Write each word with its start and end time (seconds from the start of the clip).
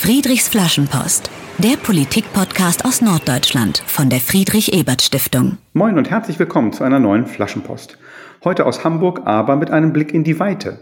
Friedrichs 0.00 0.48
Flaschenpost, 0.48 1.28
der 1.58 1.76
Politik-Podcast 1.76 2.84
aus 2.84 3.02
Norddeutschland 3.02 3.78
von 3.78 4.08
der 4.08 4.20
Friedrich-Ebert-Stiftung. 4.20 5.58
Moin 5.72 5.98
und 5.98 6.08
herzlich 6.08 6.38
willkommen 6.38 6.72
zu 6.72 6.84
einer 6.84 7.00
neuen 7.00 7.26
Flaschenpost. 7.26 7.98
Heute 8.44 8.64
aus 8.64 8.84
Hamburg, 8.84 9.22
aber 9.24 9.56
mit 9.56 9.72
einem 9.72 9.92
Blick 9.92 10.14
in 10.14 10.22
die 10.22 10.38
Weite. 10.38 10.78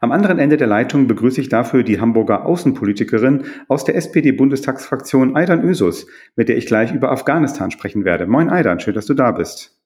Am 0.00 0.10
anderen 0.10 0.38
Ende 0.38 0.56
der 0.56 0.66
Leitung 0.66 1.06
begrüße 1.06 1.38
ich 1.38 1.50
dafür 1.50 1.82
die 1.82 2.00
Hamburger 2.00 2.46
Außenpolitikerin 2.46 3.44
aus 3.68 3.84
der 3.84 3.94
SPD-Bundestagsfraktion 3.94 5.36
Aidan 5.36 5.62
Ösus, 5.62 6.06
mit 6.34 6.48
der 6.48 6.56
ich 6.56 6.64
gleich 6.66 6.92
über 6.94 7.12
Afghanistan 7.12 7.70
sprechen 7.70 8.06
werde. 8.06 8.26
Moin 8.26 8.48
Aidan, 8.48 8.80
schön, 8.80 8.94
dass 8.94 9.06
du 9.06 9.12
da 9.12 9.32
bist. 9.32 9.78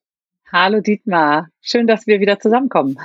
Hallo 0.53 0.81
Dietmar, 0.81 1.49
schön, 1.61 1.89
dass 1.89 2.07
wir 2.07 2.21
wieder 2.21 2.39
zusammenkommen. 2.39 2.97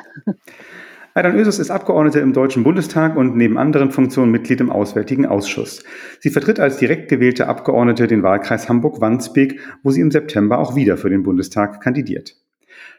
Aydan 1.18 1.38
Ösus 1.38 1.59
ist 1.59 1.71
Abgeordnete 1.71 2.20
im 2.20 2.34
Deutschen 2.34 2.66
Bundestag 2.66 3.16
und 3.16 3.38
neben 3.38 3.57
anderen 3.57 3.89
Funktionen 3.89 4.34
Mitglied 4.34 4.59
im 4.59 4.70
Auswärtigen 4.70 5.25
Ausschuss. 5.25 5.81
Sie 6.20 6.30
vertritt 6.30 6.59
als 6.59 6.76
direkt 6.76 7.08
gewählte 7.08 7.48
Abgeordnete 7.48 8.08
den 8.08 8.22
Wahlkreis 8.22 8.67
Hamburg-Wandsbek, 8.67 9.62
wo 9.81 9.91
sie 9.91 10.02
im 10.02 10.12
September 10.12 10.59
auch 10.59 10.75
wieder 10.75 10.98
für 10.98 11.09
den 11.09 11.23
Bundestag 11.23 11.80
kandidiert. 11.80 12.36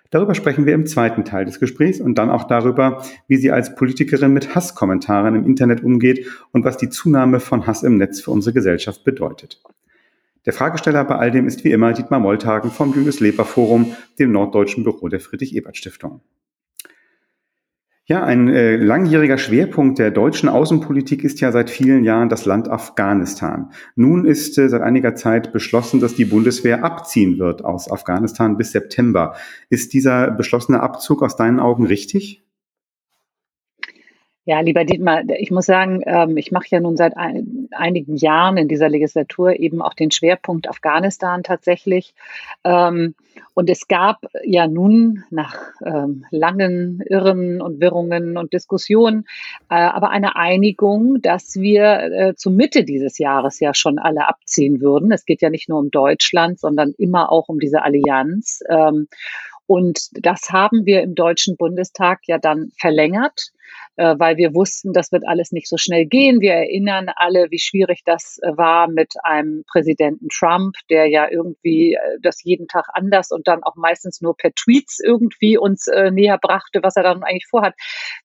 Darüber 0.08 0.34
sprechen 0.34 0.64
wir 0.64 0.72
im 0.72 0.86
zweiten 0.86 1.26
Teil 1.26 1.44
des 1.44 1.60
Gesprächs 1.60 2.00
und 2.00 2.16
dann 2.16 2.30
auch 2.30 2.44
darüber, 2.44 3.02
wie 3.28 3.36
sie 3.36 3.50
als 3.50 3.74
Politikerin 3.74 4.32
mit 4.32 4.54
Hasskommentaren 4.54 5.34
im 5.34 5.44
Internet 5.44 5.84
umgeht 5.84 6.26
und 6.52 6.64
was 6.64 6.78
die 6.78 6.88
Zunahme 6.88 7.38
von 7.38 7.66
Hass 7.66 7.82
im 7.82 7.98
Netz 7.98 8.22
für 8.22 8.30
unsere 8.30 8.54
Gesellschaft 8.54 9.04
bedeutet. 9.04 9.60
Der 10.46 10.54
Fragesteller 10.54 11.04
bei 11.04 11.16
all 11.16 11.32
dem 11.32 11.46
ist 11.46 11.64
wie 11.64 11.72
immer 11.72 11.92
Dietmar 11.92 12.20
Molltagen 12.20 12.70
vom 12.70 12.94
Julius 12.94 13.20
Leper 13.20 13.44
Forum, 13.44 13.94
dem 14.18 14.32
norddeutschen 14.32 14.84
Büro 14.84 15.08
der 15.08 15.20
Friedrich-Ebert-Stiftung. 15.20 16.22
Ja, 18.08 18.22
ein 18.22 18.48
äh, 18.48 18.76
langjähriger 18.76 19.36
Schwerpunkt 19.36 19.98
der 19.98 20.12
deutschen 20.12 20.48
Außenpolitik 20.48 21.24
ist 21.24 21.40
ja 21.40 21.50
seit 21.50 21.70
vielen 21.70 22.04
Jahren 22.04 22.28
das 22.28 22.44
Land 22.44 22.68
Afghanistan. 22.70 23.72
Nun 23.96 24.26
ist 24.26 24.56
äh, 24.58 24.68
seit 24.68 24.82
einiger 24.82 25.16
Zeit 25.16 25.52
beschlossen, 25.52 25.98
dass 25.98 26.14
die 26.14 26.24
Bundeswehr 26.24 26.84
abziehen 26.84 27.40
wird 27.40 27.64
aus 27.64 27.90
Afghanistan 27.90 28.56
bis 28.56 28.70
September. 28.70 29.34
Ist 29.70 29.92
dieser 29.92 30.30
beschlossene 30.30 30.80
Abzug 30.80 31.20
aus 31.20 31.34
deinen 31.34 31.58
Augen 31.58 31.84
richtig? 31.84 32.44
Ja, 34.44 34.60
lieber 34.60 34.84
Dietmar, 34.84 35.24
ich 35.40 35.50
muss 35.50 35.66
sagen, 35.66 36.02
ähm, 36.06 36.36
ich 36.36 36.52
mache 36.52 36.68
ja 36.70 36.78
nun 36.78 36.96
seit 36.96 37.16
ein, 37.16 37.55
einigen 37.72 38.16
Jahren 38.16 38.56
in 38.56 38.68
dieser 38.68 38.88
Legislatur 38.88 39.58
eben 39.58 39.82
auch 39.82 39.94
den 39.94 40.10
Schwerpunkt 40.10 40.68
Afghanistan 40.68 41.42
tatsächlich. 41.42 42.14
Ähm, 42.64 43.14
und 43.54 43.68
es 43.70 43.88
gab 43.88 44.20
ja 44.44 44.66
nun 44.66 45.24
nach 45.30 45.56
ähm, 45.84 46.24
langen 46.30 47.02
Irren 47.06 47.60
und 47.60 47.80
Wirrungen 47.80 48.36
und 48.36 48.52
Diskussionen 48.52 49.26
äh, 49.68 49.74
aber 49.74 50.10
eine 50.10 50.36
Einigung, 50.36 51.20
dass 51.22 51.56
wir 51.56 51.84
äh, 51.84 52.34
zur 52.34 52.52
Mitte 52.52 52.84
dieses 52.84 53.18
Jahres 53.18 53.60
ja 53.60 53.74
schon 53.74 53.98
alle 53.98 54.28
abziehen 54.28 54.80
würden. 54.80 55.12
Es 55.12 55.24
geht 55.24 55.42
ja 55.42 55.50
nicht 55.50 55.68
nur 55.68 55.78
um 55.78 55.90
Deutschland, 55.90 56.58
sondern 56.60 56.92
immer 56.98 57.30
auch 57.30 57.48
um 57.48 57.58
diese 57.58 57.82
Allianz. 57.82 58.62
Und 59.66 60.08
das 60.12 60.50
haben 60.50 60.86
wir 60.86 61.02
im 61.02 61.14
Deutschen 61.14 61.56
Bundestag 61.56 62.20
ja 62.26 62.38
dann 62.38 62.70
verlängert, 62.78 63.50
äh, 63.96 64.14
weil 64.18 64.36
wir 64.36 64.54
wussten, 64.54 64.92
das 64.92 65.10
wird 65.10 65.26
alles 65.26 65.52
nicht 65.52 65.68
so 65.68 65.76
schnell 65.76 66.06
gehen. 66.06 66.40
Wir 66.40 66.52
erinnern 66.52 67.10
alle, 67.16 67.46
wie 67.50 67.58
schwierig 67.58 68.02
das 68.04 68.38
äh, 68.42 68.56
war 68.56 68.88
mit 68.88 69.14
einem 69.24 69.64
Präsidenten 69.66 70.28
Trump, 70.28 70.76
der 70.88 71.06
ja 71.06 71.28
irgendwie 71.30 71.94
äh, 71.94 72.18
das 72.22 72.44
jeden 72.44 72.68
Tag 72.68 72.86
anders 72.92 73.30
und 73.32 73.48
dann 73.48 73.64
auch 73.64 73.74
meistens 73.74 74.20
nur 74.20 74.36
per 74.36 74.52
Tweets 74.52 75.00
irgendwie 75.00 75.58
uns 75.58 75.86
näher 76.10 76.38
brachte, 76.40 76.82
was 76.82 76.96
er 76.96 77.02
dann 77.02 77.22
eigentlich 77.22 77.46
vorhat, 77.46 77.74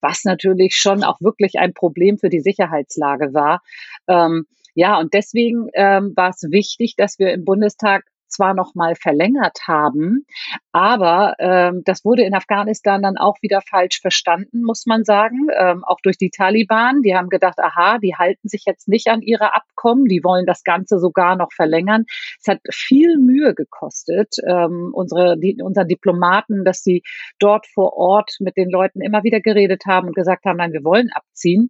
was 0.02 0.24
natürlich 0.24 0.76
schon 0.76 1.04
auch 1.04 1.20
wirklich 1.22 1.60
ein 1.60 1.74
Problem 1.74 2.18
für 2.18 2.30
die 2.30 2.42
Sicherheitslage 2.42 3.34
war. 3.34 3.62
Ähm, 4.08 4.46
ja, 4.74 5.00
und 5.00 5.14
deswegen 5.14 5.70
ähm, 5.74 6.14
war 6.16 6.30
es 6.30 6.44
wichtig, 6.50 6.96
dass 6.96 7.20
wir 7.20 7.32
im 7.34 7.46
Bundestag 7.46 8.04
zwar 8.32 8.54
noch 8.54 8.76
mal 8.76 8.96
verlängert 8.96 9.60
haben, 9.68 10.26
aber 10.72 11.36
ähm, 11.40 11.82
das 11.86 12.06
wurde 12.06 12.24
in 12.24 12.34
Afghanistan 12.34 13.02
dann 13.02 13.18
auch 13.18 13.36
wieder 13.42 13.62
falsch 13.62 14.00
verstanden, 14.02 14.64
muss 14.64 14.86
man 14.86 15.04
sagen, 15.04 15.48
ähm, 15.58 15.84
auch 15.84 16.00
durch 16.02 16.18
die 16.18 16.30
Taliban. 16.30 17.02
Die 17.02 17.16
haben 17.16 17.30
gedacht, 17.30 17.60
aha, 17.60 17.98
die 17.98 18.16
halten 18.16 18.48
sich 18.48 18.64
jetzt 18.66 18.88
nicht 18.88 19.08
an 19.08 19.22
ihre 19.22 19.54
Abkommen, 19.54 20.06
die 20.06 20.24
wollen 20.24 20.46
das 20.46 20.64
Ganze 20.64 21.00
sogar 21.00 21.36
noch 21.36 21.52
verlängern. 21.54 22.06
Es 22.40 22.48
hat 22.48 22.60
viel 22.72 23.18
Mühe 23.18 23.54
gekostet, 23.54 24.36
ähm, 24.48 24.92
unsere, 24.94 25.38
die, 25.38 25.58
unseren 25.62 25.88
Diplomaten, 25.88 26.64
dass 26.64 26.84
sie 26.84 27.04
dort 27.40 27.68
vor 27.68 27.94
Ort 27.94 28.36
mit 28.40 28.58
den 28.58 28.70
Leuten 28.70 29.02
immer 29.02 29.24
wieder 29.24 29.42
geredet 29.42 29.84
haben 29.86 30.08
und 30.08 30.16
gesagt 30.16 30.46
haben, 30.46 30.58
nein, 30.58 30.74
wir 30.74 30.84
wollen 30.84 31.10
abziehen. 31.14 31.70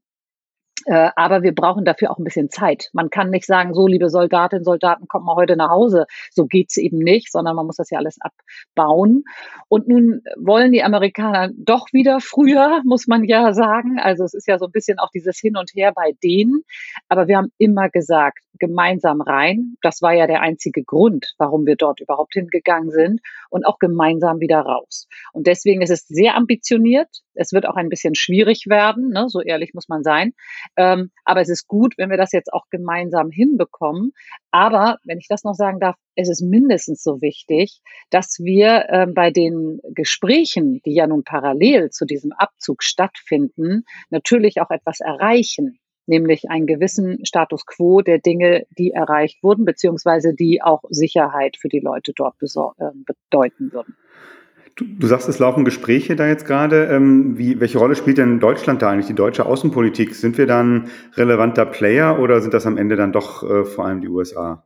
Äh, 0.85 1.09
aber 1.15 1.43
wir 1.43 1.53
brauchen 1.53 1.85
dafür 1.85 2.11
auch 2.11 2.17
ein 2.17 2.23
bisschen 2.23 2.49
Zeit. 2.49 2.89
Man 2.93 3.09
kann 3.09 3.29
nicht 3.29 3.45
sagen, 3.45 3.73
so 3.73 3.87
liebe 3.87 4.09
Soldatinnen, 4.09 4.63
Soldaten, 4.63 5.07
kommt 5.07 5.25
mal 5.25 5.35
heute 5.35 5.55
nach 5.55 5.69
Hause. 5.69 6.05
So 6.31 6.45
geht's 6.45 6.77
eben 6.77 6.97
nicht, 6.97 7.31
sondern 7.31 7.55
man 7.55 7.65
muss 7.65 7.77
das 7.77 7.89
ja 7.89 7.99
alles 7.99 8.17
abbauen. 8.19 9.23
Und 9.67 9.87
nun 9.87 10.21
wollen 10.37 10.71
die 10.71 10.83
Amerikaner 10.83 11.51
doch 11.55 11.87
wieder 11.91 12.19
früher, 12.19 12.81
muss 12.85 13.07
man 13.07 13.23
ja 13.23 13.53
sagen. 13.53 13.99
Also 13.99 14.23
es 14.23 14.33
ist 14.33 14.47
ja 14.47 14.57
so 14.57 14.65
ein 14.65 14.71
bisschen 14.71 14.99
auch 14.99 15.09
dieses 15.13 15.39
Hin 15.39 15.57
und 15.57 15.71
Her 15.73 15.91
bei 15.93 16.13
denen. 16.23 16.63
Aber 17.09 17.27
wir 17.27 17.37
haben 17.37 17.51
immer 17.57 17.89
gesagt, 17.89 18.39
gemeinsam 18.59 19.21
rein. 19.21 19.75
Das 19.81 20.01
war 20.01 20.13
ja 20.13 20.27
der 20.27 20.41
einzige 20.41 20.83
Grund, 20.83 21.33
warum 21.37 21.65
wir 21.65 21.75
dort 21.75 21.99
überhaupt 21.99 22.33
hingegangen 22.33 22.91
sind. 22.91 23.21
Und 23.49 23.65
auch 23.65 23.79
gemeinsam 23.79 24.39
wieder 24.39 24.59
raus. 24.59 25.07
Und 25.33 25.47
deswegen 25.47 25.81
ist 25.81 25.89
es 25.89 26.07
sehr 26.07 26.35
ambitioniert. 26.35 27.09
Es 27.33 27.51
wird 27.51 27.67
auch 27.67 27.75
ein 27.75 27.89
bisschen 27.89 28.15
schwierig 28.15 28.65
werden, 28.67 29.09
ne? 29.09 29.27
so 29.29 29.41
ehrlich 29.41 29.73
muss 29.73 29.89
man 29.89 30.03
sein. 30.03 30.33
Ähm, 30.77 31.11
aber 31.25 31.41
es 31.41 31.49
ist 31.49 31.67
gut, 31.67 31.93
wenn 31.97 32.09
wir 32.09 32.17
das 32.17 32.31
jetzt 32.31 32.53
auch 32.53 32.65
gemeinsam 32.69 33.29
hinbekommen. 33.29 34.13
Aber 34.51 34.97
wenn 35.03 35.17
ich 35.17 35.27
das 35.27 35.43
noch 35.43 35.53
sagen 35.53 35.79
darf, 35.79 35.95
es 36.15 36.29
ist 36.29 36.41
mindestens 36.41 37.03
so 37.03 37.21
wichtig, 37.21 37.81
dass 38.09 38.39
wir 38.39 38.85
äh, 38.89 39.07
bei 39.07 39.31
den 39.31 39.79
Gesprächen, 39.93 40.81
die 40.85 40.93
ja 40.93 41.07
nun 41.07 41.23
parallel 41.23 41.89
zu 41.89 42.05
diesem 42.05 42.31
Abzug 42.31 42.83
stattfinden, 42.83 43.83
natürlich 44.09 44.61
auch 44.61 44.71
etwas 44.71 44.99
erreichen 44.99 45.79
nämlich 46.07 46.49
einen 46.49 46.67
gewissen 46.67 47.25
Status 47.25 47.65
quo 47.65 48.01
der 48.01 48.19
Dinge, 48.19 48.65
die 48.77 48.91
erreicht 48.91 49.41
wurden, 49.43 49.65
beziehungsweise 49.65 50.33
die 50.33 50.61
auch 50.61 50.83
Sicherheit 50.89 51.57
für 51.57 51.69
die 51.69 51.79
Leute 51.79 52.11
dort 52.13 52.35
äh, 52.41 52.85
bedeuten 53.05 53.71
würden. 53.71 53.95
Du, 54.75 54.85
du, 54.85 55.07
sagst, 55.07 55.27
es 55.27 55.39
laufen 55.39 55.65
Gespräche 55.65 56.15
da 56.15 56.27
jetzt 56.27 56.45
gerade. 56.45 56.85
Ähm, 56.85 57.37
wie, 57.37 57.59
welche 57.59 57.77
Rolle 57.77 57.95
spielt 57.95 58.17
denn 58.17 58.39
Deutschland 58.39 58.81
da 58.81 58.89
eigentlich, 58.89 59.07
die 59.07 59.15
deutsche 59.15 59.45
Außenpolitik? 59.45 60.15
Sind 60.15 60.37
wir 60.37 60.47
dann 60.47 60.89
relevanter 61.15 61.65
Player 61.65 62.19
oder 62.19 62.41
sind 62.41 62.53
das 62.53 62.65
am 62.65 62.77
Ende 62.77 62.95
dann 62.95 63.11
doch 63.11 63.43
äh, 63.43 63.65
vor 63.65 63.85
allem 63.85 64.01
die 64.01 64.07
USA? 64.07 64.63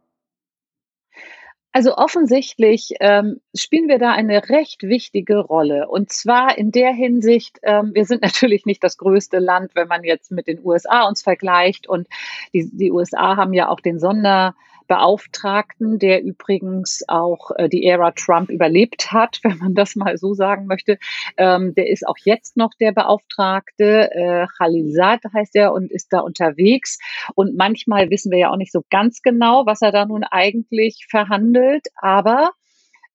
Also 1.76 1.98
offensichtlich 1.98 2.94
ähm, 3.02 3.42
spielen 3.54 3.90
wir 3.90 4.00
da 4.00 4.14
eine 4.14 4.48
recht 4.48 4.84
wichtige 4.84 5.40
Rolle. 5.40 5.90
Und 5.90 6.10
zwar 6.10 6.58
in 6.58 6.72
der 6.72 6.94
Hinsicht, 6.94 7.60
ähm, 7.64 7.92
wir 7.94 8.06
sind 8.06 8.22
natürlich 8.22 8.66
nicht 8.66 8.82
das 8.82 8.98
größte 8.98 9.40
Land, 9.40 9.72
wenn 9.76 9.90
man 9.90 10.06
jetzt 10.06 10.32
mit 10.32 10.48
den 10.48 10.64
USA 10.64 11.06
uns 11.06 11.22
vergleicht. 11.22 11.90
Und 11.90 12.08
die, 12.54 12.70
die 12.72 12.94
USA 12.94 13.36
haben 13.36 13.54
ja 13.54 13.68
auch 13.68 13.82
den 13.82 14.00
Sonder 14.00 14.56
Beauftragten, 14.88 16.00
der 16.00 16.24
übrigens 16.24 17.04
auch 17.08 17.52
äh, 17.58 17.70
die 17.70 17.86
Ära 17.86 18.12
Trump 18.12 18.50
überlebt 18.50 19.12
hat, 19.12 19.40
wenn 19.44 19.58
man 19.58 19.74
das 19.74 19.96
mal 19.96 20.18
so 20.18 20.34
sagen 20.34 20.68
möchte. 20.68 20.98
Ähm, 21.38 21.74
der 21.76 21.90
ist 21.90 22.08
auch 22.08 22.18
jetzt 22.24 22.58
noch 22.58 22.72
der 22.80 22.92
Beauftragte. 22.92 24.12
Äh, 24.12 24.48
Khalilzad 24.58 25.22
heißt 25.34 25.56
er 25.56 25.74
und 25.74 25.92
ist 25.92 26.12
da 26.12 26.20
unterwegs. 26.20 27.00
Und 27.36 27.56
manchmal 27.56 28.10
wissen 28.10 28.32
wir 28.32 28.40
ja 28.40 28.52
auch 28.52 28.58
nicht 28.58 28.72
so 28.72 28.84
ganz 28.90 29.22
genau, 29.22 29.66
was 29.66 29.82
er 29.82 29.92
da 29.92 30.06
nun 30.06 30.24
eigentlich 30.24 31.06
verhandelt. 31.10 31.88
Aber 31.96 32.52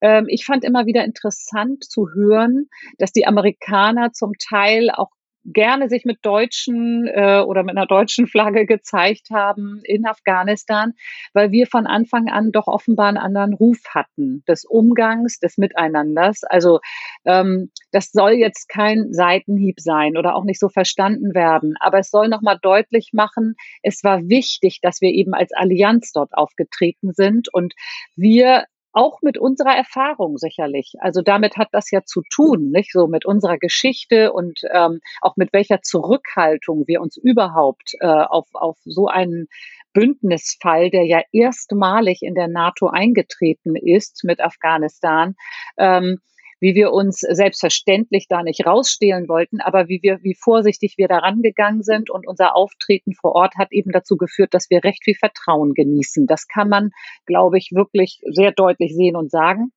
ähm, 0.01 0.27
ich 0.29 0.45
fand 0.45 0.65
immer 0.65 0.87
wieder 0.87 1.05
interessant 1.05 1.85
zu 1.85 2.09
hören, 2.13 2.69
dass 2.99 3.13
die 3.13 3.27
Amerikaner 3.27 4.13
zum 4.13 4.33
Teil 4.39 4.91
auch 4.91 5.11
gerne 5.45 5.89
sich 5.89 6.05
mit 6.05 6.19
deutschen 6.23 7.07
äh, 7.07 7.41
oder 7.41 7.63
mit 7.63 7.77
einer 7.77 7.87
deutschen 7.87 8.27
Flagge 8.27 8.67
gezeigt 8.67 9.29
haben 9.31 9.81
in 9.85 10.07
Afghanistan, 10.07 10.93
weil 11.33 11.51
wir 11.51 11.67
von 11.67 11.87
Anfang 11.87 12.29
an 12.29 12.53
doch 12.53 12.67
offenbar 12.67 13.09
einen 13.09 13.17
anderen 13.17 13.55
Ruf 13.55 13.79
hatten 13.89 14.45
des 14.47 14.65
Umgangs, 14.65 15.39
des 15.39 15.57
Miteinanders. 15.59 16.45
Also 16.45 16.81
ähm, 17.25 17.71
das 17.93 18.13
soll 18.13 18.33
jetzt 18.33 18.69
kein 18.69 19.13
Seitenhieb 19.13 19.81
sein 19.81 20.17
oder 20.17 20.35
auch 20.35 20.45
nicht 20.45 20.61
so 20.61 20.69
verstanden 20.69 21.35
werden, 21.35 21.75
aber 21.81 21.99
es 21.99 22.11
soll 22.11 22.29
nochmal 22.29 22.59
deutlich 22.61 23.11
machen, 23.13 23.55
es 23.83 24.05
war 24.05 24.29
wichtig, 24.29 24.81
dass 24.83 25.01
wir 25.01 25.11
eben 25.11 25.35
als 25.35 25.53
Allianz 25.53 26.13
dort 26.13 26.35
aufgetreten 26.35 27.13
sind 27.13 27.53
und 27.53 27.75
wir 28.15 28.65
auch 28.93 29.23
mit 29.23 29.39
unserer 29.39 29.77
Erfahrung 29.77 30.37
sicherlich. 30.39 30.95
Also 31.01 31.23
damit 31.23 31.57
hat 31.57 31.69
das 31.73 31.91
ja 31.91 32.03
zu 32.05 32.23
tun, 32.33 32.71
nicht 32.71 32.93
so 32.93 33.07
mit 33.07 33.25
unserer 33.25 33.59
Geschichte 33.59 34.33
und 34.33 34.61
ähm, 34.73 35.01
auch 35.21 35.37
mit 35.37 35.53
welcher 35.53 35.83
Zurückhaltung 35.83 36.85
wir 36.87 37.01
uns 37.01 37.17
überhaupt 37.17 37.95
äh, 38.01 38.07
auf, 38.07 38.49
auf 38.53 38.79
so 38.85 39.07
einen 39.07 39.47
Bündnisfall, 39.93 40.91
der 40.91 41.05
ja 41.05 41.21
erstmalig 41.33 42.23
in 42.23 42.35
der 42.35 42.49
NATO 42.49 42.89
eingetreten 42.89 43.77
ist 43.77 44.23
mit 44.25 44.41
Afghanistan, 44.41 45.35
ähm, 45.77 46.21
wie 46.61 46.75
wir 46.75 46.93
uns 46.93 47.21
selbstverständlich 47.21 48.27
da 48.29 48.43
nicht 48.43 48.67
rausstehlen 48.67 49.29
wollten, 49.29 49.61
aber 49.61 49.89
wie 49.89 50.01
wir, 50.03 50.19
wie 50.23 50.37
vorsichtig 50.39 50.95
wir 50.97 51.09
daran 51.09 51.43
gegangen 51.43 51.83
sind 51.83 52.11
und 52.11 52.27
unser 52.27 52.55
Auftreten 52.55 53.15
vor 53.15 53.35
Ort 53.35 53.57
hat 53.57 53.73
eben 53.73 53.91
dazu 53.91 54.17
geführt, 54.17 54.55
dass 54.55 54.71
wir 54.71 54.85
recht 54.85 55.05
viel 55.05 55.15
Vertrauen 55.15 55.75
genießen. 55.75 56.27
Das 56.27 56.47
kann 56.47 56.69
man, 56.69 56.91
glaube 57.27 57.59
ich, 57.59 57.71
wirklich 57.73 58.21
sehr 58.31 58.53
deutlich 58.53 58.95
sehen 58.95 59.17
und 59.17 59.31
sagen. 59.31 59.73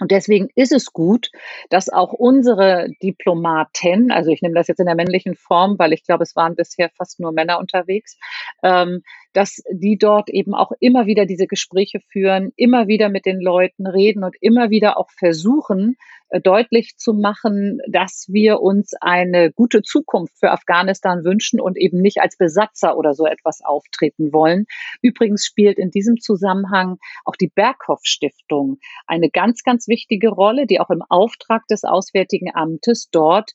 Und 0.00 0.12
deswegen 0.12 0.48
ist 0.54 0.72
es 0.72 0.92
gut, 0.92 1.30
dass 1.70 1.88
auch 1.88 2.12
unsere 2.12 2.88
Diplomaten, 3.02 4.12
also 4.12 4.30
ich 4.30 4.42
nehme 4.42 4.54
das 4.54 4.68
jetzt 4.68 4.78
in 4.78 4.86
der 4.86 4.94
männlichen 4.94 5.34
Form, 5.34 5.78
weil 5.78 5.92
ich 5.92 6.04
glaube, 6.04 6.22
es 6.22 6.36
waren 6.36 6.54
bisher 6.54 6.90
fast 6.96 7.18
nur 7.18 7.32
Männer 7.32 7.58
unterwegs, 7.58 8.16
ähm, 8.62 9.02
dass 9.32 9.62
die 9.70 9.98
dort 9.98 10.30
eben 10.30 10.54
auch 10.54 10.72
immer 10.80 11.06
wieder 11.06 11.26
diese 11.26 11.46
Gespräche 11.46 12.00
führen, 12.10 12.52
immer 12.56 12.88
wieder 12.88 13.08
mit 13.08 13.26
den 13.26 13.40
Leuten 13.40 13.86
reden 13.86 14.24
und 14.24 14.36
immer 14.40 14.70
wieder 14.70 14.98
auch 14.98 15.10
versuchen, 15.10 15.96
äh, 16.30 16.40
deutlich 16.40 16.96
zu 16.96 17.14
machen, 17.14 17.80
dass 17.88 18.26
wir 18.28 18.60
uns 18.60 18.92
eine 19.00 19.50
gute 19.52 19.82
Zukunft 19.82 20.38
für 20.38 20.50
Afghanistan 20.50 21.24
wünschen 21.24 21.60
und 21.60 21.78
eben 21.78 22.00
nicht 22.00 22.20
als 22.20 22.36
Besatzer 22.36 22.96
oder 22.96 23.14
so 23.14 23.26
etwas 23.26 23.60
auftreten 23.64 24.32
wollen. 24.32 24.66
Übrigens 25.00 25.46
spielt 25.46 25.78
in 25.78 25.90
diesem 25.90 26.18
Zusammenhang 26.18 26.98
auch 27.24 27.36
die 27.36 27.48
Berghoff 27.48 28.00
Stiftung 28.02 28.78
eine 29.06 29.30
ganz, 29.30 29.62
ganz 29.62 29.88
wichtige 29.88 30.28
Rolle, 30.28 30.66
die 30.66 30.80
auch 30.80 30.90
im 30.90 31.02
Auftrag 31.08 31.66
des 31.68 31.84
Auswärtigen 31.84 32.50
Amtes 32.54 33.08
dort 33.10 33.52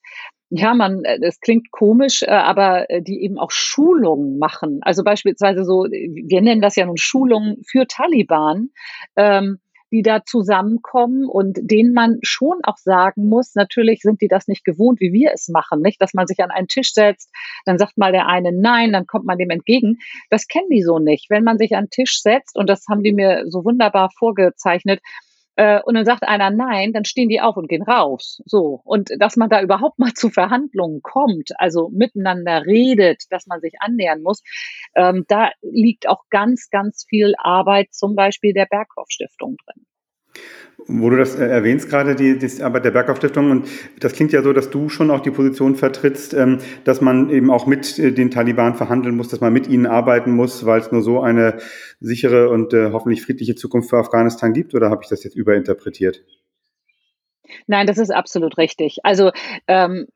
ja, 0.55 0.75
man, 0.75 1.03
äh, 1.03 1.19
das 1.19 1.39
klingt 1.39 1.71
komisch, 1.71 2.21
äh, 2.21 2.27
aber 2.27 2.87
äh, 2.89 3.01
die 3.01 3.23
eben 3.23 3.39
auch 3.39 3.49
Schulungen 3.49 4.37
machen. 4.37 4.79
Also 4.83 5.03
beispielsweise 5.03 5.65
so, 5.65 5.85
wir 5.85 6.41
nennen 6.41 6.61
das 6.61 6.75
ja 6.75 6.85
nun 6.85 6.97
Schulungen 6.97 7.63
für 7.65 7.87
Taliban, 7.87 8.69
ähm, 9.15 9.57
die 9.91 10.03
da 10.03 10.23
zusammenkommen 10.23 11.27
und 11.27 11.57
denen 11.59 11.93
man 11.93 12.19
schon 12.21 12.59
auch 12.63 12.77
sagen 12.77 13.29
muss, 13.29 13.55
natürlich 13.55 14.01
sind 14.01 14.21
die 14.21 14.27
das 14.27 14.47
nicht 14.47 14.63
gewohnt, 14.63 14.99
wie 14.99 15.11
wir 15.11 15.31
es 15.33 15.49
machen, 15.49 15.81
nicht? 15.81 15.99
Dass 15.99 16.13
man 16.13 16.27
sich 16.27 16.43
an 16.43 16.51
einen 16.51 16.67
Tisch 16.67 16.93
setzt, 16.93 17.31
dann 17.65 17.79
sagt 17.79 17.97
mal 17.97 18.11
der 18.11 18.27
eine 18.27 18.51
nein, 18.51 18.93
dann 18.93 19.07
kommt 19.07 19.25
man 19.25 19.39
dem 19.39 19.49
entgegen. 19.49 19.97
Das 20.29 20.47
kennen 20.47 20.69
die 20.71 20.83
so 20.83 20.99
nicht. 20.99 21.31
Wenn 21.31 21.43
man 21.43 21.57
sich 21.57 21.71
an 21.73 21.79
einen 21.79 21.89
Tisch 21.89 22.21
setzt, 22.21 22.57
und 22.57 22.69
das 22.69 22.85
haben 22.87 23.01
die 23.01 23.13
mir 23.13 23.45
so 23.47 23.65
wunderbar 23.65 24.11
vorgezeichnet, 24.17 24.99
äh, 25.55 25.81
und 25.83 25.95
dann 25.95 26.05
sagt 26.05 26.23
einer 26.23 26.49
nein, 26.49 26.93
dann 26.93 27.05
stehen 27.05 27.29
die 27.29 27.41
auf 27.41 27.57
und 27.57 27.67
gehen 27.67 27.83
raus. 27.83 28.41
So. 28.45 28.81
Und 28.83 29.11
dass 29.19 29.35
man 29.35 29.49
da 29.49 29.61
überhaupt 29.61 29.99
mal 29.99 30.13
zu 30.15 30.29
Verhandlungen 30.29 31.01
kommt, 31.01 31.51
also 31.57 31.89
miteinander 31.89 32.65
redet, 32.65 33.23
dass 33.29 33.47
man 33.47 33.61
sich 33.61 33.73
annähern 33.79 34.21
muss, 34.21 34.41
ähm, 34.95 35.25
da 35.27 35.51
liegt 35.61 36.07
auch 36.07 36.23
ganz, 36.29 36.69
ganz 36.69 37.05
viel 37.07 37.33
Arbeit 37.37 37.93
zum 37.93 38.15
Beispiel 38.15 38.53
der 38.53 38.65
Berghoff 38.65 39.07
Stiftung 39.09 39.57
drin. 39.65 39.85
Wo 40.87 41.09
du 41.09 41.17
das 41.17 41.35
äh, 41.35 41.45
erwähnst 41.45 41.89
gerade, 41.89 42.15
die, 42.15 42.37
die 42.37 42.61
Arbeit 42.61 42.83
der 42.83 42.91
Berghoff-Stiftung, 42.91 43.51
und 43.51 43.67
das 43.99 44.13
klingt 44.13 44.33
ja 44.33 44.41
so, 44.41 44.51
dass 44.51 44.69
du 44.69 44.89
schon 44.89 45.11
auch 45.11 45.21
die 45.21 45.31
Position 45.31 45.75
vertrittst, 45.75 46.33
ähm, 46.33 46.57
dass 46.83 46.99
man 46.99 47.29
eben 47.29 47.51
auch 47.51 47.67
mit 47.67 47.97
äh, 47.99 48.11
den 48.11 48.31
Taliban 48.31 48.75
verhandeln 48.75 49.15
muss, 49.15 49.29
dass 49.29 49.39
man 49.39 49.53
mit 49.53 49.67
ihnen 49.67 49.85
arbeiten 49.85 50.31
muss, 50.31 50.65
weil 50.65 50.81
es 50.81 50.91
nur 50.91 51.01
so 51.01 51.21
eine 51.21 51.57
sichere 51.99 52.49
und 52.49 52.73
äh, 52.73 52.91
hoffentlich 52.91 53.21
friedliche 53.21 53.55
Zukunft 53.55 53.89
für 53.89 53.97
Afghanistan 53.97 54.51
gibt, 54.53 54.73
oder 54.73 54.89
habe 54.89 55.01
ich 55.03 55.09
das 55.09 55.23
jetzt 55.23 55.35
überinterpretiert? 55.35 56.23
Nein, 57.67 57.87
das 57.87 57.97
ist 57.97 58.11
absolut 58.11 58.57
richtig. 58.57 58.97
Also 59.03 59.31
ähm, 59.67 60.07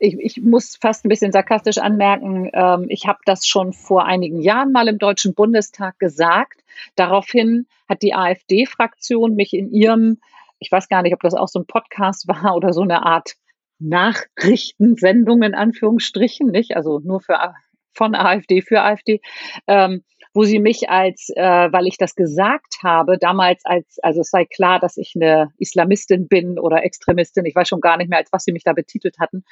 ich, 0.00 0.18
ich 0.18 0.42
muss 0.42 0.76
fast 0.80 1.04
ein 1.04 1.10
bisschen 1.10 1.30
sarkastisch 1.30 1.78
anmerken, 1.78 2.50
ähm, 2.54 2.86
ich 2.88 3.06
habe 3.06 3.20
das 3.26 3.46
schon 3.46 3.72
vor 3.72 4.06
einigen 4.06 4.40
Jahren 4.40 4.72
mal 4.72 4.88
im 4.88 4.98
Deutschen 4.98 5.34
Bundestag 5.34 5.98
gesagt. 5.98 6.64
Daraufhin 6.96 7.66
hat 7.88 8.02
die 8.02 8.14
AfD-Fraktion 8.14 9.34
mich 9.34 9.52
in 9.52 9.70
ihrem, 9.70 10.18
ich 10.58 10.72
weiß 10.72 10.88
gar 10.88 11.02
nicht, 11.02 11.12
ob 11.12 11.20
das 11.20 11.34
auch 11.34 11.48
so 11.48 11.60
ein 11.60 11.66
Podcast 11.66 12.26
war 12.28 12.56
oder 12.56 12.72
so 12.72 12.80
eine 12.82 13.04
Art 13.04 13.34
Nachrichtensendung 13.78 15.42
in 15.42 15.54
Anführungsstrichen, 15.54 16.50
nicht? 16.50 16.76
Also 16.76 16.98
nur 17.00 17.20
für 17.20 17.54
von 17.92 18.14
AfD 18.14 18.62
für 18.62 18.82
AfD, 18.82 19.20
ähm, 19.66 20.04
wo 20.32 20.44
sie 20.44 20.60
mich 20.60 20.88
als, 20.88 21.28
äh, 21.34 21.68
weil 21.72 21.86
ich 21.86 21.98
das 21.98 22.14
gesagt 22.14 22.76
habe, 22.82 23.18
damals 23.18 23.64
als, 23.64 23.98
also 24.02 24.20
es 24.20 24.30
sei 24.30 24.44
klar, 24.44 24.78
dass 24.78 24.96
ich 24.96 25.14
eine 25.16 25.52
Islamistin 25.58 26.28
bin 26.28 26.58
oder 26.58 26.84
Extremistin, 26.84 27.44
ich 27.46 27.54
weiß 27.54 27.68
schon 27.68 27.80
gar 27.80 27.96
nicht 27.96 28.08
mehr, 28.08 28.20
als 28.20 28.32
was 28.32 28.44
sie 28.44 28.52
mich 28.52 28.62
da 28.62 28.72
betitelt 28.72 29.18
hatten, 29.18 29.44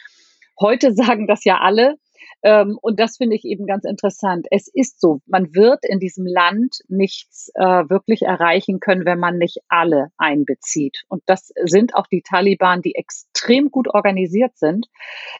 Heute 0.60 0.92
sagen 0.94 1.26
das 1.26 1.44
ja 1.44 1.58
alle. 1.58 1.96
Ähm, 2.42 2.78
und 2.80 3.00
das 3.00 3.16
finde 3.16 3.34
ich 3.36 3.44
eben 3.44 3.66
ganz 3.66 3.84
interessant. 3.84 4.46
Es 4.50 4.68
ist 4.72 5.00
so, 5.00 5.20
man 5.26 5.54
wird 5.54 5.84
in 5.84 5.98
diesem 5.98 6.26
Land 6.26 6.80
nichts 6.88 7.50
äh, 7.54 7.62
wirklich 7.88 8.22
erreichen 8.22 8.80
können, 8.80 9.04
wenn 9.04 9.18
man 9.18 9.38
nicht 9.38 9.58
alle 9.68 10.08
einbezieht. 10.18 11.02
Und 11.08 11.22
das 11.26 11.52
sind 11.64 11.94
auch 11.94 12.06
die 12.06 12.22
Taliban, 12.22 12.82
die 12.82 12.94
extrem 12.94 13.70
gut 13.70 13.88
organisiert 13.88 14.56
sind. 14.56 14.86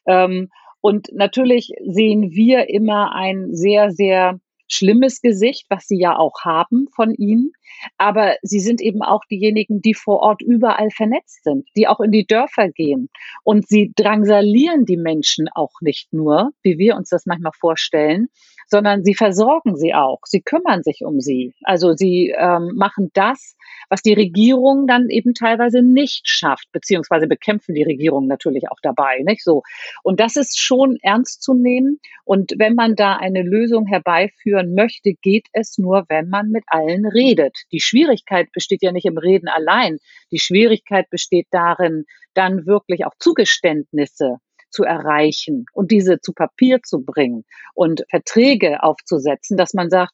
Ähm, 0.07 0.51
und 0.81 1.09
natürlich 1.13 1.73
sehen 1.85 2.31
wir 2.33 2.69
immer 2.69 3.15
ein 3.15 3.55
sehr, 3.55 3.91
sehr 3.91 4.39
schlimmes 4.69 5.21
Gesicht, 5.21 5.67
was 5.69 5.87
sie 5.87 5.99
ja 5.99 6.17
auch 6.17 6.45
haben 6.45 6.87
von 6.95 7.13
ihnen. 7.15 7.53
Aber 7.97 8.37
sie 8.43 8.61
sind 8.61 8.81
eben 8.81 9.03
auch 9.03 9.25
diejenigen, 9.31 9.81
die 9.81 9.95
vor 9.95 10.21
Ort 10.21 10.43
überall 10.43 10.91
vernetzt 10.91 11.45
sind, 11.45 11.69
die 11.77 11.89
auch 11.89 12.01
in 12.01 12.13
die 12.13 12.27
Dörfer 12.27 12.71
gehen. 12.71 13.09
Und 13.45 13.69
sie 13.69 13.93
drangsalieren 13.97 14.85
die 14.85 14.97
Menschen 14.97 15.49
auch 15.55 15.81
nicht 15.81 16.13
nur, 16.13 16.51
wie 16.63 16.79
wir 16.79 16.97
uns 16.97 17.09
das 17.09 17.27
manchmal 17.27 17.53
vorstellen, 17.59 18.29
sondern 18.69 19.03
sie 19.03 19.15
versorgen 19.15 19.77
sie 19.77 19.95
auch. 19.95 20.21
Sie 20.25 20.43
kümmern 20.43 20.83
sich 20.83 21.01
um 21.05 21.21
sie. 21.21 21.55
Also 21.63 21.95
sie 21.95 22.35
ähm, 22.37 22.73
machen 22.77 23.11
das, 23.15 23.57
was 23.89 24.03
die 24.03 24.13
Regierung 24.13 24.87
dann 24.87 25.09
eben 25.09 25.35
teilweise 25.35 25.83
nicht 25.83 26.29
schafft, 26.29 26.71
beziehungsweise 26.73 27.27
bekämpfen 27.27 27.75
die 27.75 27.83
Regierung 27.83 28.27
natürlich 28.27 28.71
auch 28.71 28.79
dabei, 28.83 29.23
nicht 29.25 29.43
so. 29.43 29.63
Und 30.03 30.21
das 30.21 30.37
ist 30.37 30.61
schon 30.61 30.99
ernst 31.03 31.43
zu 31.43 31.55
nehmen. 31.55 31.99
Und 32.25 32.53
wenn 32.59 32.75
man 32.75 32.95
da 32.95 33.17
eine 33.17 33.43
Lösung 33.43 33.87
herbeiführen 33.87 34.75
möchte, 34.75 35.15
geht 35.15 35.47
es 35.53 35.79
nur, 35.79 36.05
wenn 36.09 36.29
man 36.29 36.51
mit 36.51 36.65
allen 36.67 37.07
redet. 37.07 37.57
Die 37.73 37.81
Schwierigkeit 37.81 38.53
besteht 38.53 38.83
ja 38.83 38.93
nicht 38.93 39.07
im 39.07 39.19
Reden 39.19 39.49
allein. 39.49 39.99
Die 40.31 40.39
Schwierigkeit 40.39 41.09
besteht 41.11 41.47
darin, 41.51 42.05
dann 42.35 42.67
wirklich 42.67 43.07
auch 43.07 43.15
Zugeständnisse 43.19 44.37
zu 44.71 44.85
erreichen 44.85 45.67
und 45.73 45.91
diese 45.91 46.21
zu 46.21 46.33
Papier 46.33 46.83
zu 46.83 47.03
bringen 47.05 47.45
und 47.75 48.05
Verträge 48.11 48.83
aufzusetzen, 48.83 49.57
dass 49.57 49.75
man 49.75 49.91
sagt, 49.91 50.13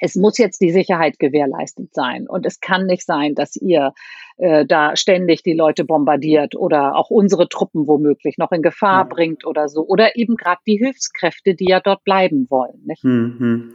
es 0.00 0.14
muss 0.14 0.38
jetzt 0.38 0.60
die 0.60 0.70
Sicherheit 0.70 1.18
gewährleistet 1.18 1.94
sein. 1.94 2.26
Und 2.28 2.46
es 2.46 2.60
kann 2.60 2.86
nicht 2.86 3.04
sein, 3.04 3.34
dass 3.34 3.56
ihr 3.56 3.92
äh, 4.38 4.66
da 4.66 4.96
ständig 4.96 5.42
die 5.42 5.54
Leute 5.54 5.84
bombardiert 5.84 6.54
oder 6.56 6.96
auch 6.96 7.08
unsere 7.08 7.48
Truppen 7.48 7.86
womöglich 7.86 8.36
noch 8.36 8.52
in 8.52 8.60
Gefahr 8.60 9.04
ja. 9.04 9.04
bringt 9.04 9.46
oder 9.46 9.68
so. 9.68 9.86
Oder 9.86 10.16
eben 10.16 10.36
gerade 10.36 10.60
die 10.66 10.76
Hilfskräfte, 10.76 11.54
die 11.54 11.68
ja 11.68 11.80
dort 11.80 12.04
bleiben 12.04 12.46
wollen. 12.50 12.82
Nicht? 12.84 13.02
Mhm. 13.02 13.72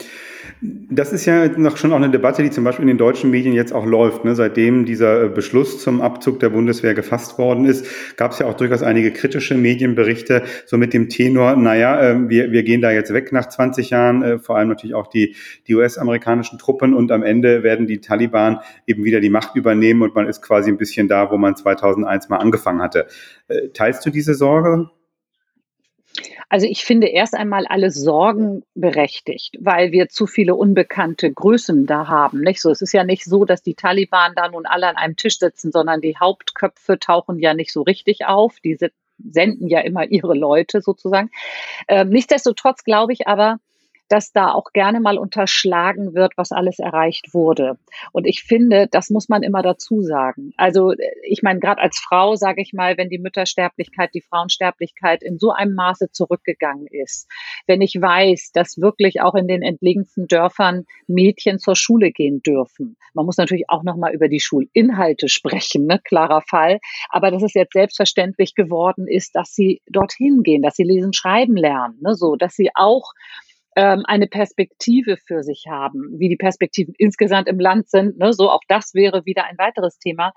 Das 0.62 1.13
ist 1.13 1.25
ja 1.25 1.48
noch 1.48 1.78
schon 1.78 1.92
auch 1.92 1.98
eine 1.98 2.12
Debatte, 2.12 2.44
die 2.44 2.51
zum 2.51 2.63
Beispiel 2.63 2.84
in 2.84 2.90
den 2.90 2.98
deutschen 2.98 3.32
Medien 3.32 3.54
jetzt 3.56 3.74
auch 3.74 3.86
läuft. 3.86 4.24
Ne? 4.24 4.36
Seitdem 4.36 4.86
dieser 4.86 5.30
Beschluss 5.30 5.82
zum 5.82 6.01
Abzug 6.01 6.40
der 6.40 6.50
Bundeswehr 6.50 6.94
gefasst 6.94 7.40
worden 7.40 7.66
ist, 7.66 7.88
gab 8.18 8.32
es 8.32 8.40
ja 8.40 8.46
auch 8.46 8.56
durchaus 8.56 8.84
einige 8.84 9.12
kritische 9.12 9.56
Medienberichte, 9.56 10.44
so 10.66 10.78
mit 10.78 10.94
dem 10.94 11.10
Tenor, 11.10 11.56
naja, 11.56 12.00
äh, 12.01 12.30
wir, 12.30 12.51
wir 12.51 12.63
gehen 12.63 12.82
da 12.82 12.92
jetzt 12.92 13.13
weg 13.13 13.32
nach 13.32 13.48
20 13.50 13.90
Jahren, 13.90 14.22
äh, 14.22 14.40
vor 14.40 14.58
allem 14.58 14.70
natürlich 14.70 14.94
auch 14.94 15.08
die, 15.08 15.36
die 15.68 15.74
US-amerikanischen 16.12 16.60
Truppen 16.60 16.94
und 16.94 17.12
am 17.12 17.24
Ende 17.24 17.63
werden 17.63 17.88
die 17.88 18.01
Taliban 18.01 18.60
eben 18.86 19.03
wieder 19.03 19.20
die 19.20 19.30
Macht 19.30 19.56
übernehmen 19.56 20.01
und 20.01 20.15
man 20.15 20.27
ist 20.27 20.41
quasi 20.41 20.70
ein 20.70 20.77
bisschen 20.77 21.08
da, 21.08 21.32
wo 21.32 21.38
man 21.38 21.56
2001 21.56 22.30
mal 22.30 22.38
angefangen 22.38 22.82
hatte. 22.82 23.08
Äh, 23.48 23.70
teilst 23.70 24.06
du 24.06 24.10
diese 24.10 24.36
Sorge? 24.36 24.89
Also 26.50 26.68
ich 26.68 26.84
finde 26.84 27.08
erst 27.08 27.34
einmal 27.34 27.65
alle 27.65 27.91
Sorgen 27.91 28.63
berechtigt, 28.75 29.56
weil 29.62 29.94
wir 29.94 30.10
zu 30.10 30.27
viele 30.27 30.56
unbekannte 30.56 31.32
Größen 31.32 31.86
da 31.86 32.10
haben. 32.10 32.41
Nicht 32.41 32.62
so, 32.62 32.70
es 32.70 32.82
ist 32.82 32.91
ja 32.94 33.06
nicht 33.06 33.24
so, 33.24 33.46
dass 33.46 33.62
die 33.62 33.75
Taliban 33.75 34.34
da 34.36 34.50
nun 34.50 34.65
alle 34.65 34.88
an 34.88 34.98
einem 34.98 35.15
Tisch 35.15 35.39
sitzen, 35.39 35.72
sondern 35.72 36.01
die 36.01 36.18
Hauptköpfe 36.18 37.00
tauchen 37.00 37.39
ja 37.39 37.53
nicht 37.53 37.72
so 37.72 37.84
richtig 37.84 38.25
auf. 38.25 38.60
Die 38.60 38.77
senden 39.24 39.68
ja 39.70 39.80
immer 39.80 40.06
ihre 40.12 40.36
Leute 40.36 40.82
sozusagen. 40.82 41.30
Ähm, 41.88 42.10
nichtsdestotrotz 42.10 42.84
glaube 42.84 43.13
ich 43.13 43.27
aber, 43.27 43.60
dass 44.12 44.34
da 44.34 44.51
auch 44.51 44.74
gerne 44.74 45.00
mal 45.00 45.18
unterschlagen 45.18 46.13
wird, 46.13 46.34
was 46.36 46.51
alles 46.51 46.80
erreicht 46.80 47.34
wurde. 47.34 47.77
Und 48.12 48.25
ich 48.25 48.44
finde, 48.44 48.88
das 48.91 49.10
muss 49.10 49.30
man 49.30 49.41
immer 49.41 49.62
dazu 49.62 50.01
sagen. 50.01 50.53
Also 50.58 50.94
ich 51.24 51.44
meine, 51.44 51.60
gerade 51.60 51.82
als 51.82 51.98
Frau 51.98 52.36
sage 52.36 52.62
ich 52.62 52.74
mal, 52.74 52.98
wenn 52.98 53.10
die 53.10 53.20
Müttersterblichkeit, 53.20 54.12
die 54.13 54.22
Frauensterblichkeit 54.22 55.24
in 55.24 55.39
so 55.39 55.51
einem 55.51 55.75
Maße 55.75 56.12
zurückgegangen 56.12 56.88
ist, 56.88 57.30
wenn 57.68 57.82
ich 57.82 57.96
weiß, 58.01 58.51
dass 58.53 58.82
wirklich 58.82 59.22
auch 59.22 59.36
in 59.36 59.48
den 59.48 59.62
entlegensten 59.62 60.27
Dörfern 60.27 60.86
Mädchen 61.08 61.60
zur 61.60 61.75
Schule 61.75 62.12
gehen 62.12 62.41
dürfen. 62.41 62.98
Man 63.13 63.25
muss 63.25 63.38
natürlich 63.38 63.70
auch 63.70 63.84
noch 63.84 63.96
mal 63.96 64.13
über 64.13 64.27
die 64.27 64.39
Schulinhalte 64.39 65.30
sprechen, 65.30 65.86
ne? 65.86 66.00
klarer 66.03 66.41
Fall. 66.41 66.80
Aber 67.10 67.32
dass 67.32 67.44
es 67.44 67.53
jetzt 67.53 67.74
selbstverständlich 67.74 68.56
geworden 68.56 69.08
ist, 69.08 69.36
dass 69.36 69.53
sie 69.53 69.82
dorthin 69.89 70.44
gehen, 70.44 70.62
dass 70.62 70.75
sie 70.75 70.84
lesen, 70.84 71.13
schreiben 71.13 71.56
lernen, 71.56 71.98
ne? 72.01 72.15
so, 72.15 72.36
dass 72.36 72.56
sie 72.56 72.72
auch 72.75 73.13
ähm, 73.75 74.04
eine 74.06 74.28
Perspektive 74.28 75.18
für 75.18 75.44
sich 75.44 75.66
haben, 75.70 76.20
wie 76.20 76.30
die 76.30 76.38
Perspektiven 76.38 76.94
insgesamt 76.98 77.48
im 77.48 77.60
Land 77.60 77.90
sind. 77.90 78.18
Ne? 78.18 78.34
So 78.34 78.50
auch 78.50 78.62
das 78.68 78.94
wäre 78.94 79.25
wieder 79.25 79.46
ein 79.46 79.58
weiteres 79.58 79.98
Thema. 79.98 80.34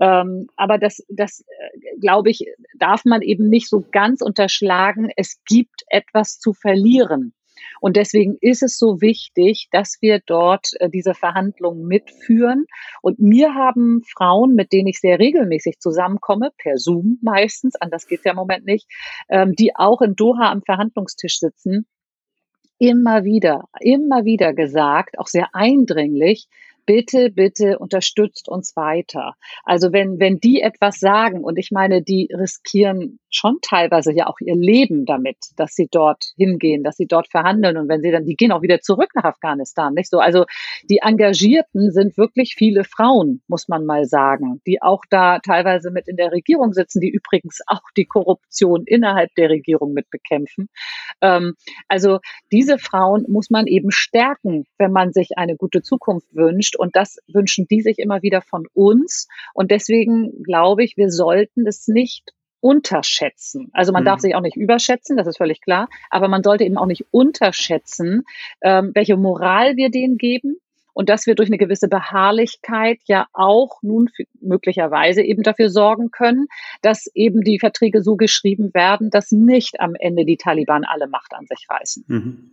Ähm, 0.00 0.46
aber 0.56 0.78
das, 0.78 1.04
das 1.08 1.40
äh, 1.40 1.98
glaube 2.00 2.30
ich, 2.30 2.46
darf 2.78 3.04
man 3.04 3.22
eben 3.22 3.48
nicht 3.48 3.68
so 3.68 3.84
ganz 3.90 4.20
unterschlagen. 4.20 5.10
Es 5.16 5.40
gibt 5.46 5.82
etwas 5.88 6.38
zu 6.38 6.52
verlieren. 6.52 7.32
Und 7.80 7.96
deswegen 7.96 8.36
ist 8.40 8.62
es 8.62 8.78
so 8.78 9.00
wichtig, 9.00 9.68
dass 9.72 9.98
wir 10.00 10.20
dort 10.24 10.68
äh, 10.78 10.88
diese 10.88 11.14
Verhandlungen 11.14 11.86
mitführen. 11.86 12.66
Und 13.02 13.18
mir 13.18 13.54
haben 13.54 14.02
Frauen, 14.16 14.54
mit 14.54 14.72
denen 14.72 14.88
ich 14.88 15.00
sehr 15.00 15.18
regelmäßig 15.18 15.78
zusammenkomme, 15.78 16.50
per 16.58 16.76
Zoom 16.78 17.18
meistens, 17.22 17.74
anders 17.76 18.06
geht 18.06 18.20
es 18.20 18.24
ja 18.24 18.32
im 18.32 18.36
Moment 18.36 18.64
nicht, 18.64 18.86
ähm, 19.28 19.54
die 19.54 19.74
auch 19.74 20.00
in 20.02 20.14
Doha 20.14 20.50
am 20.50 20.62
Verhandlungstisch 20.62 21.38
sitzen, 21.38 21.86
immer 22.78 23.24
wieder, 23.24 23.68
immer 23.80 24.24
wieder 24.24 24.52
gesagt, 24.52 25.18
auch 25.18 25.26
sehr 25.26 25.48
eindringlich, 25.54 26.48
bitte, 26.86 27.30
bitte 27.30 27.78
unterstützt 27.78 28.48
uns 28.48 28.74
weiter. 28.76 29.34
Also 29.64 29.92
wenn, 29.92 30.18
wenn 30.20 30.38
die 30.38 30.60
etwas 30.62 31.00
sagen, 31.00 31.44
und 31.44 31.58
ich 31.58 31.70
meine, 31.70 32.02
die 32.02 32.28
riskieren 32.32 33.18
schon 33.28 33.58
teilweise 33.60 34.12
ja 34.12 34.28
auch 34.28 34.38
ihr 34.40 34.56
Leben 34.56 35.04
damit, 35.04 35.36
dass 35.56 35.74
sie 35.74 35.88
dort 35.90 36.32
hingehen, 36.36 36.82
dass 36.84 36.96
sie 36.96 37.06
dort 37.06 37.28
verhandeln 37.28 37.76
und 37.76 37.88
wenn 37.88 38.00
sie 38.00 38.10
dann, 38.10 38.24
die 38.24 38.36
gehen 38.36 38.52
auch 38.52 38.62
wieder 38.62 38.80
zurück 38.80 39.10
nach 39.14 39.24
Afghanistan, 39.24 39.94
nicht 39.94 40.08
so? 40.08 40.18
Also 40.18 40.46
die 40.88 41.00
Engagierten 41.02 41.92
sind 41.92 42.16
wirklich 42.16 42.54
viele 42.56 42.84
Frauen, 42.84 43.42
muss 43.48 43.68
man 43.68 43.84
mal 43.84 44.06
sagen, 44.06 44.62
die 44.66 44.80
auch 44.80 45.02
da 45.10 45.40
teilweise 45.40 45.90
mit 45.90 46.08
in 46.08 46.16
der 46.16 46.32
Regierung 46.32 46.72
sitzen, 46.72 47.00
die 47.00 47.10
übrigens 47.10 47.60
auch 47.66 47.82
die 47.96 48.06
Korruption 48.06 48.84
innerhalb 48.86 49.34
der 49.34 49.50
Regierung 49.50 49.92
mit 49.92 50.08
bekämpfen. 50.10 50.68
Ähm, 51.20 51.54
also 51.88 52.20
diese 52.52 52.78
Frauen 52.78 53.26
muss 53.28 53.50
man 53.50 53.66
eben 53.66 53.90
stärken, 53.90 54.64
wenn 54.78 54.92
man 54.92 55.12
sich 55.12 55.30
eine 55.36 55.56
gute 55.56 55.82
Zukunft 55.82 56.34
wünscht 56.34 56.75
und 56.76 56.96
das 56.96 57.18
wünschen 57.28 57.66
die 57.68 57.80
sich 57.80 57.98
immer 57.98 58.22
wieder 58.22 58.42
von 58.42 58.66
uns. 58.74 59.28
Und 59.54 59.70
deswegen 59.70 60.42
glaube 60.42 60.84
ich, 60.84 60.96
wir 60.96 61.10
sollten 61.10 61.66
es 61.66 61.88
nicht 61.88 62.32
unterschätzen. 62.60 63.70
Also 63.72 63.92
man 63.92 64.02
mhm. 64.02 64.06
darf 64.06 64.20
sich 64.20 64.34
auch 64.34 64.40
nicht 64.40 64.56
überschätzen, 64.56 65.16
das 65.16 65.26
ist 65.26 65.36
völlig 65.36 65.60
klar, 65.60 65.88
aber 66.10 66.28
man 66.28 66.42
sollte 66.42 66.64
eben 66.64 66.78
auch 66.78 66.86
nicht 66.86 67.04
unterschätzen, 67.10 68.24
ähm, 68.62 68.90
welche 68.94 69.16
Moral 69.16 69.76
wir 69.76 69.90
denen 69.90 70.16
geben 70.16 70.56
und 70.96 71.10
dass 71.10 71.26
wir 71.26 71.34
durch 71.34 71.50
eine 71.50 71.58
gewisse 71.58 71.88
Beharrlichkeit 71.88 73.00
ja 73.04 73.26
auch 73.34 73.82
nun 73.82 74.08
möglicherweise 74.40 75.20
eben 75.22 75.42
dafür 75.42 75.68
sorgen 75.68 76.10
können, 76.10 76.46
dass 76.80 77.06
eben 77.14 77.42
die 77.42 77.58
Verträge 77.58 78.02
so 78.02 78.16
geschrieben 78.16 78.72
werden, 78.72 79.10
dass 79.10 79.30
nicht 79.30 79.78
am 79.78 79.94
Ende 79.94 80.24
die 80.24 80.38
Taliban 80.38 80.84
alle 80.84 81.06
Macht 81.06 81.34
an 81.34 81.46
sich 81.46 81.66
reißen. 81.68 82.04
Mhm. 82.08 82.50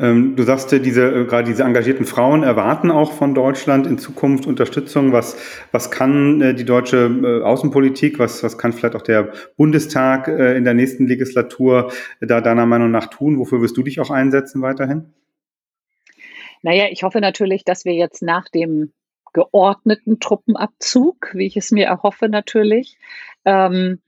Ähm, 0.00 0.34
du 0.34 0.42
sagst, 0.44 0.72
diese, 0.72 1.02
äh, 1.02 1.24
gerade 1.26 1.44
diese 1.44 1.62
engagierten 1.62 2.06
Frauen 2.06 2.42
erwarten 2.42 2.90
auch 2.90 3.12
von 3.12 3.34
Deutschland 3.34 3.86
in 3.86 3.98
Zukunft 3.98 4.46
Unterstützung. 4.46 5.12
Was, 5.12 5.36
was 5.72 5.90
kann 5.90 6.40
äh, 6.40 6.54
die 6.54 6.64
deutsche 6.64 7.06
äh, 7.22 7.42
Außenpolitik, 7.44 8.18
was, 8.18 8.42
was 8.42 8.56
kann 8.56 8.72
vielleicht 8.72 8.96
auch 8.96 9.02
der 9.02 9.32
Bundestag 9.56 10.28
in 10.28 10.64
der 10.64 10.74
nächsten 10.74 11.06
Legislatur 11.06 11.92
da 12.20 12.40
deiner 12.40 12.66
Meinung 12.66 12.90
nach 12.90 13.06
tun? 13.06 13.38
Wofür 13.38 13.60
wirst 13.60 13.76
du 13.76 13.82
dich 13.82 14.00
auch 14.00 14.10
einsetzen 14.10 14.62
weiterhin? 14.62 15.12
Naja, 16.62 16.86
ich 16.90 17.02
hoffe 17.02 17.20
natürlich, 17.20 17.64
dass 17.64 17.84
wir 17.84 17.94
jetzt 17.94 18.22
nach 18.22 18.48
dem 18.48 18.92
geordneten 19.32 20.20
Truppenabzug, 20.20 21.30
wie 21.34 21.46
ich 21.46 21.56
es 21.56 21.70
mir 21.70 21.86
erhoffe 21.86 22.28
natürlich, 22.28 22.98
ähm, 23.44 24.00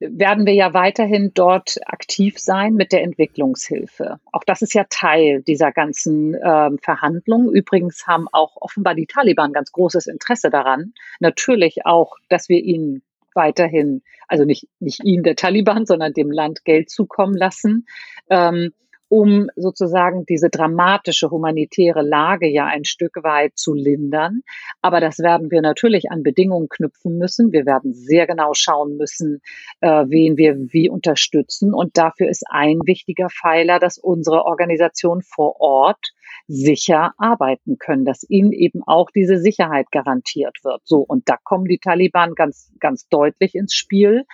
werden 0.00 0.46
wir 0.46 0.54
ja 0.54 0.74
weiterhin 0.74 1.32
dort 1.34 1.78
aktiv 1.86 2.38
sein 2.38 2.74
mit 2.74 2.92
der 2.92 3.02
Entwicklungshilfe. 3.02 4.20
Auch 4.32 4.44
das 4.44 4.62
ist 4.62 4.74
ja 4.74 4.84
Teil 4.88 5.42
dieser 5.42 5.72
ganzen 5.72 6.34
äh, 6.34 6.70
Verhandlungen. 6.80 7.52
Übrigens 7.52 8.06
haben 8.06 8.28
auch 8.30 8.56
offenbar 8.56 8.94
die 8.94 9.06
Taliban 9.06 9.52
ganz 9.52 9.72
großes 9.72 10.06
Interesse 10.06 10.50
daran. 10.50 10.92
Natürlich 11.20 11.84
auch, 11.84 12.16
dass 12.28 12.48
wir 12.48 12.62
ihnen 12.62 13.02
weiterhin, 13.34 14.02
also 14.28 14.44
nicht, 14.44 14.68
nicht 14.80 15.04
ihnen 15.04 15.22
der 15.22 15.36
Taliban, 15.36 15.86
sondern 15.86 16.12
dem 16.12 16.30
Land 16.30 16.64
Geld 16.64 16.90
zukommen 16.90 17.34
lassen. 17.34 17.86
Ähm, 18.30 18.72
um 19.08 19.48
sozusagen 19.56 20.24
diese 20.26 20.50
dramatische 20.50 21.30
humanitäre 21.30 22.02
Lage 22.02 22.48
ja 22.48 22.66
ein 22.66 22.84
Stück 22.84 23.22
weit 23.22 23.56
zu 23.56 23.74
lindern. 23.74 24.42
Aber 24.82 25.00
das 25.00 25.18
werden 25.18 25.50
wir 25.50 25.62
natürlich 25.62 26.10
an 26.10 26.22
Bedingungen 26.22 26.68
knüpfen 26.68 27.16
müssen. 27.18 27.52
Wir 27.52 27.66
werden 27.66 27.92
sehr 27.92 28.26
genau 28.26 28.52
schauen 28.54 28.96
müssen, 28.96 29.40
äh, 29.80 30.04
wen 30.08 30.36
wir 30.36 30.56
wie 30.72 30.90
unterstützen. 30.90 31.72
Und 31.72 31.96
dafür 31.96 32.28
ist 32.28 32.44
ein 32.48 32.80
wichtiger 32.84 33.28
Pfeiler, 33.30 33.78
dass 33.78 33.98
unsere 33.98 34.44
Organisation 34.44 35.22
vor 35.22 35.60
Ort 35.60 36.12
sicher 36.46 37.12
arbeiten 37.18 37.78
können, 37.78 38.04
dass 38.04 38.28
ihnen 38.28 38.52
eben 38.52 38.82
auch 38.86 39.10
diese 39.10 39.38
Sicherheit 39.38 39.90
garantiert 39.90 40.58
wird. 40.62 40.80
So, 40.84 41.00
und 41.00 41.28
da 41.28 41.36
kommen 41.42 41.66
die 41.66 41.78
Taliban 41.78 42.34
ganz, 42.34 42.72
ganz 42.80 43.08
deutlich 43.08 43.54
ins 43.54 43.74
Spiel. 43.74 44.24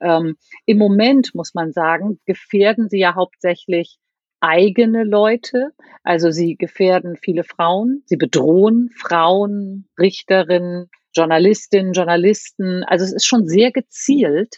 Ähm, 0.00 0.36
Im 0.66 0.78
Moment 0.78 1.34
muss 1.34 1.54
man 1.54 1.72
sagen, 1.72 2.20
gefährden 2.26 2.88
sie 2.88 3.00
ja 3.00 3.14
hauptsächlich 3.14 3.98
eigene 4.44 5.04
Leute. 5.04 5.70
Also 6.02 6.30
sie 6.30 6.56
gefährden 6.56 7.16
viele 7.16 7.44
Frauen, 7.44 8.02
sie 8.04 8.16
bedrohen 8.16 8.90
Frauen, 8.94 9.88
Richterinnen, 9.98 10.90
Journalistinnen, 11.14 11.94
Journalisten. 11.94 12.84
Also 12.84 13.04
es 13.04 13.12
ist 13.14 13.26
schon 13.26 13.46
sehr 13.46 13.72
gezielt. 13.72 14.56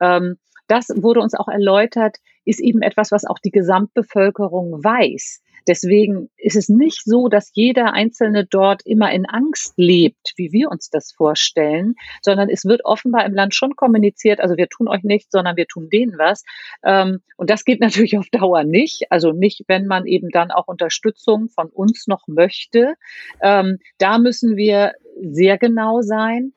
Ähm, 0.00 0.36
das 0.66 0.88
wurde 0.88 1.20
uns 1.20 1.34
auch 1.34 1.48
erläutert, 1.48 2.16
ist 2.44 2.60
eben 2.60 2.82
etwas, 2.82 3.12
was 3.12 3.24
auch 3.24 3.38
die 3.38 3.50
Gesamtbevölkerung 3.50 4.82
weiß. 4.82 5.42
Deswegen 5.70 6.30
ist 6.36 6.56
es 6.56 6.68
nicht 6.68 7.04
so, 7.04 7.28
dass 7.28 7.52
jeder 7.54 7.92
Einzelne 7.92 8.44
dort 8.44 8.84
immer 8.84 9.12
in 9.12 9.24
Angst 9.24 9.74
lebt, 9.76 10.32
wie 10.34 10.50
wir 10.50 10.68
uns 10.68 10.90
das 10.90 11.12
vorstellen, 11.12 11.94
sondern 12.22 12.48
es 12.48 12.64
wird 12.64 12.84
offenbar 12.84 13.24
im 13.24 13.34
Land 13.34 13.54
schon 13.54 13.76
kommuniziert, 13.76 14.40
also 14.40 14.56
wir 14.56 14.68
tun 14.68 14.88
euch 14.88 15.04
nichts, 15.04 15.30
sondern 15.30 15.56
wir 15.56 15.68
tun 15.68 15.88
denen 15.88 16.18
was. 16.18 16.42
Ähm, 16.82 17.20
und 17.36 17.50
das 17.50 17.64
geht 17.64 17.78
natürlich 17.80 18.18
auf 18.18 18.26
Dauer 18.32 18.64
nicht. 18.64 19.12
Also 19.12 19.30
nicht, 19.30 19.62
wenn 19.68 19.86
man 19.86 20.06
eben 20.06 20.30
dann 20.30 20.50
auch 20.50 20.66
Unterstützung 20.66 21.48
von 21.50 21.68
uns 21.68 22.08
noch 22.08 22.26
möchte. 22.26 22.94
Ähm, 23.40 23.78
da 23.98 24.18
müssen 24.18 24.56
wir 24.56 24.94
sehr 25.22 25.56
genau 25.56 26.02
sein. 26.02 26.52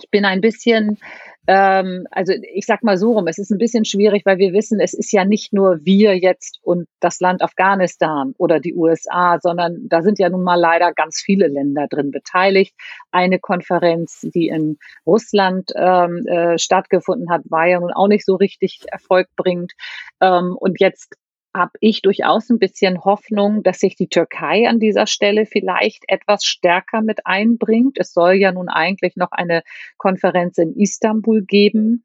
Ich 0.00 0.10
bin 0.10 0.24
ein 0.24 0.40
bisschen 0.40 0.98
ähm, 1.46 2.06
also 2.10 2.32
ich 2.54 2.66
sag 2.66 2.82
mal 2.82 2.96
so 2.96 3.12
rum, 3.12 3.26
es 3.26 3.38
ist 3.38 3.50
ein 3.50 3.58
bisschen 3.58 3.84
schwierig, 3.84 4.24
weil 4.24 4.38
wir 4.38 4.52
wissen, 4.52 4.78
es 4.80 4.94
ist 4.94 5.12
ja 5.12 5.24
nicht 5.24 5.52
nur 5.52 5.84
wir 5.84 6.16
jetzt 6.16 6.60
und 6.62 6.86
das 7.00 7.20
Land 7.20 7.42
Afghanistan 7.42 8.34
oder 8.38 8.60
die 8.60 8.74
USA, 8.74 9.38
sondern 9.40 9.88
da 9.88 10.02
sind 10.02 10.18
ja 10.18 10.28
nun 10.28 10.44
mal 10.44 10.58
leider 10.58 10.92
ganz 10.92 11.20
viele 11.20 11.48
Länder 11.48 11.88
drin 11.88 12.10
beteiligt. 12.12 12.74
Eine 13.10 13.40
Konferenz, 13.40 14.20
die 14.34 14.48
in 14.48 14.78
Russland 15.04 15.72
ähm, 15.74 16.26
äh, 16.26 16.58
stattgefunden 16.58 17.30
hat, 17.30 17.42
war 17.46 17.66
ja 17.66 17.80
nun 17.80 17.92
auch 17.92 18.08
nicht 18.08 18.24
so 18.24 18.36
richtig 18.36 18.80
erfolgbringend. 18.90 19.72
Ähm, 20.20 20.56
und 20.56 20.80
jetzt 20.80 21.16
habe 21.54 21.72
ich 21.80 22.02
durchaus 22.02 22.48
ein 22.50 22.58
bisschen 22.58 23.04
Hoffnung, 23.04 23.62
dass 23.62 23.80
sich 23.80 23.96
die 23.96 24.08
Türkei 24.08 24.68
an 24.68 24.78
dieser 24.78 25.06
Stelle 25.06 25.46
vielleicht 25.46 26.04
etwas 26.08 26.44
stärker 26.44 27.02
mit 27.02 27.26
einbringt. 27.26 27.98
Es 27.98 28.12
soll 28.12 28.34
ja 28.34 28.52
nun 28.52 28.68
eigentlich 28.68 29.16
noch 29.16 29.32
eine 29.32 29.62
Konferenz 29.98 30.58
in 30.58 30.74
Istanbul 30.74 31.42
geben. 31.42 32.04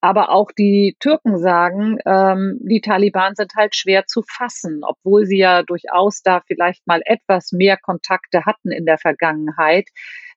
Aber 0.00 0.30
auch 0.30 0.52
die 0.52 0.96
Türken 1.00 1.38
sagen, 1.38 1.98
ähm, 2.06 2.58
die 2.60 2.80
Taliban 2.80 3.34
sind 3.34 3.54
halt 3.56 3.74
schwer 3.74 4.06
zu 4.06 4.22
fassen, 4.22 4.80
obwohl 4.84 5.26
sie 5.26 5.38
ja 5.38 5.64
durchaus 5.64 6.22
da 6.22 6.40
vielleicht 6.46 6.86
mal 6.86 7.02
etwas 7.04 7.50
mehr 7.50 7.76
Kontakte 7.76 8.44
hatten 8.46 8.70
in 8.70 8.86
der 8.86 8.98
Vergangenheit. 8.98 9.88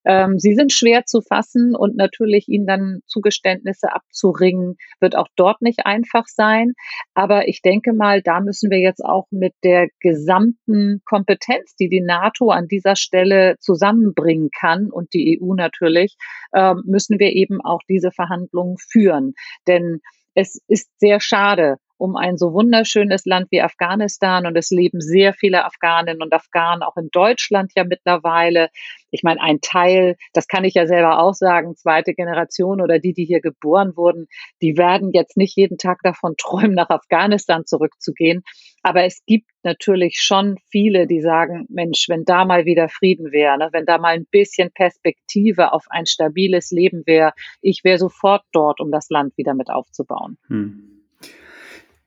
Ähm, 0.05 0.39
sie 0.39 0.55
sind 0.55 0.71
schwer 0.71 1.05
zu 1.05 1.21
fassen 1.21 1.75
und 1.75 1.95
natürlich 1.95 2.47
ihnen 2.47 2.65
dann 2.65 3.01
Zugeständnisse 3.05 3.93
abzuringen, 3.93 4.77
wird 4.99 5.15
auch 5.15 5.27
dort 5.35 5.61
nicht 5.61 5.85
einfach 5.85 6.25
sein. 6.27 6.73
Aber 7.13 7.47
ich 7.47 7.61
denke 7.61 7.93
mal, 7.93 8.21
da 8.21 8.39
müssen 8.39 8.71
wir 8.71 8.79
jetzt 8.79 9.03
auch 9.03 9.27
mit 9.31 9.53
der 9.63 9.87
gesamten 9.99 11.01
Kompetenz, 11.05 11.75
die 11.75 11.89
die 11.89 12.01
NATO 12.01 12.49
an 12.49 12.67
dieser 12.67 12.95
Stelle 12.95 13.55
zusammenbringen 13.59 14.49
kann 14.57 14.89
und 14.91 15.13
die 15.13 15.39
EU 15.41 15.53
natürlich, 15.53 16.15
äh, 16.51 16.73
müssen 16.85 17.19
wir 17.19 17.33
eben 17.33 17.61
auch 17.61 17.81
diese 17.87 18.11
Verhandlungen 18.11 18.77
führen. 18.77 19.33
Denn 19.67 19.99
es 20.33 20.61
ist 20.67 20.89
sehr 20.99 21.19
schade, 21.19 21.77
um 22.01 22.15
ein 22.15 22.35
so 22.35 22.51
wunderschönes 22.51 23.25
Land 23.25 23.51
wie 23.51 23.61
Afghanistan 23.61 24.47
und 24.47 24.57
es 24.57 24.71
leben 24.71 25.01
sehr 25.01 25.33
viele 25.33 25.65
Afghaninnen 25.65 26.23
und 26.23 26.33
Afghanen 26.33 26.81
auch 26.81 26.97
in 26.97 27.09
Deutschland 27.11 27.73
ja 27.75 27.83
mittlerweile. 27.83 28.69
Ich 29.11 29.21
meine, 29.21 29.39
ein 29.39 29.59
Teil, 29.61 30.15
das 30.33 30.47
kann 30.47 30.63
ich 30.63 30.73
ja 30.73 30.87
selber 30.87 31.19
auch 31.19 31.35
sagen, 31.35 31.75
zweite 31.75 32.15
Generation 32.15 32.81
oder 32.81 32.97
die, 32.97 33.13
die 33.13 33.25
hier 33.25 33.39
geboren 33.39 33.95
wurden, 33.95 34.25
die 34.63 34.77
werden 34.77 35.11
jetzt 35.13 35.37
nicht 35.37 35.55
jeden 35.55 35.77
Tag 35.77 35.99
davon 36.01 36.33
träumen, 36.39 36.73
nach 36.73 36.89
Afghanistan 36.89 37.67
zurückzugehen. 37.67 38.41
Aber 38.81 39.03
es 39.03 39.21
gibt 39.27 39.51
natürlich 39.61 40.17
schon 40.21 40.57
viele, 40.71 41.05
die 41.05 41.21
sagen, 41.21 41.67
Mensch, 41.69 42.09
wenn 42.09 42.25
da 42.25 42.45
mal 42.45 42.65
wieder 42.65 42.89
Frieden 42.89 43.31
wäre, 43.31 43.59
ne, 43.59 43.69
wenn 43.73 43.85
da 43.85 43.99
mal 43.99 44.15
ein 44.15 44.25
bisschen 44.31 44.71
Perspektive 44.71 45.71
auf 45.71 45.85
ein 45.91 46.07
stabiles 46.07 46.71
Leben 46.71 47.03
wäre, 47.05 47.33
ich 47.61 47.83
wäre 47.83 47.99
sofort 47.99 48.41
dort, 48.53 48.79
um 48.79 48.91
das 48.91 49.11
Land 49.11 49.37
wieder 49.37 49.53
mit 49.53 49.69
aufzubauen. 49.69 50.39
Hm. 50.47 51.00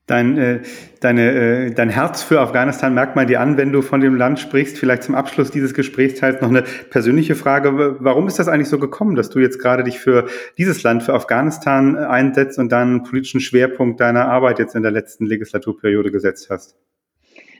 Dein, 0.06 0.36
äh, 0.36 0.60
deine, 1.00 1.32
äh, 1.32 1.70
dein 1.70 1.88
Herz 1.88 2.22
für 2.22 2.40
Afghanistan 2.40 2.92
merkt 2.92 3.16
man 3.16 3.26
dir 3.26 3.40
an, 3.40 3.56
wenn 3.56 3.72
du 3.72 3.80
von 3.80 4.02
dem 4.02 4.16
Land 4.16 4.38
sprichst. 4.38 4.76
Vielleicht 4.76 5.02
zum 5.02 5.14
Abschluss 5.14 5.50
dieses 5.50 5.72
Gesprächsteils 5.72 6.42
noch 6.42 6.50
eine 6.50 6.62
persönliche 6.90 7.34
Frage. 7.34 7.96
Warum 8.00 8.26
ist 8.26 8.38
das 8.38 8.48
eigentlich 8.48 8.68
so 8.68 8.78
gekommen, 8.78 9.16
dass 9.16 9.30
du 9.30 9.38
jetzt 9.38 9.58
gerade 9.58 9.82
dich 9.82 9.98
für 9.98 10.26
dieses 10.58 10.82
Land, 10.82 11.04
für 11.04 11.14
Afghanistan 11.14 11.96
einsetzt 11.96 12.58
und 12.58 12.70
dann 12.70 12.88
einen 12.88 13.02
politischen 13.04 13.40
Schwerpunkt 13.40 13.98
deiner 13.98 14.28
Arbeit 14.28 14.58
jetzt 14.58 14.74
in 14.74 14.82
der 14.82 14.92
letzten 14.92 15.24
Legislaturperiode 15.24 16.10
gesetzt 16.10 16.48
hast? 16.50 16.76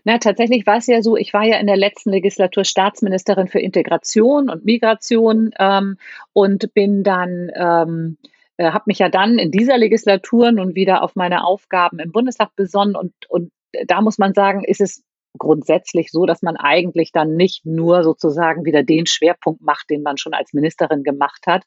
Na, 0.04 0.18
tatsächlich 0.18 0.66
war 0.66 0.76
es 0.76 0.86
ja 0.86 1.00
so, 1.00 1.16
ich 1.16 1.32
war 1.32 1.44
ja 1.44 1.56
in 1.56 1.66
der 1.66 1.78
letzten 1.78 2.10
Legislatur 2.10 2.66
Staatsministerin 2.66 3.48
für 3.48 3.58
Integration 3.58 4.50
und 4.50 4.66
Migration 4.66 5.52
ähm, 5.58 5.96
und 6.34 6.74
bin 6.74 7.02
dann 7.04 7.50
ähm, 7.54 8.18
äh, 8.56 8.70
habe 8.70 8.84
mich 8.86 8.98
ja 8.98 9.08
dann 9.08 9.38
in 9.38 9.50
dieser 9.50 9.78
Legislatur 9.78 10.52
nun 10.52 10.74
wieder 10.74 11.02
auf 11.02 11.16
meine 11.16 11.44
Aufgaben 11.44 11.98
im 11.98 12.12
Bundestag 12.12 12.54
besonnen 12.56 12.96
und, 12.96 13.12
und 13.28 13.50
da 13.86 14.00
muss 14.00 14.18
man 14.18 14.34
sagen, 14.34 14.64
ist 14.64 14.80
es 14.80 15.02
grundsätzlich 15.38 16.10
so, 16.10 16.26
dass 16.26 16.42
man 16.42 16.56
eigentlich 16.56 17.12
dann 17.12 17.34
nicht 17.36 17.66
nur 17.66 18.04
sozusagen 18.04 18.64
wieder 18.64 18.82
den 18.82 19.06
Schwerpunkt 19.06 19.62
macht, 19.62 19.90
den 19.90 20.02
man 20.02 20.16
schon 20.16 20.34
als 20.34 20.52
Ministerin 20.52 21.02
gemacht 21.02 21.44
hat. 21.46 21.64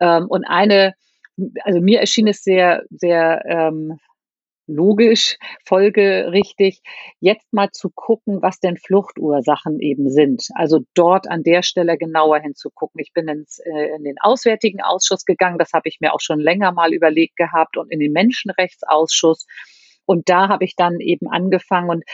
Ähm, 0.00 0.26
und 0.28 0.44
eine, 0.44 0.94
also 1.64 1.80
mir 1.80 2.00
erschien 2.00 2.26
es 2.26 2.42
sehr, 2.42 2.84
sehr 2.90 3.42
ähm, 3.46 3.98
logisch, 4.66 5.38
folgerichtig, 5.64 6.80
jetzt 7.20 7.52
mal 7.52 7.70
zu 7.70 7.90
gucken, 7.90 8.42
was 8.42 8.60
denn 8.60 8.76
Fluchtursachen 8.76 9.80
eben 9.80 10.10
sind. 10.10 10.48
Also 10.54 10.80
dort 10.94 11.28
an 11.28 11.42
der 11.42 11.62
Stelle 11.62 11.96
genauer 11.96 12.38
hinzugucken. 12.40 13.00
Ich 13.00 13.12
bin 13.12 13.28
ins, 13.28 13.58
äh, 13.58 13.96
in 13.96 14.04
den 14.04 14.16
Auswärtigen 14.20 14.82
Ausschuss 14.82 15.24
gegangen, 15.24 15.58
das 15.58 15.72
habe 15.72 15.88
ich 15.88 15.98
mir 16.00 16.12
auch 16.12 16.20
schon 16.20 16.40
länger 16.40 16.72
mal 16.72 16.92
überlegt 16.92 17.36
gehabt 17.36 17.76
und 17.76 17.90
in 17.90 18.00
den 18.00 18.12
Menschenrechtsausschuss. 18.12 19.46
Und 20.06 20.28
da 20.28 20.48
habe 20.48 20.64
ich 20.64 20.76
dann 20.76 21.00
eben 21.00 21.28
angefangen 21.28 21.90
und 21.90 22.04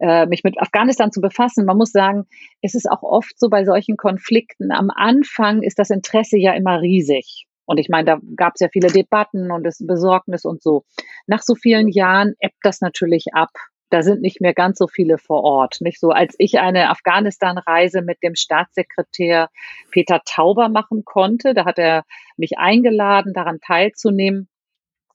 äh, 0.00 0.26
mich 0.26 0.44
mit 0.44 0.60
Afghanistan 0.60 1.10
zu 1.10 1.20
befassen. 1.20 1.64
Man 1.64 1.78
muss 1.78 1.90
sagen, 1.90 2.26
es 2.60 2.74
ist 2.74 2.88
auch 2.90 3.02
oft 3.02 3.38
so 3.38 3.48
bei 3.48 3.64
solchen 3.64 3.96
Konflikten. 3.96 4.70
Am 4.70 4.90
Anfang 4.90 5.62
ist 5.62 5.78
das 5.78 5.90
Interesse 5.90 6.38
ja 6.38 6.52
immer 6.52 6.82
riesig. 6.82 7.47
Und 7.68 7.78
ich 7.78 7.90
meine, 7.90 8.06
da 8.06 8.18
gab 8.34 8.54
es 8.54 8.60
ja 8.60 8.68
viele 8.72 8.88
Debatten 8.88 9.50
und 9.50 9.62
das 9.62 9.84
Besorgnis 9.86 10.46
und 10.46 10.62
so. 10.62 10.84
Nach 11.26 11.42
so 11.42 11.54
vielen 11.54 11.88
Jahren 11.88 12.32
ebbt 12.40 12.56
das 12.62 12.80
natürlich 12.80 13.26
ab. 13.34 13.50
Da 13.90 14.02
sind 14.02 14.22
nicht 14.22 14.40
mehr 14.40 14.54
ganz 14.54 14.78
so 14.78 14.86
viele 14.86 15.18
vor 15.18 15.42
Ort. 15.44 15.76
Nicht 15.80 16.00
so, 16.00 16.08
als 16.08 16.34
ich 16.38 16.58
eine 16.60 16.88
Afghanistan-Reise 16.88 18.00
mit 18.00 18.22
dem 18.22 18.34
Staatssekretär 18.34 19.50
Peter 19.90 20.22
Tauber 20.24 20.70
machen 20.70 21.04
konnte, 21.04 21.52
da 21.52 21.66
hat 21.66 21.78
er 21.78 22.04
mich 22.38 22.56
eingeladen, 22.56 23.34
daran 23.34 23.60
teilzunehmen. 23.60 24.48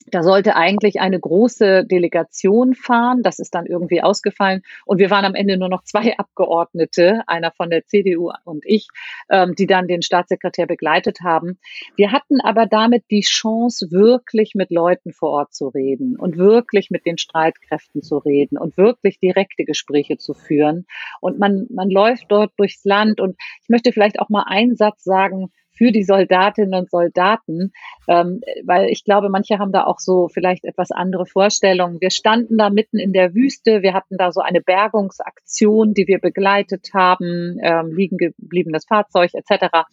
Da 0.07 0.23
sollte 0.23 0.55
eigentlich 0.55 0.99
eine 0.99 1.19
große 1.19 1.85
Delegation 1.85 2.75
fahren. 2.75 3.23
Das 3.23 3.39
ist 3.39 3.55
dann 3.55 3.65
irgendwie 3.65 4.01
ausgefallen. 4.01 4.61
Und 4.85 4.99
wir 4.99 5.09
waren 5.09 5.25
am 5.25 5.35
Ende 5.35 5.57
nur 5.57 5.69
noch 5.69 5.83
zwei 5.83 6.17
Abgeordnete, 6.17 7.21
einer 7.27 7.51
von 7.51 7.69
der 7.69 7.85
CDU 7.85 8.31
und 8.43 8.63
ich, 8.65 8.87
ähm, 9.29 9.55
die 9.55 9.67
dann 9.67 9.87
den 9.87 10.01
Staatssekretär 10.01 10.67
begleitet 10.67 11.21
haben. 11.21 11.59
Wir 11.95 12.11
hatten 12.11 12.41
aber 12.41 12.65
damit 12.65 13.05
die 13.11 13.21
Chance, 13.21 13.91
wirklich 13.91 14.53
mit 14.55 14.71
Leuten 14.71 15.13
vor 15.13 15.31
Ort 15.31 15.53
zu 15.53 15.67
reden 15.67 16.17
und 16.17 16.37
wirklich 16.37 16.89
mit 16.89 17.05
den 17.05 17.17
Streitkräften 17.17 18.01
zu 18.01 18.17
reden 18.17 18.57
und 18.57 18.77
wirklich 18.77 19.19
direkte 19.19 19.65
Gespräche 19.65 20.17
zu 20.17 20.33
führen. 20.33 20.85
Und 21.21 21.39
man, 21.39 21.67
man 21.69 21.89
läuft 21.89 22.25
dort 22.29 22.51
durchs 22.57 22.83
Land. 22.83 23.19
Und 23.19 23.35
ich 23.61 23.69
möchte 23.69 23.91
vielleicht 23.91 24.19
auch 24.19 24.29
mal 24.29 24.45
einen 24.47 24.75
Satz 24.75 25.03
sagen, 25.03 25.51
für 25.73 25.91
die 25.91 26.03
Soldatinnen 26.03 26.73
und 26.73 26.89
Soldaten, 26.89 27.73
ähm, 28.07 28.41
weil 28.65 28.89
ich 28.89 29.03
glaube, 29.03 29.29
manche 29.29 29.59
haben 29.59 29.71
da 29.71 29.85
auch 29.85 29.99
so 29.99 30.27
vielleicht 30.27 30.65
etwas 30.65 30.91
andere 30.91 31.25
Vorstellungen. 31.25 31.99
Wir 31.99 32.11
standen 32.11 32.57
da 32.57 32.69
mitten 32.69 32.99
in 32.99 33.13
der 33.13 33.33
Wüste, 33.33 33.81
wir 33.81 33.93
hatten 33.93 34.17
da 34.17 34.31
so 34.31 34.41
eine 34.41 34.61
Bergungsaktion, 34.61 35.93
die 35.93 36.07
wir 36.07 36.19
begleitet 36.19 36.89
haben, 36.93 37.57
ähm, 37.61 37.93
liegen 37.95 38.17
gebliebenes 38.17 38.85
Fahrzeug 38.85 39.31
etc., 39.33 39.85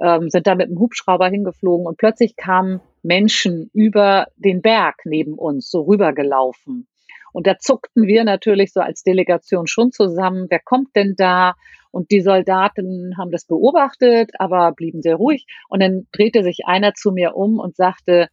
ähm, 0.00 0.28
sind 0.28 0.46
da 0.46 0.54
mit 0.54 0.68
dem 0.68 0.78
Hubschrauber 0.78 1.28
hingeflogen 1.28 1.86
und 1.86 1.96
plötzlich 1.98 2.36
kamen 2.36 2.80
Menschen 3.02 3.70
über 3.72 4.26
den 4.36 4.60
Berg 4.60 4.96
neben 5.04 5.34
uns 5.34 5.70
so 5.70 5.82
rübergelaufen. 5.82 6.88
Und 7.32 7.46
da 7.46 7.58
zuckten 7.58 8.06
wir 8.06 8.24
natürlich 8.24 8.72
so 8.72 8.80
als 8.80 9.02
Delegation 9.02 9.66
schon 9.66 9.92
zusammen. 9.92 10.46
Wer 10.50 10.60
kommt 10.60 10.94
denn 10.94 11.14
da? 11.16 11.54
Und 11.94 12.10
die 12.10 12.22
Soldaten 12.22 13.16
haben 13.16 13.30
das 13.30 13.44
beobachtet, 13.44 14.32
aber 14.40 14.72
blieben 14.72 15.00
sehr 15.00 15.14
ruhig. 15.14 15.46
Und 15.68 15.80
dann 15.80 16.08
drehte 16.10 16.42
sich 16.42 16.66
einer 16.66 16.92
zu 16.94 17.12
mir 17.12 17.36
um 17.36 17.60
und 17.60 17.76
sagte, 17.76 18.26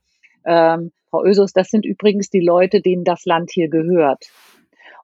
ähm, 0.48 0.92
Frau 1.12 1.24
Ösus, 1.24 1.54
das 1.54 1.70
sind 1.70 1.86
übrigens 1.86 2.32
die 2.32 2.44
Leute, 2.44 2.82
denen 2.82 3.04
das 3.04 3.24
Land 3.26 3.52
hier 3.54 3.70
gehört. 3.70 4.26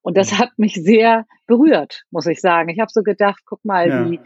Und 0.01 0.17
das 0.17 0.31
mhm. 0.31 0.37
hat 0.39 0.49
mich 0.57 0.73
sehr 0.73 1.27
berührt, 1.45 2.05
muss 2.09 2.25
ich 2.25 2.41
sagen. 2.41 2.69
Ich 2.69 2.79
habe 2.79 2.89
so 2.91 3.03
gedacht, 3.03 3.43
guck 3.45 3.63
mal, 3.63 3.89
ja. 3.89 4.03
die, 4.05 4.19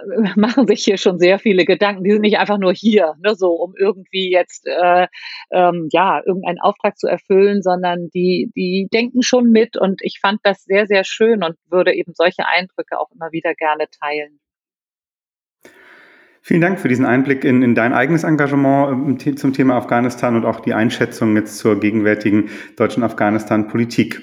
machen 0.36 0.66
sich 0.66 0.84
hier 0.84 0.98
schon 0.98 1.18
sehr 1.18 1.38
viele 1.38 1.64
Gedanken. 1.64 2.04
Die 2.04 2.10
sind 2.12 2.22
nicht 2.22 2.38
einfach 2.38 2.58
nur 2.58 2.72
hier, 2.72 3.14
ne, 3.22 3.34
so 3.34 3.50
um 3.52 3.74
irgendwie 3.76 4.30
jetzt 4.30 4.66
äh, 4.66 5.06
ähm, 5.50 5.88
ja 5.92 6.20
irgendeinen 6.24 6.60
Auftrag 6.60 6.98
zu 6.98 7.06
erfüllen, 7.06 7.62
sondern 7.62 8.08
die 8.14 8.50
die 8.56 8.88
denken 8.92 9.22
schon 9.22 9.50
mit. 9.50 9.76
Und 9.76 10.00
ich 10.02 10.18
fand 10.20 10.40
das 10.42 10.64
sehr 10.64 10.86
sehr 10.86 11.04
schön 11.04 11.42
und 11.42 11.56
würde 11.70 11.94
eben 11.94 12.12
solche 12.14 12.46
Eindrücke 12.46 12.98
auch 12.98 13.10
immer 13.14 13.32
wieder 13.32 13.54
gerne 13.54 13.86
teilen. 14.00 14.40
Vielen 16.44 16.60
Dank 16.60 16.80
für 16.80 16.88
diesen 16.88 17.06
Einblick 17.06 17.44
in, 17.44 17.62
in 17.62 17.76
dein 17.76 17.92
eigenes 17.92 18.24
Engagement 18.24 19.24
ähm, 19.24 19.36
zum 19.36 19.52
Thema 19.52 19.76
Afghanistan 19.76 20.34
und 20.34 20.44
auch 20.44 20.58
die 20.58 20.74
Einschätzung 20.74 21.36
jetzt 21.36 21.58
zur 21.58 21.78
gegenwärtigen 21.78 22.50
deutschen 22.76 23.04
Afghanistan-Politik. 23.04 24.20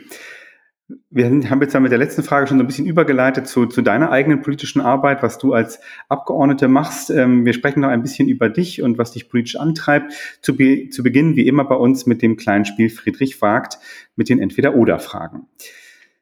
Wir 1.12 1.26
haben 1.26 1.62
jetzt 1.62 1.74
ja 1.74 1.80
mit 1.80 1.92
der 1.92 2.00
letzten 2.00 2.24
Frage 2.24 2.48
schon 2.48 2.58
so 2.58 2.64
ein 2.64 2.68
bisschen 2.68 2.88
übergeleitet 2.88 3.48
zu, 3.48 3.68
zu 3.68 3.84
deiner 3.84 4.12
eigenen 4.12 4.42
politischen 4.42 4.82
Arbeit, 4.82 5.22
was 5.22 5.38
du 5.38 5.54
als 5.54 5.80
Abgeordnete 6.08 6.68
machst. 6.68 7.12
Ähm, 7.12 7.46
wir 7.46 7.54
sprechen 7.54 7.82
noch 7.82 7.90
ein 7.90 8.02
bisschen 8.02 8.28
über 8.28 8.50
dich 8.50 8.82
und 8.82 8.98
was 8.98 9.12
dich 9.12 9.30
politisch 9.30 9.56
antreibt. 9.56 10.14
Zu, 10.42 10.56
be 10.56 10.90
zu 10.90 11.04
Beginn, 11.04 11.36
wie 11.36 11.48
immer 11.48 11.66
bei 11.66 11.76
uns, 11.76 12.08
mit 12.08 12.24
dem 12.24 12.38
kleinen 12.38 12.66
Spiel 12.66 12.90
Friedrich 12.90 13.36
fragt, 13.36 13.78
mit 14.16 14.30
den 14.30 14.40
Entweder-Oder-Fragen. 14.40 15.48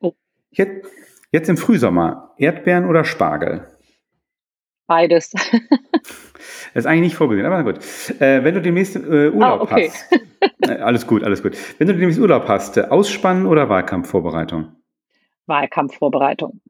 Oh. 0.01 0.13
Jetzt, 0.51 0.86
jetzt 1.32 1.49
im 1.49 1.56
Frühsommer, 1.56 2.34
Erdbeeren 2.38 2.86
oder 2.86 3.06
Spargel? 3.06 3.67
Beides. 4.86 5.34
Das 6.77 6.85
ist 6.85 6.91
eigentlich 6.91 7.05
nicht 7.05 7.15
vorgesehen, 7.15 7.47
aber 7.47 7.57
na 7.57 7.63
gut. 7.63 7.79
Äh, 8.21 8.43
wenn 8.43 8.53
du 8.53 8.61
demnächst 8.61 8.95
äh, 8.97 9.29
Urlaub 9.29 9.61
oh, 9.61 9.63
okay. 9.63 9.89
hast. 9.89 10.11
Äh, 10.61 10.73
alles 10.73 11.07
gut, 11.07 11.23
alles 11.23 11.41
gut. 11.41 11.57
Wenn 11.79 11.87
du 11.87 11.95
demnächst 11.95 12.19
Urlaub 12.19 12.47
hast, 12.47 12.77
äh, 12.77 12.81
Ausspannen 12.81 13.47
oder 13.47 13.67
Wahlkampfvorbereitung? 13.69 14.73
Wahlkampfvorbereitung. 15.47 16.61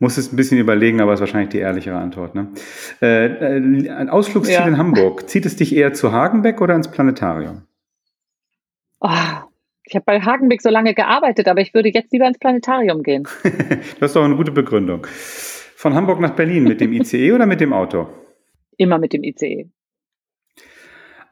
Muss 0.00 0.16
es 0.16 0.32
ein 0.32 0.36
bisschen 0.36 0.58
überlegen, 0.58 1.00
aber 1.00 1.12
ist 1.12 1.20
wahrscheinlich 1.20 1.50
die 1.50 1.58
ehrlichere 1.58 1.96
Antwort. 1.96 2.34
Ne? 2.34 2.48
Äh, 3.00 3.26
äh, 3.26 3.88
ein 3.88 4.08
Ausflugsziel 4.10 4.54
ja. 4.54 4.66
in 4.66 4.78
Hamburg. 4.78 5.28
Zieht 5.28 5.46
es 5.46 5.54
dich 5.54 5.76
eher 5.76 5.92
zu 5.92 6.10
Hagenbeck 6.10 6.60
oder 6.60 6.74
ins 6.74 6.90
Planetarium? 6.90 7.62
Oh, 8.98 9.08
ich 9.84 9.94
habe 9.94 10.04
bei 10.04 10.20
Hagenbeck 10.20 10.60
so 10.60 10.70
lange 10.70 10.92
gearbeitet, 10.92 11.46
aber 11.46 11.60
ich 11.60 11.72
würde 11.72 11.90
jetzt 11.90 12.12
lieber 12.12 12.26
ins 12.26 12.38
Planetarium 12.40 13.04
gehen. 13.04 13.28
du 13.44 14.00
hast 14.00 14.16
doch 14.16 14.24
eine 14.24 14.34
gute 14.34 14.50
Begründung. 14.50 15.06
Von 15.76 15.94
Hamburg 15.94 16.18
nach 16.18 16.34
Berlin 16.34 16.64
mit 16.64 16.80
dem 16.80 16.92
ICE 16.94 17.30
oder 17.30 17.46
mit 17.46 17.60
dem 17.60 17.72
Auto? 17.72 18.08
Immer 18.76 18.98
mit 18.98 19.12
dem 19.12 19.22
ICE. 19.22 19.68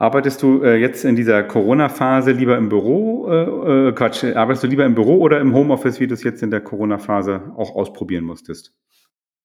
Arbeitest 0.02 0.42
du 0.42 0.64
äh, 0.64 0.78
jetzt 0.78 1.04
in 1.04 1.14
dieser 1.14 1.44
Corona-Phase 1.44 2.32
lieber 2.32 2.56
im 2.56 2.68
Büro, 2.68 3.28
äh, 3.30 3.88
äh, 3.88 3.92
Quatsch, 3.92 4.24
arbeitest 4.24 4.64
du 4.64 4.66
lieber 4.66 4.84
im 4.84 4.96
Büro 4.96 5.18
oder 5.18 5.38
im 5.38 5.54
Homeoffice, 5.54 6.00
wie 6.00 6.08
du 6.08 6.14
es 6.14 6.24
jetzt 6.24 6.42
in 6.42 6.50
der 6.50 6.60
Corona-Phase 6.60 7.52
auch 7.56 7.76
ausprobieren 7.76 8.24
musstest? 8.24 8.74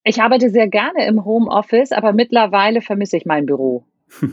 Ich 0.04 0.20
arbeite 0.20 0.50
sehr 0.50 0.68
gerne 0.68 1.06
im 1.06 1.26
Homeoffice, 1.26 1.92
aber 1.92 2.12
mittlerweile 2.12 2.82
vermisse 2.82 3.18
ich 3.18 3.28
mein 3.28 3.46
Büro. 3.46 3.86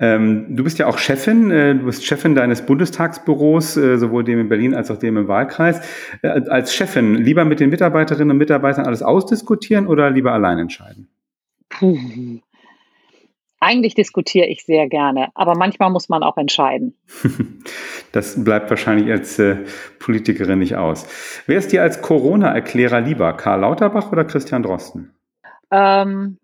ähm, 0.00 0.56
du 0.56 0.64
bist 0.64 0.78
ja 0.78 0.88
auch 0.88 0.98
Chefin, 0.98 1.52
äh, 1.52 1.76
du 1.76 1.84
bist 1.84 2.04
Chefin 2.04 2.34
deines 2.34 2.62
Bundestagsbüros, 2.62 3.76
äh, 3.76 3.96
sowohl 3.96 4.24
dem 4.24 4.40
in 4.40 4.48
Berlin 4.48 4.74
als 4.74 4.90
auch 4.90 4.98
dem 4.98 5.18
im 5.18 5.28
Wahlkreis. 5.28 5.80
Äh, 6.22 6.28
als 6.48 6.74
Chefin 6.74 7.14
lieber 7.14 7.44
mit 7.44 7.60
den 7.60 7.70
Mitarbeiterinnen 7.70 8.32
und 8.32 8.38
Mitarbeitern 8.38 8.86
alles 8.86 9.04
ausdiskutieren 9.04 9.86
oder 9.86 10.10
lieber 10.10 10.32
allein 10.32 10.58
entscheiden? 10.58 11.08
Puh. 11.78 11.98
Eigentlich 13.60 13.94
diskutiere 13.96 14.46
ich 14.46 14.64
sehr 14.64 14.88
gerne, 14.88 15.30
aber 15.34 15.56
manchmal 15.56 15.90
muss 15.90 16.08
man 16.08 16.22
auch 16.22 16.36
entscheiden. 16.36 16.96
Das 18.12 18.42
bleibt 18.42 18.70
wahrscheinlich 18.70 19.10
als 19.10 19.38
äh, 19.38 19.66
Politikerin 19.98 20.60
nicht 20.60 20.76
aus. 20.76 21.06
Wer 21.46 21.58
ist 21.58 21.72
dir 21.72 21.82
als 21.82 22.00
Corona-Erklärer 22.00 23.02
lieber, 23.02 23.34
Karl 23.34 23.60
Lauterbach 23.60 24.10
oder 24.10 24.24
Christian 24.24 24.62
Drosten? 24.62 25.12
Ähm, 25.70 26.38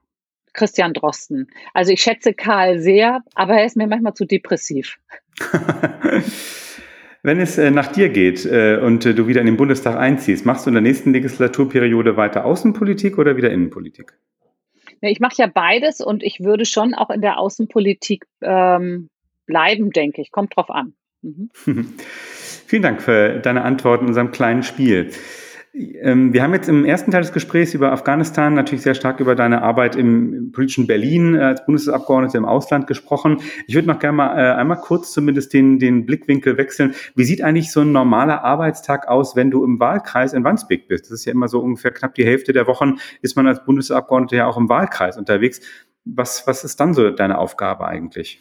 Christian 0.52 0.92
Drosten. 0.92 1.48
Also 1.72 1.90
ich 1.90 2.02
schätze 2.02 2.34
Karl 2.34 2.80
sehr, 2.80 3.22
aber 3.34 3.54
er 3.54 3.64
ist 3.64 3.78
mir 3.78 3.86
manchmal 3.86 4.12
zu 4.12 4.26
depressiv. 4.26 4.98
Wenn 7.22 7.40
es 7.40 7.56
äh, 7.56 7.70
nach 7.70 7.86
dir 7.86 8.10
geht 8.10 8.44
äh, 8.44 8.76
und 8.76 9.06
äh, 9.06 9.14
du 9.14 9.26
wieder 9.26 9.40
in 9.40 9.46
den 9.46 9.56
Bundestag 9.56 9.96
einziehst, 9.96 10.44
machst 10.44 10.66
du 10.66 10.70
in 10.70 10.74
der 10.74 10.82
nächsten 10.82 11.14
Legislaturperiode 11.14 12.18
weiter 12.18 12.44
Außenpolitik 12.44 13.16
oder 13.16 13.38
wieder 13.38 13.50
Innenpolitik? 13.50 14.12
Ich 15.10 15.20
mache 15.20 15.34
ja 15.38 15.46
beides 15.46 16.00
und 16.00 16.22
ich 16.22 16.40
würde 16.40 16.64
schon 16.64 16.94
auch 16.94 17.10
in 17.10 17.20
der 17.20 17.38
Außenpolitik 17.38 18.26
ähm, 18.42 19.08
bleiben, 19.46 19.90
denke 19.90 20.22
ich. 20.22 20.30
Kommt 20.30 20.56
drauf 20.56 20.70
an. 20.70 20.94
Mhm. 21.22 21.50
Vielen 22.66 22.82
Dank 22.82 23.02
für 23.02 23.40
deine 23.40 23.62
Antwort 23.62 24.02
in 24.02 24.08
unserem 24.08 24.30
kleinen 24.30 24.62
Spiel. 24.62 25.10
Ähm, 25.74 26.32
wir 26.32 26.42
haben 26.44 26.54
jetzt 26.54 26.68
im 26.68 26.84
ersten 26.84 27.10
Teil 27.10 27.22
des 27.22 27.32
Gesprächs 27.32 27.74
über 27.74 27.90
Afghanistan 27.90 28.54
natürlich 28.54 28.82
sehr 28.82 28.94
stark 28.94 29.18
über 29.18 29.34
deine 29.34 29.62
Arbeit 29.62 29.96
im 29.96 30.52
politischen 30.52 30.86
Berlin 30.86 31.34
äh, 31.34 31.40
als 31.40 31.66
Bundestagsabgeordnete 31.66 32.38
im 32.38 32.44
Ausland 32.44 32.86
gesprochen. 32.86 33.40
Ich 33.66 33.74
würde 33.74 33.88
noch 33.88 33.98
gerne 33.98 34.16
mal 34.16 34.38
äh, 34.38 34.54
einmal 34.54 34.80
kurz 34.80 35.12
zumindest 35.12 35.52
den, 35.52 35.80
den 35.80 36.06
Blickwinkel 36.06 36.56
wechseln. 36.58 36.94
Wie 37.16 37.24
sieht 37.24 37.42
eigentlich 37.42 37.72
so 37.72 37.80
ein 37.80 37.90
normaler 37.90 38.44
Arbeitstag 38.44 39.08
aus, 39.08 39.34
wenn 39.34 39.50
du 39.50 39.64
im 39.64 39.80
Wahlkreis 39.80 40.32
in 40.32 40.44
Wandsbek 40.44 40.86
bist? 40.86 41.06
Das 41.06 41.10
ist 41.10 41.24
ja 41.24 41.32
immer 41.32 41.48
so 41.48 41.58
ungefähr 41.58 41.90
knapp 41.90 42.14
die 42.14 42.24
Hälfte 42.24 42.52
der 42.52 42.68
Wochen 42.68 42.98
ist 43.20 43.36
man 43.36 43.48
als 43.48 43.64
Bundestagsabgeordneter 43.64 44.36
ja 44.36 44.46
auch 44.46 44.56
im 44.56 44.68
Wahlkreis 44.68 45.18
unterwegs. 45.18 45.60
Was, 46.04 46.46
was 46.46 46.62
ist 46.62 46.78
dann 46.78 46.94
so 46.94 47.10
deine 47.10 47.38
Aufgabe 47.38 47.88
eigentlich? 47.88 48.40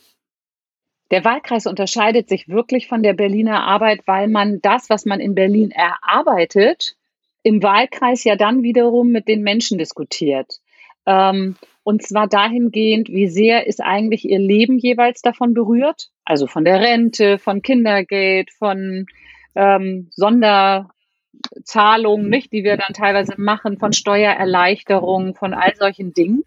Der 1.10 1.26
Wahlkreis 1.26 1.66
unterscheidet 1.66 2.30
sich 2.30 2.48
wirklich 2.48 2.88
von 2.88 3.02
der 3.02 3.14
Berliner 3.14 3.64
Arbeit, 3.64 4.02
weil 4.06 4.28
man 4.28 4.62
das, 4.62 4.90
was 4.90 5.06
man 5.06 5.20
in 5.20 5.34
Berlin 5.34 5.72
erarbeitet, 5.72 6.96
im 7.44 7.62
Wahlkreis 7.62 8.24
ja 8.24 8.36
dann 8.36 8.64
wiederum 8.64 9.12
mit 9.12 9.28
den 9.28 9.44
Menschen 9.44 9.78
diskutiert. 9.78 10.60
Ähm, 11.06 11.58
und 11.84 12.02
zwar 12.02 12.28
dahingehend, 12.28 13.10
wie 13.10 13.28
sehr 13.28 13.68
ist 13.68 13.82
eigentlich 13.82 14.24
ihr 14.24 14.40
Leben 14.40 14.78
jeweils 14.78 15.22
davon 15.22 15.54
berührt? 15.54 16.08
Also 16.24 16.48
von 16.48 16.64
der 16.64 16.80
Rente, 16.80 17.38
von 17.38 17.62
Kindergeld, 17.62 18.52
von 18.52 19.06
ähm, 19.56 20.08
Sonderzahlungen, 20.12 22.30
nicht, 22.30 22.54
die 22.54 22.64
wir 22.64 22.78
dann 22.78 22.94
teilweise 22.94 23.34
machen, 23.38 23.78
von 23.78 23.92
Steuererleichterungen, 23.92 25.36
von 25.36 25.54
all 25.54 25.76
solchen 25.76 26.14
Dingen. 26.14 26.46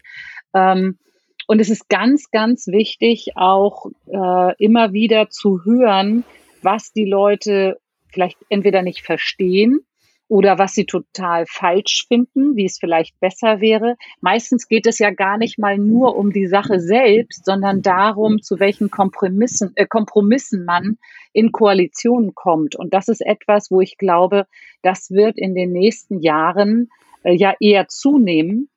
Ähm, 0.55 0.97
und 1.45 1.61
es 1.61 1.69
ist 1.69 1.87
ganz, 1.87 2.31
ganz 2.31 2.65
wichtig, 2.67 3.33
auch 3.35 3.85
äh, 4.07 4.55
immer 4.57 4.91
wieder 4.91 5.29
zu 5.29 5.63
hören, 5.63 6.23
was 6.63 6.93
die 6.93 7.05
Leute 7.05 7.79
vielleicht 8.11 8.39
entweder 8.49 8.81
nicht 8.81 9.03
verstehen 9.03 9.81
oder 10.29 10.57
was 10.57 10.73
sie 10.73 10.85
total 10.85 11.45
falsch 11.47 12.05
finden, 12.07 12.55
wie 12.55 12.65
es 12.65 12.77
vielleicht 12.79 13.19
besser 13.19 13.61
wäre. 13.61 13.95
Meistens 14.19 14.67
geht 14.67 14.85
es 14.85 14.99
ja 14.99 15.11
gar 15.11 15.37
nicht 15.37 15.57
mal 15.57 15.77
nur 15.77 16.17
um 16.17 16.33
die 16.33 16.47
Sache 16.47 16.79
selbst, 16.79 17.45
sondern 17.45 17.81
darum, 17.81 18.41
zu 18.41 18.59
welchen 18.59 18.91
Kompromissen, 18.91 19.71
äh, 19.75 19.85
Kompromissen 19.85 20.65
man 20.65 20.97
in 21.31 21.51
Koalitionen 21.51 22.35
kommt. 22.35 22.75
Und 22.75 22.93
das 22.93 23.07
ist 23.07 23.25
etwas, 23.25 23.71
wo 23.71 23.79
ich 23.79 23.97
glaube, 23.97 24.47
das 24.81 25.11
wird 25.11 25.37
in 25.37 25.55
den 25.55 25.71
nächsten 25.71 26.19
Jahren 26.19 26.89
äh, 27.23 27.33
ja 27.33 27.53
eher 27.59 27.87
zunehmen. 27.87 28.69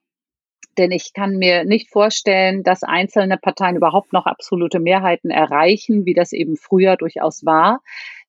Denn 0.78 0.92
ich 0.92 1.12
kann 1.12 1.36
mir 1.36 1.64
nicht 1.64 1.90
vorstellen, 1.90 2.62
dass 2.62 2.84
einzelne 2.84 3.36
Parteien 3.36 3.76
überhaupt 3.76 4.12
noch 4.12 4.26
absolute 4.26 4.78
Mehrheiten 4.78 5.30
erreichen, 5.30 6.06
wie 6.06 6.14
das 6.14 6.32
eben 6.32 6.56
früher 6.56 6.96
durchaus 6.96 7.44
war 7.44 7.80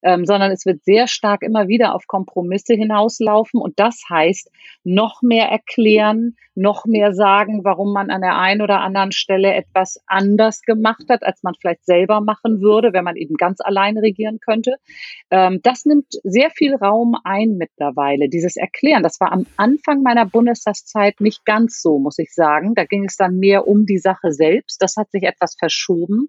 ähm, 0.02 0.26
sondern 0.26 0.50
es 0.50 0.66
wird 0.66 0.84
sehr 0.84 1.06
stark 1.06 1.42
immer 1.42 1.68
wieder 1.68 1.94
auf 1.94 2.06
Kompromisse 2.06 2.74
hinauslaufen. 2.74 3.60
Und 3.60 3.78
das 3.78 4.02
heißt, 4.08 4.50
noch 4.84 5.22
mehr 5.22 5.48
erklären, 5.48 6.36
noch 6.54 6.84
mehr 6.84 7.14
sagen, 7.14 7.64
warum 7.64 7.92
man 7.92 8.10
an 8.10 8.20
der 8.20 8.36
einen 8.36 8.60
oder 8.60 8.80
anderen 8.80 9.12
Stelle 9.12 9.54
etwas 9.54 10.02
anders 10.06 10.62
gemacht 10.62 11.04
hat, 11.08 11.22
als 11.22 11.42
man 11.42 11.54
vielleicht 11.54 11.84
selber 11.86 12.20
machen 12.20 12.60
würde, 12.60 12.92
wenn 12.92 13.04
man 13.04 13.16
eben 13.16 13.36
ganz 13.36 13.60
allein 13.60 13.96
regieren 13.96 14.38
könnte. 14.40 14.76
Ähm, 15.30 15.60
das 15.62 15.84
nimmt 15.86 16.06
sehr 16.24 16.50
viel 16.50 16.74
Raum 16.74 17.16
ein 17.24 17.56
mittlerweile, 17.56 18.28
dieses 18.28 18.56
Erklären. 18.56 19.02
Das 19.02 19.20
war 19.20 19.32
am 19.32 19.46
Anfang 19.56 20.02
meiner 20.02 20.26
Bundestagszeit 20.26 21.20
nicht 21.20 21.44
ganz 21.44 21.80
so, 21.80 21.98
muss 21.98 22.18
ich 22.18 22.34
sagen. 22.34 22.74
Da 22.74 22.84
ging 22.84 23.04
es 23.04 23.16
dann 23.16 23.38
mehr 23.38 23.66
um 23.66 23.86
die 23.86 23.98
Sache 23.98 24.32
selbst. 24.32 24.82
Das 24.82 24.96
hat 24.96 25.10
sich 25.10 25.22
etwas 25.22 25.56
verschoben. 25.58 26.28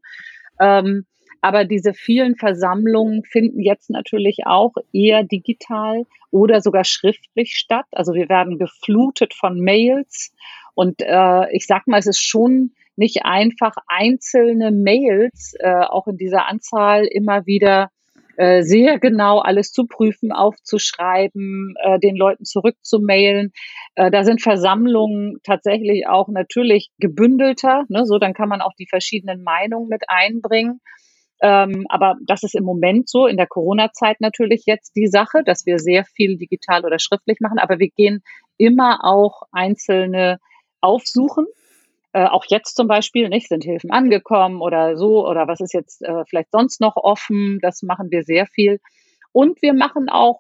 Ähm, 0.60 1.06
aber 1.44 1.66
diese 1.66 1.94
vielen 1.94 2.38
Versammlungen 2.38 3.26
finden 3.26 3.60
jetzt 3.60 3.90
natürlich 3.90 4.46
auch 4.46 4.72
eher 4.94 5.24
digital 5.24 6.06
oder 6.32 6.62
sogar 6.62 6.86
schriftlich 6.86 7.56
statt. 7.56 7.86
Also 7.92 8.14
wir 8.14 8.30
werden 8.30 8.58
geflutet 8.58 9.34
von 9.34 9.60
Mails. 9.60 10.34
Und 10.74 11.02
äh, 11.02 11.52
ich 11.52 11.68
sag 11.68 11.86
mal, 11.86 12.00
es 12.00 12.08
ist 12.08 12.22
schon 12.22 12.72
nicht 12.96 13.26
einfach, 13.26 13.76
einzelne 13.88 14.72
Mails 14.72 15.54
äh, 15.60 15.82
auch 15.82 16.08
in 16.08 16.16
dieser 16.16 16.48
Anzahl 16.48 17.04
immer 17.04 17.46
wieder 17.46 17.90
äh, 18.38 18.62
sehr 18.64 18.98
genau 18.98 19.40
alles 19.40 19.74
zu 19.74 19.86
prüfen, 19.86 20.32
aufzuschreiben, 20.32 21.74
äh, 21.84 22.00
den 22.00 22.16
Leuten 22.16 22.46
zurückzumailen. 22.46 23.52
Äh, 23.96 24.12
da 24.12 24.24
sind 24.24 24.42
Versammlungen 24.42 25.40
tatsächlich 25.44 26.08
auch 26.08 26.30
natürlich 26.30 26.92
gebündelter. 27.00 27.84
Ne? 27.90 28.06
So, 28.06 28.18
dann 28.18 28.34
kann 28.34 28.48
man 28.48 28.62
auch 28.62 28.74
die 28.80 28.88
verschiedenen 28.88 29.44
Meinungen 29.44 29.90
mit 29.90 30.04
einbringen. 30.08 30.80
Ähm, 31.44 31.86
aber 31.90 32.16
das 32.26 32.44
ist 32.44 32.56
im 32.56 32.64
Moment 32.64 33.10
so, 33.10 33.28
in 33.28 33.36
der 33.36 33.48
Corona-Zeit 33.48 34.22
natürlich 34.22 34.64
jetzt 34.66 34.96
die 34.96 35.08
Sache, 35.08 35.44
dass 35.44 35.66
wir 35.66 35.78
sehr 35.78 36.06
viel 36.06 36.38
digital 36.38 36.86
oder 36.86 37.00
schriftlich 37.00 37.42
machen, 37.42 37.60
aber 37.60 37.80
wir 37.80 37.90
gehen 37.90 38.24
immer 38.58 39.04
auch 39.04 39.42
einzelne 39.52 40.40
aufsuchen. 40.80 41.46
Äh, 42.14 42.28
auch 42.28 42.46
jetzt 42.48 42.78
zum 42.78 42.88
Beispiel, 42.88 43.28
nicht, 43.28 43.50
sind 43.50 43.66
Hilfen 43.66 43.92
angekommen 43.92 44.62
oder 44.62 44.96
so, 44.96 45.28
oder 45.28 45.46
was 45.46 45.60
ist 45.60 45.74
jetzt 45.74 46.02
äh, 46.02 46.24
vielleicht 46.30 46.52
sonst 46.52 46.80
noch 46.80 46.96
offen, 46.96 47.60
das 47.62 47.82
machen 47.82 48.10
wir 48.10 48.24
sehr 48.24 48.46
viel. 48.46 48.80
Und 49.34 49.62
wir 49.62 49.74
machen 49.74 50.08
auch 50.08 50.40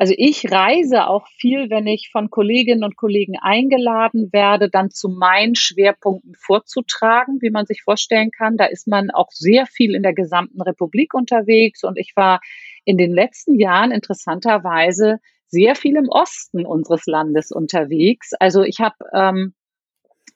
also 0.00 0.14
ich 0.16 0.50
reise 0.50 1.08
auch 1.08 1.26
viel, 1.36 1.68
wenn 1.68 1.86
ich 1.86 2.08
von 2.10 2.30
Kolleginnen 2.30 2.84
und 2.84 2.96
Kollegen 2.96 3.34
eingeladen 3.38 4.32
werde, 4.32 4.70
dann 4.70 4.90
zu 4.90 5.10
meinen 5.10 5.56
Schwerpunkten 5.56 6.34
vorzutragen, 6.38 7.42
wie 7.42 7.50
man 7.50 7.66
sich 7.66 7.82
vorstellen 7.82 8.30
kann. 8.30 8.56
Da 8.56 8.64
ist 8.64 8.88
man 8.88 9.10
auch 9.10 9.30
sehr 9.30 9.66
viel 9.66 9.94
in 9.94 10.02
der 10.02 10.14
gesamten 10.14 10.62
Republik 10.62 11.12
unterwegs 11.12 11.84
und 11.84 11.98
ich 11.98 12.12
war 12.16 12.40
in 12.86 12.96
den 12.96 13.12
letzten 13.12 13.60
Jahren 13.60 13.90
interessanterweise 13.90 15.18
sehr 15.48 15.74
viel 15.74 15.96
im 15.96 16.08
Osten 16.08 16.64
unseres 16.64 17.04
Landes 17.04 17.52
unterwegs. 17.52 18.30
Also 18.40 18.62
ich 18.62 18.80
habe 18.80 18.96
ähm, 19.12 19.52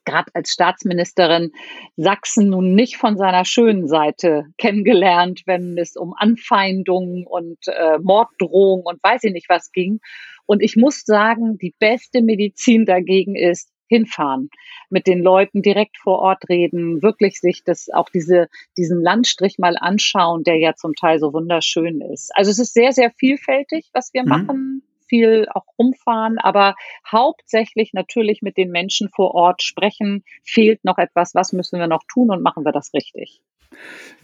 gerade 0.05 0.31
als 0.33 0.51
Staatsministerin 0.51 1.51
Sachsen 1.97 2.49
nun 2.49 2.75
nicht 2.75 2.97
von 2.97 3.17
seiner 3.17 3.45
schönen 3.45 3.87
Seite 3.87 4.45
kennengelernt, 4.57 5.41
wenn 5.45 5.77
es 5.77 5.95
um 5.95 6.13
Anfeindungen 6.15 7.25
und 7.25 7.57
äh, 7.67 7.97
Morddrohungen 7.99 8.85
und 8.85 9.03
weiß 9.03 9.23
ich 9.25 9.33
nicht 9.33 9.49
was 9.49 9.71
ging. 9.71 9.99
Und 10.45 10.61
ich 10.61 10.75
muss 10.75 11.01
sagen, 11.01 11.57
die 11.57 11.73
beste 11.79 12.21
Medizin 12.21 12.85
dagegen 12.85 13.35
ist, 13.35 13.71
hinfahren, 13.87 14.49
mit 14.89 15.05
den 15.07 15.21
Leuten 15.21 15.61
direkt 15.61 15.97
vor 15.97 16.19
Ort 16.19 16.49
reden, 16.49 17.03
wirklich 17.03 17.39
sich 17.39 17.63
das 17.63 17.87
auch 17.93 18.09
diese, 18.09 18.47
diesen 18.77 19.01
Landstrich 19.01 19.59
mal 19.59 19.75
anschauen, 19.79 20.43
der 20.43 20.57
ja 20.57 20.73
zum 20.73 20.93
Teil 20.95 21.19
so 21.19 21.33
wunderschön 21.33 22.01
ist. 22.01 22.31
Also 22.35 22.51
es 22.51 22.59
ist 22.59 22.73
sehr, 22.73 22.93
sehr 22.93 23.11
vielfältig, 23.11 23.89
was 23.93 24.11
wir 24.13 24.23
mhm. 24.23 24.29
machen 24.29 24.83
viel 25.07 25.47
auch 25.53 25.65
rumfahren, 25.79 26.37
aber 26.39 26.75
hauptsächlich 27.09 27.93
natürlich 27.93 28.41
mit 28.41 28.57
den 28.57 28.71
Menschen 28.71 29.09
vor 29.09 29.33
Ort 29.35 29.63
sprechen. 29.63 30.23
Fehlt 30.43 30.83
noch 30.85 30.97
etwas, 30.97 31.35
was 31.35 31.53
müssen 31.53 31.79
wir 31.79 31.87
noch 31.87 32.03
tun 32.07 32.29
und 32.31 32.41
machen 32.43 32.65
wir 32.65 32.71
das 32.71 32.93
richtig? 32.93 33.41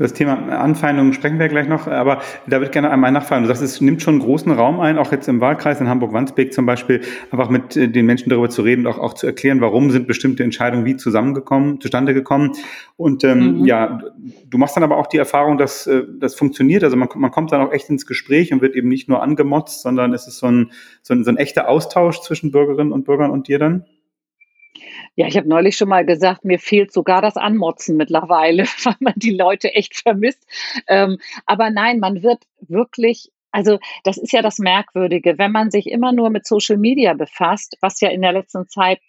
Das 0.02 0.14
Thema 0.14 0.34
Anfeindungen 0.58 1.14
sprechen 1.14 1.38
wir 1.38 1.48
gleich 1.48 1.68
noch, 1.68 1.86
aber 1.86 2.22
da 2.48 2.58
würde 2.58 2.66
ich 2.66 2.72
gerne 2.72 2.90
einmal 2.90 3.12
nachfragen. 3.12 3.44
Du 3.44 3.48
sagst, 3.48 3.62
es 3.62 3.82
nimmt 3.82 4.02
schon 4.02 4.16
einen 4.16 4.24
großen 4.24 4.52
Raum 4.52 4.80
ein, 4.80 4.98
auch 4.98 5.12
jetzt 5.12 5.28
im 5.28 5.42
Wahlkreis 5.42 5.80
in 5.80 5.88
Hamburg-Wandsbek 5.88 6.54
zum 6.54 6.66
Beispiel, 6.66 7.02
einfach 7.30 7.50
mit 7.50 7.78
äh, 7.78 7.88
den 7.88 8.08
Menschen 8.08 8.30
darüber 8.30 8.50
zu 8.50 8.64
reden 8.64 8.88
und 8.88 8.94
auch, 8.94 8.98
auch 8.98 9.14
zu 9.14 9.28
erklären, 9.28 9.62
warum 9.62 9.92
sind 9.92 10.08
bestimmte 10.08 10.44
Entscheidungen 10.44 10.86
wie 10.86 10.96
zusammengekommen, 10.96 11.80
zustande 11.82 12.16
gekommen. 12.16 12.54
Und 12.98 13.24
ähm, 13.24 13.60
mhm. 13.60 13.66
ja, 13.66 14.02
du 14.50 14.58
machst 14.58 14.76
dann 14.76 14.84
aber 14.84 14.98
auch 14.98 15.08
die 15.08 15.18
Erfahrung, 15.18 15.60
dass 15.60 15.86
äh, 15.86 16.04
das 16.20 16.34
funktioniert. 16.34 16.84
Also 16.84 16.96
man, 16.96 17.08
man 17.16 17.30
kommt 17.30 17.52
dann 17.52 17.62
auch 17.62 17.72
echt 17.72 17.90
ins 17.90 18.08
Gespräch 18.08 18.52
und 18.52 18.62
wird 18.62 18.76
eben 18.76 18.90
nicht 18.90 19.08
nur 19.08 19.22
angemotzt, 19.22 19.84
sondern 19.84 20.14
es 20.14 20.28
ist 20.28 20.40
so 20.40 20.48
ein, 20.48 20.72
so 21.04 21.14
ein, 21.14 21.24
so 21.24 21.30
ein 21.30 21.38
echter 21.38 21.70
Austausch 21.70 22.22
zwischen 22.22 22.52
Bürgerinnen 22.52 22.92
und 22.92 23.06
Bürgern 23.06 23.30
und 23.30 23.48
dir 23.48 23.60
dann? 23.60 23.86
Ja, 25.15 25.28
ich 25.28 25.38
habe 25.38 25.48
neulich 25.48 25.78
schon 25.78 25.89
mal 25.89 26.06
gesagt, 26.06 26.46
mir 26.46 26.60
fehlt 26.60 26.94
sogar 26.94 27.22
das 27.22 27.38
Anmotzen 27.38 27.98
mittlerweile, 27.98 28.63
weil 28.84 28.96
man 29.00 29.13
die 29.15 29.36
Leute 29.36 29.74
echt 29.74 29.96
vermisst. 29.96 30.46
Ähm, 30.88 31.17
aber 31.46 31.70
nein, 31.70 32.00
man 32.00 32.24
wird 32.24 32.44
wirklich 32.62 33.32
also 33.54 33.80
das 34.06 34.17
ist 34.17 34.32
ja 34.32 34.41
das 34.41 34.60
Merkwürdige, 34.60 35.38
wenn 35.38 35.52
man 35.52 35.72
sich 35.72 35.88
immer 35.88 36.13
nur 36.13 36.30
mit 36.30 36.48
Social 36.48 36.78
Media 36.78 37.13
befasst, 37.13 37.78
was 37.82 38.00
ja 38.00 38.10
in 38.10 38.22
der 38.22 38.32
letzten 38.32 38.70
Zeit 38.70 39.00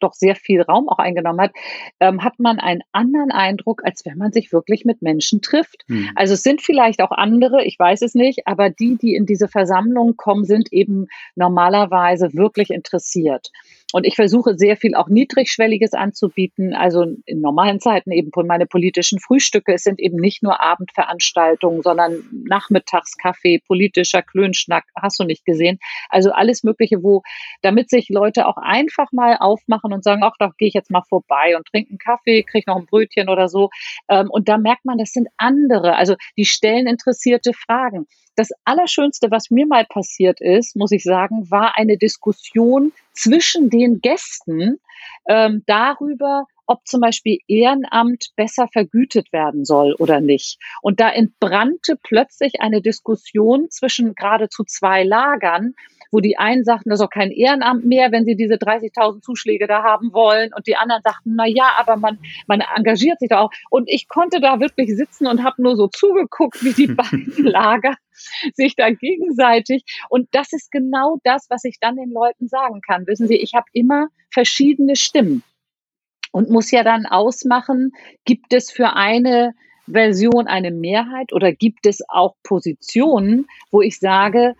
doch 0.00 0.12
sehr 0.12 0.36
viel 0.36 0.62
Raum 0.62 0.88
auch 0.88 0.98
eingenommen 0.98 1.40
hat, 1.40 1.52
ähm, 2.00 2.22
hat 2.22 2.38
man 2.38 2.58
einen 2.58 2.82
anderen 2.92 3.30
Eindruck, 3.30 3.82
als 3.84 4.04
wenn 4.04 4.16
man 4.16 4.32
sich 4.32 4.52
wirklich 4.52 4.84
mit 4.84 5.02
Menschen 5.02 5.42
trifft. 5.42 5.84
Hm. 5.88 6.10
Also 6.14 6.34
es 6.34 6.42
sind 6.42 6.62
vielleicht 6.62 7.02
auch 7.02 7.10
andere, 7.10 7.64
ich 7.64 7.78
weiß 7.78 8.02
es 8.02 8.14
nicht, 8.14 8.46
aber 8.46 8.70
die, 8.70 8.96
die 8.96 9.14
in 9.14 9.26
diese 9.26 9.48
Versammlung 9.48 10.16
kommen, 10.16 10.44
sind 10.44 10.72
eben 10.72 11.08
normalerweise 11.34 12.32
wirklich 12.34 12.70
interessiert. 12.70 13.50
Und 13.92 14.04
ich 14.04 14.16
versuche 14.16 14.58
sehr 14.58 14.76
viel 14.76 14.94
auch 14.94 15.08
Niedrigschwelliges 15.08 15.94
anzubieten. 15.94 16.74
Also 16.74 17.06
in 17.24 17.40
normalen 17.40 17.80
Zeiten 17.80 18.12
eben 18.12 18.30
meine 18.46 18.66
politischen 18.66 19.18
Frühstücke. 19.18 19.72
Es 19.72 19.82
sind 19.82 19.98
eben 19.98 20.16
nicht 20.16 20.42
nur 20.42 20.60
Abendveranstaltungen, 20.60 21.82
sondern 21.82 22.22
Nachmittagskaffee, 22.30 23.60
politischer 23.66 24.20
Klönschnack, 24.20 24.84
hast 24.94 25.18
du 25.18 25.24
nicht 25.24 25.46
gesehen. 25.46 25.78
Also 26.10 26.32
alles 26.32 26.64
Mögliche, 26.64 27.02
wo, 27.02 27.22
damit 27.62 27.88
sich 27.88 28.10
Leute 28.10 28.46
auch 28.46 28.58
einfach 28.58 29.10
mal 29.12 29.38
aufmachen 29.38 29.94
und 29.94 30.04
sagen, 30.04 30.22
ach, 30.22 30.34
da 30.38 30.52
gehe 30.58 30.68
ich 30.68 30.74
jetzt 30.74 30.90
mal 30.90 31.02
vorbei 31.08 31.56
und 31.56 31.66
trinke 31.66 31.90
einen 31.90 31.98
Kaffee, 31.98 32.42
kriege 32.42 32.70
noch 32.70 32.76
ein 32.76 32.86
Brötchen 32.86 33.30
oder 33.30 33.48
so. 33.48 33.70
Ähm, 34.10 34.28
und 34.30 34.50
da 34.50 34.58
merkt 34.58 34.84
man, 34.84 34.98
das 34.98 35.12
sind 35.12 35.28
andere, 35.38 35.96
also 35.96 36.14
die 36.36 36.44
stellen 36.44 36.86
interessierte 36.86 37.52
Fragen. 37.54 38.06
Das 38.38 38.50
Allerschönste, 38.64 39.32
was 39.32 39.50
mir 39.50 39.66
mal 39.66 39.84
passiert 39.84 40.40
ist, 40.40 40.76
muss 40.76 40.92
ich 40.92 41.02
sagen, 41.02 41.50
war 41.50 41.76
eine 41.76 41.98
Diskussion 41.98 42.92
zwischen 43.12 43.68
den 43.68 44.00
Gästen 44.00 44.78
ähm, 45.28 45.62
darüber, 45.66 46.44
ob 46.66 46.86
zum 46.86 47.00
Beispiel 47.00 47.38
Ehrenamt 47.48 48.28
besser 48.36 48.68
vergütet 48.68 49.32
werden 49.32 49.64
soll 49.64 49.94
oder 49.98 50.20
nicht. 50.20 50.58
Und 50.82 51.00
da 51.00 51.10
entbrannte 51.10 51.98
plötzlich 52.02 52.60
eine 52.60 52.82
Diskussion 52.82 53.70
zwischen 53.70 54.14
geradezu 54.14 54.64
zwei 54.64 55.02
Lagern, 55.02 55.74
wo 56.10 56.20
die 56.20 56.38
einen 56.38 56.64
sagten, 56.64 56.90
das 56.90 57.00
ist 57.00 57.06
auch 57.06 57.10
kein 57.10 57.30
Ehrenamt 57.30 57.84
mehr, 57.84 58.12
wenn 58.12 58.24
sie 58.24 58.36
diese 58.36 58.54
30.000 58.54 59.20
Zuschläge 59.22 59.66
da 59.66 59.82
haben 59.82 60.12
wollen. 60.12 60.52
Und 60.54 60.66
die 60.66 60.76
anderen 60.76 61.02
sagten, 61.02 61.34
na 61.36 61.46
ja, 61.46 61.72
aber 61.78 61.96
man, 61.96 62.18
man 62.46 62.62
engagiert 62.76 63.18
sich 63.20 63.28
da 63.28 63.40
auch. 63.40 63.50
Und 63.70 63.88
ich 63.88 64.08
konnte 64.08 64.40
da 64.40 64.60
wirklich 64.60 64.94
sitzen 64.94 65.26
und 65.26 65.44
habe 65.44 65.62
nur 65.62 65.76
so 65.76 65.88
zugeguckt, 65.88 66.64
wie 66.64 66.72
die 66.72 66.86
beiden 66.94 67.44
Lager 67.44 67.96
sich 68.54 68.74
da 68.74 68.90
gegenseitig. 68.90 69.84
Und 70.08 70.28
das 70.32 70.52
ist 70.52 70.70
genau 70.70 71.18
das, 71.24 71.46
was 71.50 71.64
ich 71.64 71.78
dann 71.80 71.96
den 71.96 72.10
Leuten 72.10 72.48
sagen 72.48 72.80
kann. 72.80 73.06
Wissen 73.06 73.28
Sie, 73.28 73.36
ich 73.36 73.54
habe 73.54 73.66
immer 73.72 74.08
verschiedene 74.30 74.96
Stimmen 74.96 75.42
und 76.32 76.50
muss 76.50 76.70
ja 76.70 76.82
dann 76.82 77.06
ausmachen, 77.06 77.92
gibt 78.24 78.52
es 78.52 78.70
für 78.70 78.94
eine 78.94 79.54
Version 79.86 80.46
eine 80.46 80.70
Mehrheit 80.70 81.32
oder 81.32 81.52
gibt 81.52 81.86
es 81.86 82.02
auch 82.08 82.34
Positionen, 82.42 83.46
wo 83.70 83.80
ich 83.80 83.98
sage, 83.98 84.54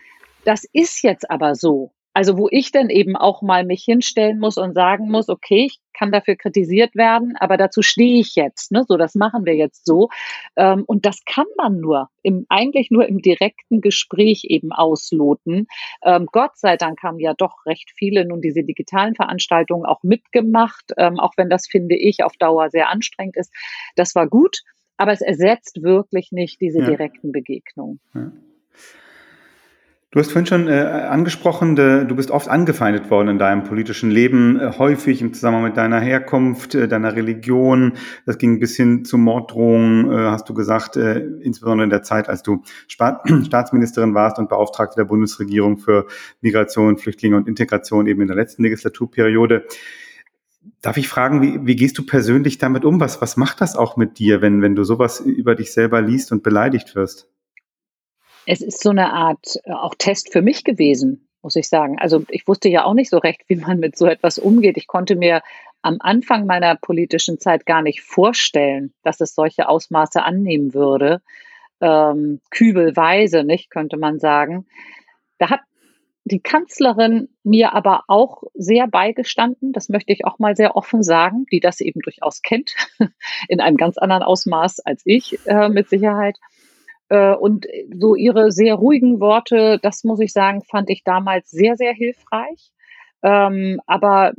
das 0.45 0.65
ist 0.73 1.03
jetzt 1.03 1.31
aber 1.31 1.55
so. 1.55 1.93
Also 2.19 2.37
wo 2.37 2.49
ich 2.51 2.73
dann 2.73 2.91
eben 2.91 3.15
auch 3.15 3.43
mal 3.43 3.65
mich 3.65 3.85
hinstellen 3.85 4.41
muss 4.41 4.59
und 4.59 4.75
sagen 4.75 5.09
muss, 5.09 5.29
okay, 5.29 5.67
ich 5.67 5.79
kann 5.93 6.11
dafür 6.11 6.35
kritisiert 6.35 6.97
werden, 6.97 7.37
aber 7.39 7.57
dazu 7.57 7.81
stehe 7.81 8.19
ich 8.19 8.35
jetzt. 8.35 8.73
Ne? 8.73 8.85
So, 8.89 8.97
das 8.97 9.15
machen 9.15 9.45
wir 9.45 9.55
jetzt 9.55 9.87
so. 9.87 10.09
Ähm, 10.57 10.83
und 10.85 11.07
das 11.07 11.25
kann 11.25 11.47
man 11.57 11.79
nur 11.79 12.09
im, 12.25 12.45
eigentlich 12.49 12.91
nur 12.91 13.07
im 13.09 13.23
direkten 13.23 13.81
Gespräch 13.81 14.47
eben 14.49 14.73
ausloten. 14.73 15.69
Ähm, 16.03 16.27
Gott 16.33 16.59
sei 16.59 16.77
Dank 16.77 17.05
haben 17.05 17.21
ja 17.21 17.35
doch 17.35 17.65
recht 17.67 17.93
viele 17.97 18.27
nun 18.27 18.41
diese 18.41 18.65
digitalen 18.65 19.15
Veranstaltungen 19.15 19.87
auch 19.87 20.03
mitgemacht, 20.03 20.91
ähm, 20.97 21.21
auch 21.21 21.35
wenn 21.37 21.49
das 21.49 21.69
finde 21.69 21.95
ich 21.95 22.25
auf 22.25 22.33
Dauer 22.37 22.71
sehr 22.71 22.89
anstrengend 22.89 23.37
ist. 23.37 23.55
Das 23.95 24.17
war 24.17 24.27
gut, 24.27 24.63
aber 24.97 25.13
es 25.13 25.21
ersetzt 25.21 25.85
wirklich 25.85 26.33
nicht 26.33 26.61
diese 26.61 26.83
direkten 26.83 27.31
Begegnungen. 27.31 28.01
Ja. 28.13 28.33
Du 30.11 30.19
hast 30.19 30.33
vorhin 30.33 30.47
schon 30.47 30.69
äh, 30.69 30.81
angesprochen, 30.81 31.77
de, 31.77 32.07
du 32.07 32.17
bist 32.17 32.31
oft 32.31 32.49
angefeindet 32.49 33.11
worden 33.11 33.29
in 33.29 33.39
deinem 33.39 33.65
politischen 33.65 34.11
Leben, 34.11 34.59
äh, 34.59 34.73
häufig 34.79 35.21
im 35.21 35.35
Zusammenhang 35.35 35.65
mit 35.65 35.77
deiner 35.77 36.01
Herkunft, 36.01 36.75
äh, 36.75 36.89
deiner 36.89 37.15
Religion. 37.15 37.93
Das 38.25 38.39
ging 38.39 38.59
bis 38.59 38.75
hin 38.75 39.05
zu 39.05 39.19
Morddrohungen, 39.19 40.11
äh, 40.11 40.31
hast 40.31 40.49
du 40.49 40.55
gesagt, 40.55 40.97
äh, 40.97 41.19
insbesondere 41.19 41.85
in 41.85 41.91
der 41.91 42.03
Zeit, 42.03 42.31
als 42.31 42.43
du 42.43 42.63
Spa 42.87 43.23
Staatsministerin 43.45 44.15
warst 44.15 44.39
und 44.39 44.49
Beauftragte 44.49 44.97
der 44.97 45.05
Bundesregierung 45.05 45.77
für 45.77 46.07
Migration, 46.41 46.97
Flüchtlinge 46.97 47.37
und 47.37 47.47
Integration 47.47 48.07
eben 48.07 48.23
in 48.23 48.29
der 48.29 48.37
letzten 48.37 48.63
Legislaturperiode. 48.63 49.67
Darf 50.81 50.97
ich 50.97 51.09
fragen, 51.09 51.43
wie, 51.43 51.67
wie 51.67 51.77
gehst 51.77 51.99
du 51.99 52.07
persönlich 52.07 52.57
damit 52.57 52.87
um? 52.87 52.99
Was, 52.99 53.21
was 53.21 53.37
macht 53.37 53.61
das 53.61 53.77
auch 53.77 53.99
mit 53.99 54.19
dir, 54.19 54.41
wenn, 54.41 54.63
wenn 54.63 54.75
du 54.75 54.85
sowas 54.85 55.21
über 55.21 55.55
dich 55.55 55.71
selber 55.71 56.01
liest 56.01 56.33
und 56.33 56.43
beleidigt 56.43 56.95
wirst? 56.95 57.29
Es 58.49 58.63
ist 58.63 58.83
so 58.83 58.91
eine 58.91 59.13
Art 59.13 59.61
äh, 59.65 59.73
auch 59.73 59.95
Test 59.97 60.33
für 60.33 60.41
mich 60.41 60.65
gewesen, 60.65 61.29
muss 61.43 61.55
ich 61.55 61.69
sagen. 61.69 61.99
Also 61.99 62.25
ich 62.31 62.49
wusste 62.49 62.71
ja 62.71 62.85
auch 62.85 62.95
nicht 62.95 63.11
so 63.11 63.19
recht, 63.19 63.43
wie 63.47 63.57
man 63.57 63.79
mit 63.79 63.97
so 63.97 64.07
etwas 64.07 64.39
umgeht. 64.39 64.79
Ich 64.79 64.87
konnte 64.87 65.17
mir 65.17 65.43
am 65.83 65.99
Anfang 66.01 66.47
meiner 66.47 66.75
politischen 66.77 67.39
Zeit 67.39 67.67
gar 67.67 67.83
nicht 67.83 68.01
vorstellen, 68.01 68.95
dass 69.03 69.21
es 69.21 69.35
solche 69.35 69.69
Ausmaße 69.69 70.23
annehmen 70.23 70.73
würde. 70.73 71.21
Ähm, 71.81 72.41
kübelweise, 72.51 73.45
nicht, 73.45 73.71
könnte 73.71 73.99
man 73.99 74.19
sagen. 74.19 74.67
Da 75.37 75.51
hat 75.51 75.61
die 76.25 76.41
Kanzlerin 76.41 77.29
mir 77.45 77.75
aber 77.75 78.05
auch 78.09 78.45
sehr 78.55 78.87
beigestanden, 78.87 79.73
das 79.73 79.91
möchte 79.91 80.13
ich 80.13 80.25
auch 80.25 80.39
mal 80.39 80.57
sehr 80.57 80.75
offen 80.75 81.03
sagen, 81.03 81.45
die 81.53 81.61
das 81.61 81.81
eben 81.81 82.01
durchaus 82.01 82.43
kennt, 82.43 82.75
in 83.49 83.61
einem 83.61 83.77
ganz 83.77 83.99
anderen 83.99 84.23
Ausmaß 84.23 84.81
als 84.81 85.03
ich 85.05 85.39
äh, 85.47 85.69
mit 85.69 85.91
Sicherheit. 85.91 86.39
Äh, 87.09 87.35
und 87.35 87.67
so 87.99 88.15
ihre 88.15 88.51
sehr 88.53 88.75
ruhigen 88.75 89.21
Worte, 89.21 89.79
das 89.83 90.05
muss 90.05 90.21
ich 90.21 90.33
sagen, 90.33 90.63
fand 90.63 90.91
ich 90.91 91.05
damals 91.05 91.51
sehr, 91.51 91.77
sehr 91.77 91.93
hilfreich. 91.93 92.73
Ähm, 93.23 93.81
aber 93.87 94.33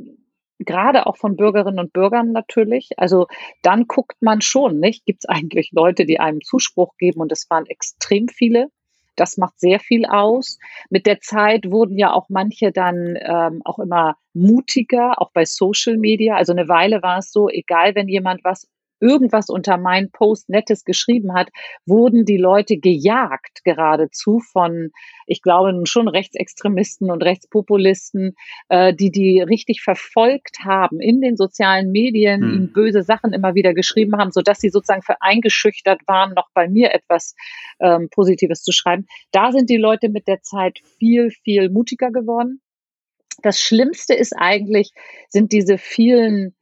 gerade 0.60 1.06
auch 1.06 1.16
von 1.16 1.36
Bürgerinnen 1.36 1.78
und 1.78 1.92
Bürgern 1.92 2.32
natürlich. 2.32 2.90
Also 2.96 3.26
dann 3.62 3.86
guckt 3.86 4.20
man 4.20 4.40
schon, 4.40 4.78
nicht? 4.78 5.04
Gibt 5.06 5.24
es 5.24 5.28
eigentlich 5.28 5.70
Leute, 5.72 6.04
die 6.04 6.20
einem 6.20 6.40
Zuspruch 6.42 6.96
geben? 6.98 7.20
Und 7.20 7.32
es 7.32 7.48
waren 7.50 7.66
extrem 7.66 8.28
viele. 8.28 8.68
Das 9.16 9.36
macht 9.36 9.58
sehr 9.58 9.80
viel 9.80 10.06
aus. 10.06 10.58
Mit 10.88 11.06
der 11.06 11.20
Zeit 11.20 11.70
wurden 11.70 11.98
ja 11.98 12.12
auch 12.12 12.28
manche 12.28 12.72
dann 12.72 13.18
ähm, 13.20 13.60
auch 13.64 13.78
immer 13.78 14.16
mutiger, 14.32 15.20
auch 15.20 15.30
bei 15.32 15.44
Social 15.44 15.96
Media. 15.96 16.36
Also 16.36 16.52
eine 16.52 16.68
Weile 16.68 17.02
war 17.02 17.18
es 17.18 17.32
so, 17.32 17.48
egal 17.48 17.94
wenn 17.94 18.08
jemand 18.08 18.44
was 18.44 18.68
irgendwas 19.00 19.48
unter 19.48 19.76
meinen 19.78 20.10
Post 20.10 20.48
Nettes 20.48 20.84
geschrieben 20.84 21.34
hat, 21.34 21.48
wurden 21.86 22.24
die 22.24 22.36
Leute 22.36 22.76
gejagt 22.78 23.64
geradezu 23.64 24.40
von, 24.40 24.90
ich 25.26 25.42
glaube, 25.42 25.72
schon 25.84 26.08
Rechtsextremisten 26.08 27.10
und 27.10 27.22
Rechtspopulisten, 27.22 28.34
äh, 28.68 28.94
die 28.94 29.10
die 29.10 29.40
richtig 29.40 29.82
verfolgt 29.82 30.58
haben 30.64 31.00
in 31.00 31.20
den 31.20 31.36
sozialen 31.36 31.90
Medien, 31.90 32.42
hm. 32.42 32.54
ihnen 32.54 32.72
böse 32.72 33.02
Sachen 33.02 33.32
immer 33.32 33.54
wieder 33.54 33.74
geschrieben 33.74 34.16
haben, 34.18 34.30
so 34.30 34.40
dass 34.40 34.60
sie 34.60 34.70
sozusagen 34.70 35.02
für 35.02 35.20
eingeschüchtert 35.20 36.00
waren, 36.06 36.34
noch 36.34 36.48
bei 36.54 36.68
mir 36.68 36.92
etwas 36.92 37.34
ähm, 37.80 38.08
Positives 38.10 38.62
zu 38.62 38.72
schreiben. 38.72 39.06
Da 39.32 39.52
sind 39.52 39.70
die 39.70 39.76
Leute 39.76 40.08
mit 40.08 40.28
der 40.28 40.42
Zeit 40.42 40.80
viel, 40.98 41.30
viel 41.30 41.70
mutiger 41.70 42.10
geworden. 42.10 42.60
Das 43.42 43.58
Schlimmste 43.60 44.14
ist 44.14 44.34
eigentlich, 44.36 44.90
sind 45.28 45.52
diese 45.52 45.78
vielen 45.78 46.54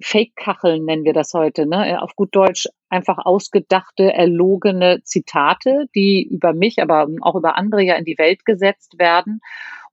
Fake-Kacheln 0.00 0.84
nennen 0.84 1.04
wir 1.04 1.12
das 1.12 1.32
heute, 1.34 1.66
ne? 1.66 2.02
auf 2.02 2.14
gut 2.16 2.34
Deutsch 2.34 2.66
einfach 2.88 3.18
ausgedachte, 3.18 4.12
erlogene 4.12 5.02
Zitate, 5.02 5.86
die 5.94 6.22
über 6.22 6.52
mich, 6.52 6.82
aber 6.82 7.08
auch 7.20 7.34
über 7.34 7.56
andere 7.56 7.82
ja 7.82 7.94
in 7.94 8.04
die 8.04 8.18
Welt 8.18 8.44
gesetzt 8.44 8.98
werden 8.98 9.40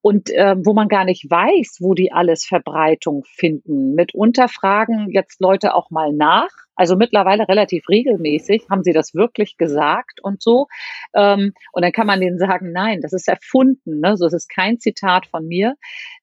und 0.01 0.29
äh, 0.29 0.55
wo 0.57 0.73
man 0.73 0.87
gar 0.87 1.05
nicht 1.05 1.29
weiß, 1.29 1.77
wo 1.79 1.93
die 1.93 2.11
alles 2.11 2.45
Verbreitung 2.45 3.23
finden. 3.25 3.93
Mitunter 3.93 4.47
fragen 4.47 5.09
jetzt 5.11 5.41
Leute 5.41 5.75
auch 5.75 5.89
mal 5.89 6.13
nach. 6.13 6.49
Also 6.75 6.95
mittlerweile 6.95 7.47
relativ 7.47 7.89
regelmäßig 7.89 8.67
haben 8.69 8.83
sie 8.83 8.93
das 8.93 9.15
wirklich 9.15 9.57
gesagt 9.57 10.21
und 10.21 10.41
so. 10.41 10.67
Ähm, 11.15 11.53
und 11.71 11.81
dann 11.81 11.91
kann 11.91 12.07
man 12.07 12.21
denen 12.21 12.37
sagen, 12.37 12.71
nein, 12.71 13.01
das 13.01 13.13
ist 13.13 13.27
erfunden, 13.27 13.99
ne? 13.99 14.15
so 14.15 14.27
es 14.27 14.33
ist 14.33 14.49
kein 14.49 14.79
Zitat 14.79 15.25
von 15.25 15.47
mir. 15.47 15.75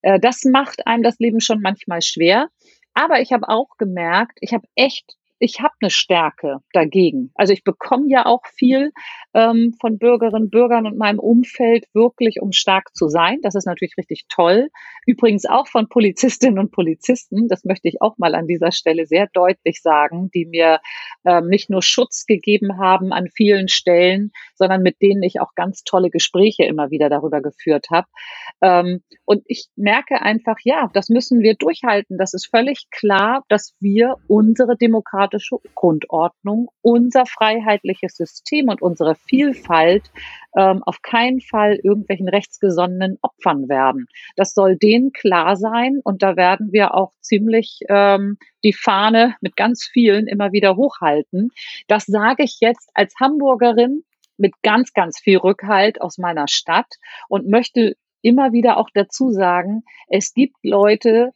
Äh, 0.02 0.20
das 0.20 0.44
macht 0.44 0.86
einem 0.86 1.02
das 1.02 1.18
Leben 1.18 1.40
schon 1.40 1.60
manchmal 1.60 2.02
schwer. 2.02 2.48
Aber 2.94 3.20
ich 3.20 3.32
habe 3.32 3.48
auch 3.48 3.76
gemerkt, 3.76 4.38
ich 4.40 4.54
habe 4.54 4.66
echt 4.76 5.16
ich 5.38 5.60
habe 5.60 5.74
eine 5.80 5.90
Stärke 5.90 6.58
dagegen. 6.72 7.30
Also 7.34 7.52
ich 7.52 7.64
bekomme 7.64 8.06
ja 8.08 8.24
auch 8.26 8.42
viel 8.56 8.92
ähm, 9.34 9.74
von 9.80 9.98
Bürgerinnen, 9.98 10.48
Bürgern 10.48 10.86
und 10.86 10.96
meinem 10.96 11.18
Umfeld 11.18 11.86
wirklich, 11.92 12.40
um 12.40 12.52
stark 12.52 12.94
zu 12.94 13.08
sein. 13.08 13.40
Das 13.42 13.54
ist 13.54 13.66
natürlich 13.66 13.96
richtig 13.98 14.26
toll. 14.28 14.68
Übrigens 15.06 15.44
auch 15.44 15.66
von 15.66 15.88
Polizistinnen 15.88 16.58
und 16.58 16.70
Polizisten. 16.70 17.48
Das 17.48 17.64
möchte 17.64 17.88
ich 17.88 18.00
auch 18.00 18.16
mal 18.16 18.34
an 18.34 18.46
dieser 18.46 18.72
Stelle 18.72 19.06
sehr 19.06 19.28
deutlich 19.32 19.82
sagen, 19.82 20.30
die 20.32 20.46
mir 20.46 20.78
ähm, 21.24 21.48
nicht 21.48 21.68
nur 21.68 21.82
Schutz 21.82 22.26
gegeben 22.26 22.78
haben 22.78 23.12
an 23.12 23.28
vielen 23.34 23.68
Stellen, 23.68 24.30
sondern 24.54 24.82
mit 24.82 25.02
denen 25.02 25.22
ich 25.22 25.40
auch 25.40 25.54
ganz 25.54 25.82
tolle 25.82 26.10
Gespräche 26.10 26.64
immer 26.64 26.90
wieder 26.90 27.10
darüber 27.10 27.42
geführt 27.42 27.88
habe. 27.90 28.06
Ähm, 28.62 29.02
und 29.24 29.42
ich 29.46 29.66
merke 29.74 30.22
einfach, 30.22 30.56
ja, 30.62 30.90
das 30.94 31.08
müssen 31.08 31.40
wir 31.40 31.54
durchhalten. 31.54 32.18
Das 32.18 32.34
ist 32.34 32.46
völlig 32.46 32.86
klar, 32.90 33.42
dass 33.48 33.74
wir 33.80 34.16
unsere 34.28 34.76
demokratische 34.76 35.23
demokratische 35.24 35.56
Grundordnung, 35.74 36.70
unser 36.82 37.26
freiheitliches 37.26 38.16
System 38.16 38.68
und 38.68 38.82
unsere 38.82 39.14
Vielfalt 39.14 40.10
ähm, 40.56 40.82
auf 40.84 41.02
keinen 41.02 41.40
Fall 41.40 41.78
irgendwelchen 41.82 42.28
rechtsgesonnenen 42.28 43.18
Opfern 43.22 43.68
werden. 43.68 44.06
Das 44.36 44.52
soll 44.54 44.76
denen 44.76 45.12
klar 45.12 45.56
sein 45.56 46.00
und 46.04 46.22
da 46.22 46.36
werden 46.36 46.72
wir 46.72 46.94
auch 46.94 47.12
ziemlich 47.20 47.80
ähm, 47.88 48.38
die 48.62 48.72
Fahne 48.72 49.36
mit 49.40 49.56
ganz 49.56 49.84
vielen 49.84 50.26
immer 50.26 50.52
wieder 50.52 50.76
hochhalten. 50.76 51.50
Das 51.88 52.04
sage 52.04 52.44
ich 52.44 52.58
jetzt 52.60 52.90
als 52.94 53.14
Hamburgerin 53.20 54.04
mit 54.36 54.52
ganz, 54.62 54.92
ganz 54.92 55.18
viel 55.18 55.38
Rückhalt 55.38 56.00
aus 56.00 56.18
meiner 56.18 56.48
Stadt 56.48 56.96
und 57.28 57.48
möchte 57.48 57.94
immer 58.20 58.52
wieder 58.52 58.78
auch 58.78 58.88
dazu 58.92 59.30
sagen, 59.30 59.82
es 60.08 60.32
gibt 60.32 60.56
Leute, 60.62 61.32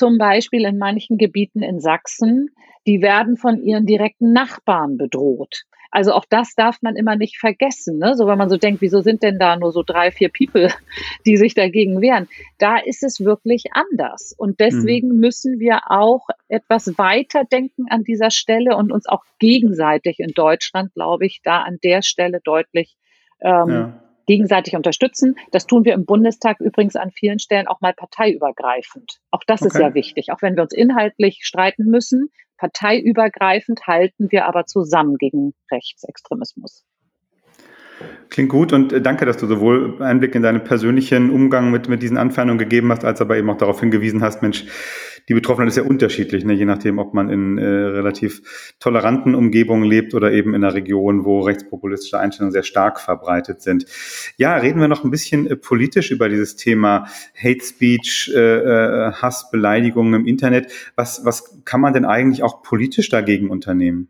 zum 0.00 0.16
Beispiel 0.16 0.64
in 0.64 0.78
manchen 0.78 1.18
Gebieten 1.18 1.62
in 1.62 1.78
Sachsen, 1.78 2.48
die 2.86 3.02
werden 3.02 3.36
von 3.36 3.62
ihren 3.62 3.84
direkten 3.84 4.32
Nachbarn 4.32 4.96
bedroht. 4.96 5.64
Also 5.90 6.14
auch 6.14 6.24
das 6.26 6.54
darf 6.54 6.80
man 6.80 6.96
immer 6.96 7.16
nicht 7.16 7.36
vergessen. 7.36 7.98
Ne? 7.98 8.14
So 8.14 8.26
wenn 8.26 8.38
man 8.38 8.48
so 8.48 8.56
denkt, 8.56 8.80
wieso 8.80 9.02
sind 9.02 9.22
denn 9.22 9.38
da 9.38 9.56
nur 9.56 9.72
so 9.72 9.82
drei, 9.82 10.10
vier 10.10 10.30
People, 10.30 10.68
die 11.26 11.36
sich 11.36 11.52
dagegen 11.52 12.00
wehren? 12.00 12.28
Da 12.56 12.78
ist 12.78 13.02
es 13.02 13.20
wirklich 13.20 13.64
anders. 13.72 14.34
Und 14.38 14.58
deswegen 14.58 15.08
mhm. 15.08 15.20
müssen 15.20 15.60
wir 15.60 15.80
auch 15.90 16.28
etwas 16.48 16.96
weiter 16.96 17.44
denken 17.44 17.84
an 17.90 18.02
dieser 18.02 18.30
Stelle 18.30 18.78
und 18.78 18.92
uns 18.92 19.06
auch 19.06 19.24
gegenseitig 19.38 20.18
in 20.18 20.32
Deutschland, 20.32 20.94
glaube 20.94 21.26
ich, 21.26 21.42
da 21.44 21.60
an 21.60 21.76
der 21.84 22.00
Stelle 22.00 22.40
deutlich 22.42 22.96
ähm, 23.42 23.68
ja. 23.68 24.09
Gegenseitig 24.26 24.76
unterstützen. 24.76 25.36
Das 25.50 25.66
tun 25.66 25.84
wir 25.84 25.94
im 25.94 26.04
Bundestag 26.04 26.60
übrigens 26.60 26.96
an 26.96 27.10
vielen 27.10 27.38
Stellen 27.38 27.66
auch 27.66 27.80
mal 27.80 27.94
parteiübergreifend. 27.94 29.20
Auch 29.30 29.44
das 29.46 29.62
okay. 29.62 29.68
ist 29.68 29.80
ja 29.80 29.94
wichtig. 29.94 30.32
Auch 30.32 30.42
wenn 30.42 30.56
wir 30.56 30.62
uns 30.62 30.72
inhaltlich 30.72 31.40
streiten 31.42 31.84
müssen, 31.84 32.30
parteiübergreifend 32.58 33.86
halten 33.86 34.30
wir 34.30 34.46
aber 34.46 34.66
zusammen 34.66 35.16
gegen 35.16 35.54
Rechtsextremismus. 35.70 36.84
Klingt 38.28 38.50
gut 38.50 38.72
und 38.72 38.92
äh, 38.92 39.00
danke, 39.00 39.26
dass 39.26 39.36
du 39.36 39.46
sowohl 39.46 40.00
Einblick 40.00 40.34
in 40.34 40.42
deinen 40.42 40.64
persönlichen 40.64 41.30
Umgang 41.30 41.70
mit, 41.70 41.88
mit 41.88 42.02
diesen 42.02 42.16
Anfeindungen 42.16 42.58
gegeben 42.58 42.90
hast, 42.90 43.04
als 43.04 43.20
aber 43.20 43.36
eben 43.36 43.50
auch 43.50 43.56
darauf 43.56 43.80
hingewiesen 43.80 44.22
hast, 44.22 44.42
Mensch, 44.42 44.64
die 45.28 45.34
Betroffenen 45.34 45.68
ist 45.68 45.76
ja 45.76 45.82
unterschiedlich, 45.82 46.44
ne? 46.44 46.54
je 46.54 46.64
nachdem, 46.64 46.98
ob 46.98 47.14
man 47.14 47.28
in 47.28 47.58
äh, 47.58 47.64
relativ 47.64 48.74
toleranten 48.80 49.34
Umgebungen 49.34 49.84
lebt 49.84 50.14
oder 50.14 50.32
eben 50.32 50.54
in 50.54 50.64
einer 50.64 50.74
Region, 50.74 51.24
wo 51.24 51.40
rechtspopulistische 51.40 52.18
Einstellungen 52.18 52.52
sehr 52.52 52.62
stark 52.62 53.00
verbreitet 53.00 53.62
sind. 53.62 53.86
Ja, 54.36 54.56
reden 54.56 54.80
wir 54.80 54.88
noch 54.88 55.04
ein 55.04 55.10
bisschen 55.10 55.46
äh, 55.46 55.56
politisch 55.56 56.10
über 56.10 56.28
dieses 56.28 56.56
Thema 56.56 57.06
Hate 57.40 57.64
Speech, 57.64 58.32
äh, 58.34 58.38
äh 58.38 59.12
Hass, 59.12 59.50
Beleidigungen 59.50 60.14
im 60.14 60.26
Internet. 60.26 60.72
Was, 60.96 61.24
was 61.24 61.62
kann 61.64 61.80
man 61.80 61.92
denn 61.92 62.04
eigentlich 62.04 62.42
auch 62.42 62.62
politisch 62.62 63.08
dagegen 63.08 63.50
unternehmen? 63.50 64.08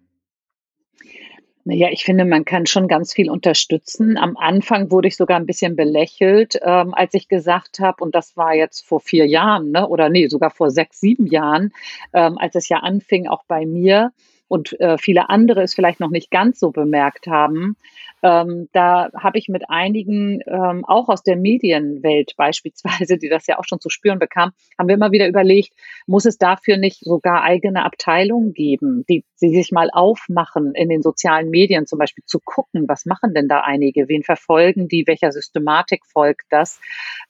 Naja, 1.70 1.87
ich 1.92 2.02
finde, 2.02 2.24
man 2.24 2.44
kann 2.44 2.66
schon 2.66 2.88
ganz 2.88 3.14
viel 3.14 3.30
unterstützen. 3.30 4.18
Am 4.18 4.37
Anfang 4.37 4.90
wurde 4.90 5.06
ich 5.06 5.16
sogar 5.16 5.37
ein 5.38 5.46
bisschen 5.46 5.76
belächelt, 5.76 6.59
ähm, 6.64 6.94
als 6.94 7.14
ich 7.14 7.28
gesagt 7.28 7.78
habe, 7.78 8.02
und 8.02 8.12
das 8.12 8.37
war 8.37 8.56
jetzt 8.56 8.85
vor 8.85 8.98
vier 8.98 9.24
Jahren, 9.28 9.70
ne, 9.70 9.87
oder 9.87 10.09
nee, 10.09 10.26
sogar 10.26 10.50
vor 10.50 10.72
sechs, 10.72 10.98
sieben 10.98 11.28
Jahren, 11.28 11.72
ähm, 12.12 12.38
als 12.38 12.56
es 12.56 12.68
ja 12.68 12.78
anfing, 12.78 13.28
auch 13.28 13.44
bei 13.46 13.66
mir, 13.66 14.11
und 14.50 14.78
äh, 14.80 14.98
viele 14.98 15.30
andere 15.30 15.62
es 15.62 15.74
vielleicht 15.74 16.00
noch 16.00 16.10
nicht 16.10 16.30
ganz 16.30 16.58
so 16.58 16.72
bemerkt 16.72 17.28
haben. 17.28 17.76
Ähm, 18.20 18.68
da 18.72 19.08
habe 19.16 19.38
ich 19.38 19.48
mit 19.48 19.70
einigen, 19.70 20.40
ähm, 20.48 20.84
auch 20.84 21.08
aus 21.08 21.22
der 21.22 21.36
Medienwelt 21.36 22.34
beispielsweise, 22.36 23.16
die 23.16 23.28
das 23.28 23.46
ja 23.46 23.60
auch 23.60 23.64
schon 23.64 23.80
zu 23.80 23.90
spüren 23.90 24.18
bekam, 24.18 24.50
haben 24.76 24.88
wir 24.88 24.96
immer 24.96 25.12
wieder 25.12 25.28
überlegt, 25.28 25.72
muss 26.06 26.24
es 26.24 26.36
dafür 26.36 26.78
nicht 26.78 26.98
sogar 27.04 27.44
eigene 27.44 27.84
Abteilungen 27.84 28.52
geben, 28.52 29.04
die, 29.08 29.24
die 29.40 29.54
sich 29.54 29.70
mal 29.70 29.88
aufmachen, 29.92 30.74
in 30.74 30.88
den 30.88 31.02
sozialen 31.02 31.50
Medien 31.50 31.86
zum 31.86 32.00
Beispiel 32.00 32.24
zu 32.26 32.40
gucken, 32.44 32.88
was 32.88 33.06
machen 33.06 33.32
denn 33.34 33.46
da 33.46 33.60
einige, 33.60 34.08
wen 34.08 34.24
verfolgen 34.24 34.88
die, 34.88 35.06
welcher 35.06 35.30
Systematik 35.30 36.04
folgt 36.06 36.46
das. 36.50 36.80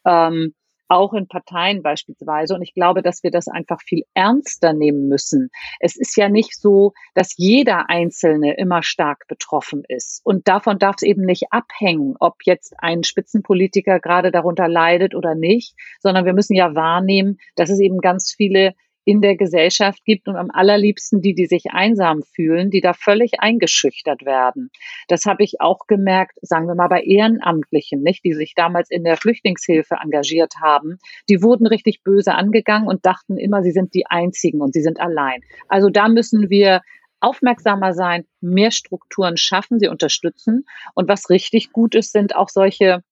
Ähm, 0.06 0.54
auch 0.90 1.12
in 1.14 1.28
Parteien 1.28 1.82
beispielsweise. 1.82 2.54
Und 2.54 2.62
ich 2.62 2.74
glaube, 2.74 3.02
dass 3.02 3.22
wir 3.22 3.30
das 3.30 3.48
einfach 3.48 3.80
viel 3.80 4.02
ernster 4.14 4.72
nehmen 4.72 5.08
müssen. 5.08 5.50
Es 5.78 5.96
ist 5.96 6.16
ja 6.16 6.28
nicht 6.28 6.60
so, 6.60 6.92
dass 7.14 7.34
jeder 7.36 7.88
Einzelne 7.88 8.56
immer 8.56 8.82
stark 8.82 9.26
betroffen 9.28 9.84
ist. 9.88 10.20
Und 10.24 10.48
davon 10.48 10.78
darf 10.78 10.96
es 10.98 11.02
eben 11.02 11.22
nicht 11.22 11.44
abhängen, 11.50 12.14
ob 12.18 12.36
jetzt 12.44 12.74
ein 12.78 13.04
Spitzenpolitiker 13.04 14.00
gerade 14.00 14.30
darunter 14.30 14.68
leidet 14.68 15.14
oder 15.14 15.34
nicht, 15.34 15.74
sondern 16.00 16.24
wir 16.24 16.32
müssen 16.32 16.54
ja 16.54 16.74
wahrnehmen, 16.74 17.38
dass 17.54 17.70
es 17.70 17.80
eben 17.80 18.00
ganz 18.00 18.34
viele 18.36 18.74
in 19.04 19.20
der 19.20 19.36
Gesellschaft 19.36 20.04
gibt 20.04 20.28
und 20.28 20.36
am 20.36 20.50
allerliebsten 20.50 21.20
die, 21.20 21.34
die 21.34 21.46
sich 21.46 21.66
einsam 21.70 22.22
fühlen, 22.22 22.70
die 22.70 22.80
da 22.80 22.92
völlig 22.92 23.40
eingeschüchtert 23.40 24.24
werden. 24.24 24.70
Das 25.08 25.24
habe 25.26 25.42
ich 25.42 25.60
auch 25.60 25.86
gemerkt, 25.86 26.38
sagen 26.42 26.66
wir 26.66 26.74
mal 26.74 26.88
bei 26.88 27.02
Ehrenamtlichen, 27.02 28.02
nicht, 28.02 28.24
die 28.24 28.34
sich 28.34 28.54
damals 28.54 28.90
in 28.90 29.04
der 29.04 29.16
Flüchtlingshilfe 29.16 29.96
engagiert 30.02 30.54
haben. 30.60 30.98
Die 31.28 31.42
wurden 31.42 31.66
richtig 31.66 32.02
böse 32.02 32.34
angegangen 32.34 32.88
und 32.88 33.06
dachten 33.06 33.38
immer, 33.38 33.62
sie 33.62 33.72
sind 33.72 33.94
die 33.94 34.06
Einzigen 34.06 34.60
und 34.60 34.74
sie 34.74 34.82
sind 34.82 35.00
allein. 35.00 35.40
Also 35.68 35.88
da 35.88 36.08
müssen 36.08 36.50
wir 36.50 36.82
aufmerksamer 37.20 37.92
sein, 37.92 38.24
mehr 38.40 38.70
Strukturen 38.70 39.36
schaffen, 39.36 39.78
sie 39.78 39.88
unterstützen. 39.88 40.64
Und 40.94 41.08
was 41.08 41.30
richtig 41.30 41.72
gut 41.72 41.94
ist, 41.94 42.12
sind 42.12 42.34
auch 42.34 42.48
solche 42.48 43.02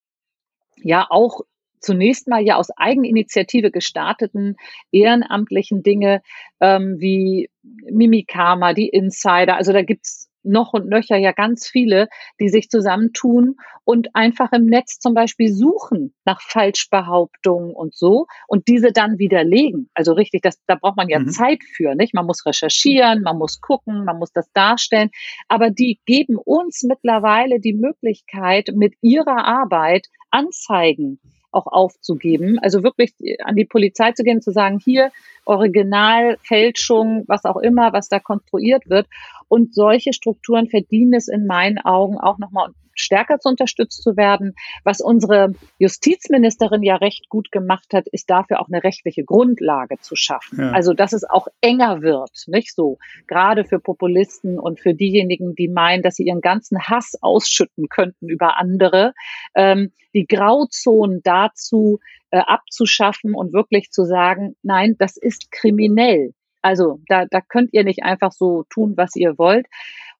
ja 0.82 1.06
auch 1.10 1.42
zunächst 1.80 2.28
mal 2.28 2.42
ja 2.42 2.56
aus 2.56 2.70
Eigeninitiative 2.76 3.70
gestarteten 3.70 4.56
ehrenamtlichen 4.92 5.82
Dinge 5.82 6.22
ähm, 6.60 6.96
wie 6.98 7.50
Mimikama, 7.62 8.74
die 8.74 8.88
Insider. 8.88 9.56
Also 9.56 9.72
da 9.72 9.82
gibt's 9.82 10.28
noch 10.48 10.72
und 10.72 10.88
nöcher 10.88 11.16
ja 11.16 11.32
ganz 11.32 11.68
viele, 11.68 12.08
die 12.40 12.48
sich 12.48 12.68
zusammentun 12.68 13.56
und 13.84 14.14
einfach 14.14 14.52
im 14.52 14.66
Netz 14.66 14.98
zum 14.98 15.14
Beispiel 15.14 15.52
suchen 15.52 16.14
nach 16.24 16.40
Falschbehauptungen 16.40 17.74
und 17.74 17.94
so 17.94 18.26
und 18.46 18.68
diese 18.68 18.92
dann 18.92 19.18
widerlegen. 19.18 19.90
Also 19.94 20.12
richtig, 20.12 20.42
das, 20.42 20.58
da 20.66 20.74
braucht 20.74 20.96
man 20.96 21.08
ja 21.08 21.18
mhm. 21.18 21.28
Zeit 21.28 21.62
für, 21.76 21.94
nicht? 21.94 22.14
Man 22.14 22.26
muss 22.26 22.46
recherchieren, 22.46 23.22
man 23.22 23.38
muss 23.38 23.60
gucken, 23.60 24.04
man 24.04 24.18
muss 24.18 24.32
das 24.32 24.50
darstellen. 24.52 25.10
Aber 25.48 25.70
die 25.70 26.00
geben 26.06 26.36
uns 26.36 26.82
mittlerweile 26.82 27.60
die 27.60 27.74
Möglichkeit, 27.74 28.70
mit 28.74 28.94
ihrer 29.00 29.44
Arbeit 29.44 30.06
Anzeigen 30.30 31.20
auch 31.58 31.66
aufzugeben. 31.66 32.58
Also 32.60 32.82
wirklich 32.82 33.12
an 33.44 33.56
die 33.56 33.64
Polizei 33.64 34.12
zu 34.12 34.22
gehen, 34.22 34.40
zu 34.40 34.52
sagen, 34.52 34.80
hier 34.82 35.10
Original, 35.44 36.36
Fälschung, 36.42 37.24
was 37.26 37.44
auch 37.44 37.56
immer, 37.56 37.92
was 37.92 38.08
da 38.08 38.18
konstruiert 38.18 38.88
wird. 38.88 39.06
Und 39.48 39.74
solche 39.74 40.12
Strukturen 40.12 40.68
verdienen 40.68 41.14
es 41.14 41.28
in 41.28 41.46
meinen 41.46 41.78
Augen 41.78 42.18
auch 42.18 42.38
nochmal 42.38 42.70
stärker 43.00 43.38
zu 43.38 43.48
unterstützt 43.48 44.02
zu 44.02 44.16
werden. 44.16 44.54
Was 44.84 45.00
unsere 45.00 45.52
Justizministerin 45.78 46.82
ja 46.82 46.96
recht 46.96 47.28
gut 47.28 47.50
gemacht 47.50 47.92
hat, 47.92 48.06
ist 48.08 48.30
dafür 48.30 48.60
auch 48.60 48.68
eine 48.68 48.82
rechtliche 48.82 49.24
Grundlage 49.24 49.98
zu 50.00 50.16
schaffen. 50.16 50.58
Ja. 50.60 50.70
Also, 50.72 50.92
dass 50.92 51.12
es 51.12 51.24
auch 51.24 51.48
enger 51.60 52.02
wird, 52.02 52.44
nicht 52.46 52.74
so? 52.74 52.98
Gerade 53.26 53.64
für 53.64 53.78
Populisten 53.78 54.58
und 54.58 54.80
für 54.80 54.94
diejenigen, 54.94 55.54
die 55.54 55.68
meinen, 55.68 56.02
dass 56.02 56.16
sie 56.16 56.24
ihren 56.24 56.40
ganzen 56.40 56.80
Hass 56.88 57.14
ausschütten 57.20 57.88
könnten 57.88 58.28
über 58.28 58.56
andere, 58.58 59.12
ähm, 59.54 59.92
die 60.14 60.26
Grauzonen 60.26 61.20
dazu 61.22 62.00
äh, 62.30 62.38
abzuschaffen 62.38 63.34
und 63.34 63.52
wirklich 63.52 63.90
zu 63.90 64.04
sagen, 64.04 64.56
nein, 64.62 64.96
das 64.98 65.16
ist 65.16 65.50
kriminell. 65.50 66.32
Also 66.60 67.00
da, 67.06 67.24
da 67.26 67.40
könnt 67.40 67.72
ihr 67.72 67.84
nicht 67.84 68.02
einfach 68.02 68.32
so 68.32 68.64
tun, 68.68 68.94
was 68.96 69.14
ihr 69.14 69.38
wollt. 69.38 69.66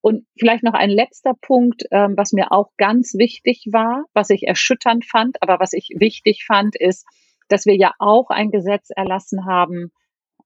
Und 0.00 0.26
vielleicht 0.38 0.62
noch 0.62 0.74
ein 0.74 0.90
letzter 0.90 1.34
Punkt, 1.40 1.84
ähm, 1.90 2.14
was 2.16 2.32
mir 2.32 2.52
auch 2.52 2.70
ganz 2.76 3.14
wichtig 3.14 3.66
war, 3.72 4.04
was 4.14 4.30
ich 4.30 4.46
erschütternd 4.46 5.04
fand, 5.04 5.42
aber 5.42 5.58
was 5.58 5.72
ich 5.72 5.90
wichtig 5.96 6.44
fand, 6.46 6.76
ist, 6.76 7.04
dass 7.48 7.66
wir 7.66 7.76
ja 7.76 7.92
auch 7.98 8.30
ein 8.30 8.50
Gesetz 8.50 8.90
erlassen 8.94 9.46
haben, 9.46 9.90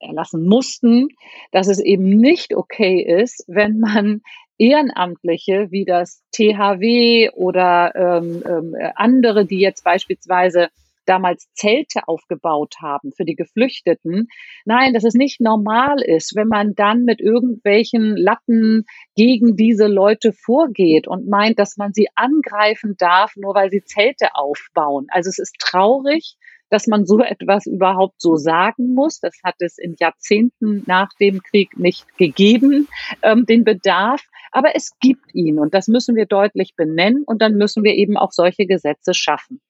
erlassen 0.01 0.47
mussten, 0.47 1.09
dass 1.51 1.69
es 1.69 1.81
eben 1.81 2.09
nicht 2.09 2.55
okay 2.55 3.03
ist, 3.03 3.45
wenn 3.47 3.79
man 3.79 4.23
Ehrenamtliche 4.59 5.71
wie 5.71 5.85
das 5.85 6.23
THW 6.33 7.31
oder 7.31 7.95
ähm, 7.95 8.43
ähm, 8.47 8.77
andere, 8.95 9.45
die 9.45 9.59
jetzt 9.59 9.85
beispielsweise 9.85 10.69
damals 11.07 11.49
Zelte 11.55 12.07
aufgebaut 12.07 12.77
haben 12.81 13.13
für 13.13 13.25
die 13.25 13.35
Geflüchteten. 13.35 14.29
Nein, 14.65 14.95
dass 14.95 15.05
es 15.05 15.15
nicht 15.15 15.41
normal 15.41 16.01
ist, 16.03 16.35
wenn 16.35 16.49
man 16.49 16.75
dann 16.75 17.05
mit 17.05 17.21
irgendwelchen 17.21 18.17
Latten 18.17 18.85
gegen 19.17 19.57
diese 19.57 19.87
Leute 19.87 20.33
vorgeht 20.33 21.09
und 21.09 21.29
meint, 21.29 21.59
dass 21.59 21.77
man 21.77 21.93
sie 21.93 22.09
angreifen 22.15 22.97
darf, 22.99 23.35
nur 23.37 23.55
weil 23.55 23.71
sie 23.71 23.83
Zelte 23.85 24.35
aufbauen. 24.35 25.07
Also 25.11 25.29
es 25.29 25.39
ist 25.39 25.57
traurig, 25.59 26.37
dass 26.73 26.87
man 26.87 27.05
so 27.05 27.21
etwas 27.21 27.67
überhaupt 27.67 28.21
so 28.21 28.37
sagen 28.37 28.95
muss. 28.95 29.21
Das 29.21 29.39
hat 29.45 29.57
es 29.59 29.77
in 29.77 29.95
Jahrzehnten 30.01 30.83
nach 30.87 31.11
dem 31.21 31.43
Krieg 31.43 31.79
nicht 31.79 32.17
gegeben, 32.17 32.89
ähm, 33.23 33.45
den 33.45 33.63
Bedarf. 33.63 34.23
Aber 34.51 34.75
es 34.75 34.93
gibt 34.99 35.35
ihn 35.35 35.59
und 35.59 35.75
das 35.75 35.87
müssen 35.87 36.17
wir 36.17 36.27
deutlich 36.27 36.75
benennen 36.75 37.25
und 37.25 37.43
dann 37.43 37.55
müssen 37.55 37.85
wir 37.85 37.95
eben 37.95 38.17
auch 38.17 38.33
solche 38.33 38.67
Gesetze 38.67 39.13
schaffen. 39.13 39.61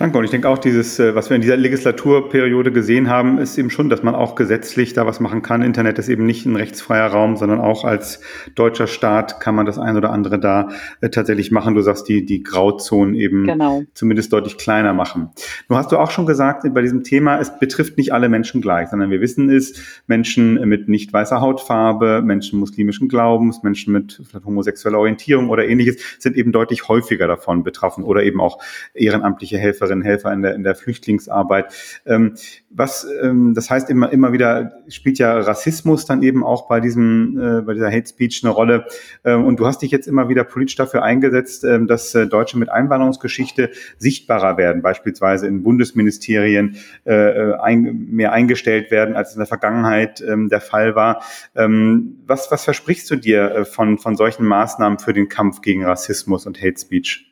Danke. 0.00 0.16
Und 0.16 0.24
ich 0.24 0.30
denke 0.30 0.48
auch, 0.48 0.56
dieses, 0.56 0.98
äh, 0.98 1.14
was 1.14 1.28
wir 1.28 1.34
in 1.34 1.42
dieser 1.42 1.58
Legislaturperiode 1.58 2.72
gesehen 2.72 3.10
haben, 3.10 3.36
ist 3.36 3.58
eben 3.58 3.68
schon, 3.68 3.90
dass 3.90 4.02
man 4.02 4.14
auch 4.14 4.34
gesetzlich 4.34 4.94
da 4.94 5.04
was 5.04 5.20
machen 5.20 5.42
kann. 5.42 5.60
Internet 5.60 5.98
ist 5.98 6.08
eben 6.08 6.24
nicht 6.24 6.46
ein 6.46 6.56
rechtsfreier 6.56 7.08
Raum, 7.08 7.36
sondern 7.36 7.60
auch 7.60 7.84
als 7.84 8.22
deutscher 8.54 8.86
Staat 8.86 9.40
kann 9.40 9.54
man 9.54 9.66
das 9.66 9.78
ein 9.78 9.98
oder 9.98 10.08
andere 10.10 10.40
da 10.40 10.70
äh, 11.02 11.10
tatsächlich 11.10 11.50
machen. 11.50 11.74
Du 11.74 11.82
sagst, 11.82 12.08
die, 12.08 12.24
die 12.24 12.42
Grauzonen 12.42 13.14
eben 13.14 13.44
genau. 13.44 13.82
zumindest 13.92 14.32
deutlich 14.32 14.56
kleiner 14.56 14.94
machen. 14.94 15.32
Du 15.68 15.76
hast 15.76 15.92
du 15.92 15.98
auch 15.98 16.10
schon 16.10 16.24
gesagt, 16.24 16.62
bei 16.72 16.80
diesem 16.80 17.04
Thema, 17.04 17.38
es 17.38 17.58
betrifft 17.58 17.98
nicht 17.98 18.14
alle 18.14 18.30
Menschen 18.30 18.62
gleich, 18.62 18.88
sondern 18.88 19.10
wir 19.10 19.20
wissen 19.20 19.50
es, 19.50 20.02
Menschen 20.06 20.66
mit 20.66 20.88
nicht 20.88 21.12
weißer 21.12 21.42
Hautfarbe, 21.42 22.22
Menschen 22.24 22.58
muslimischen 22.58 23.10
Glaubens, 23.10 23.62
Menschen 23.62 23.92
mit 23.92 24.22
homosexueller 24.46 24.98
Orientierung 24.98 25.50
oder 25.50 25.68
ähnliches 25.68 26.02
sind 26.18 26.38
eben 26.38 26.52
deutlich 26.52 26.88
häufiger 26.88 27.26
davon 27.26 27.64
betroffen 27.64 28.02
oder 28.02 28.22
eben 28.22 28.40
auch 28.40 28.62
ehrenamtliche 28.94 29.58
Helfer 29.58 29.89
Helferinnen 29.90 30.02
Helfer 30.02 30.32
in 30.32 30.42
der, 30.42 30.54
in 30.54 30.62
der 30.62 30.74
Flüchtlingsarbeit. 30.74 31.72
Ähm, 32.06 32.34
was, 32.70 33.06
ähm, 33.22 33.54
das 33.54 33.70
heißt 33.70 33.90
immer, 33.90 34.12
immer 34.12 34.32
wieder 34.32 34.72
spielt 34.88 35.18
ja 35.18 35.38
Rassismus 35.38 36.06
dann 36.06 36.22
eben 36.22 36.44
auch 36.44 36.68
bei 36.68 36.80
diesem, 36.80 37.38
äh, 37.38 37.62
bei 37.62 37.74
dieser 37.74 37.90
Hate 37.90 38.08
Speech 38.08 38.42
eine 38.44 38.52
Rolle. 38.52 38.86
Ähm, 39.24 39.44
und 39.44 39.58
du 39.58 39.66
hast 39.66 39.82
dich 39.82 39.90
jetzt 39.90 40.06
immer 40.06 40.28
wieder 40.28 40.44
politisch 40.44 40.76
dafür 40.76 41.02
eingesetzt, 41.02 41.64
ähm, 41.64 41.86
dass 41.86 42.14
äh, 42.14 42.26
Deutsche 42.26 42.58
mit 42.58 42.68
Einwanderungsgeschichte 42.68 43.70
sichtbarer 43.98 44.56
werden, 44.56 44.82
beispielsweise 44.82 45.46
in 45.46 45.62
Bundesministerien 45.62 46.76
äh, 47.04 47.12
äh 47.12 47.54
ein, 47.60 48.06
mehr 48.10 48.32
eingestellt 48.32 48.90
werden, 48.90 49.16
als 49.16 49.32
in 49.32 49.38
der 49.38 49.46
Vergangenheit 49.46 50.22
ähm, 50.26 50.48
der 50.48 50.60
Fall 50.60 50.94
war. 50.94 51.22
Ähm, 51.56 52.20
was, 52.26 52.50
was 52.50 52.64
versprichst 52.64 53.10
du 53.10 53.16
dir 53.16 53.50
äh, 53.50 53.64
von, 53.64 53.98
von 53.98 54.16
solchen 54.16 54.46
Maßnahmen 54.46 54.98
für 54.98 55.12
den 55.12 55.28
Kampf 55.28 55.60
gegen 55.60 55.84
Rassismus 55.84 56.46
und 56.46 56.60
Hate 56.62 56.78
Speech? 56.78 57.29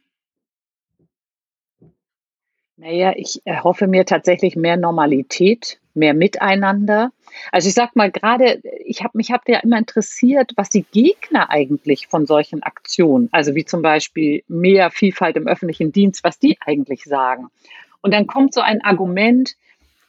Naja, 2.80 3.12
ich 3.16 3.42
erhoffe 3.44 3.88
mir 3.88 4.06
tatsächlich 4.06 4.54
mehr 4.54 4.76
Normalität, 4.76 5.80
mehr 5.94 6.14
Miteinander. 6.14 7.10
Also 7.50 7.68
ich 7.68 7.74
sag 7.74 7.96
mal 7.96 8.12
gerade, 8.12 8.62
ich 8.84 9.02
habe 9.02 9.18
mich 9.18 9.32
hab 9.32 9.48
ja 9.48 9.58
immer 9.58 9.78
interessiert, 9.78 10.52
was 10.54 10.70
die 10.70 10.84
Gegner 10.84 11.50
eigentlich 11.50 12.06
von 12.06 12.24
solchen 12.24 12.62
Aktionen, 12.62 13.30
also 13.32 13.56
wie 13.56 13.64
zum 13.64 13.82
Beispiel 13.82 14.44
mehr 14.46 14.92
Vielfalt 14.92 15.36
im 15.36 15.48
öffentlichen 15.48 15.90
Dienst, 15.90 16.22
was 16.22 16.38
die 16.38 16.56
eigentlich 16.60 17.02
sagen. 17.02 17.48
Und 18.00 18.14
dann 18.14 18.28
kommt 18.28 18.54
so 18.54 18.60
ein 18.60 18.80
Argument, 18.82 19.56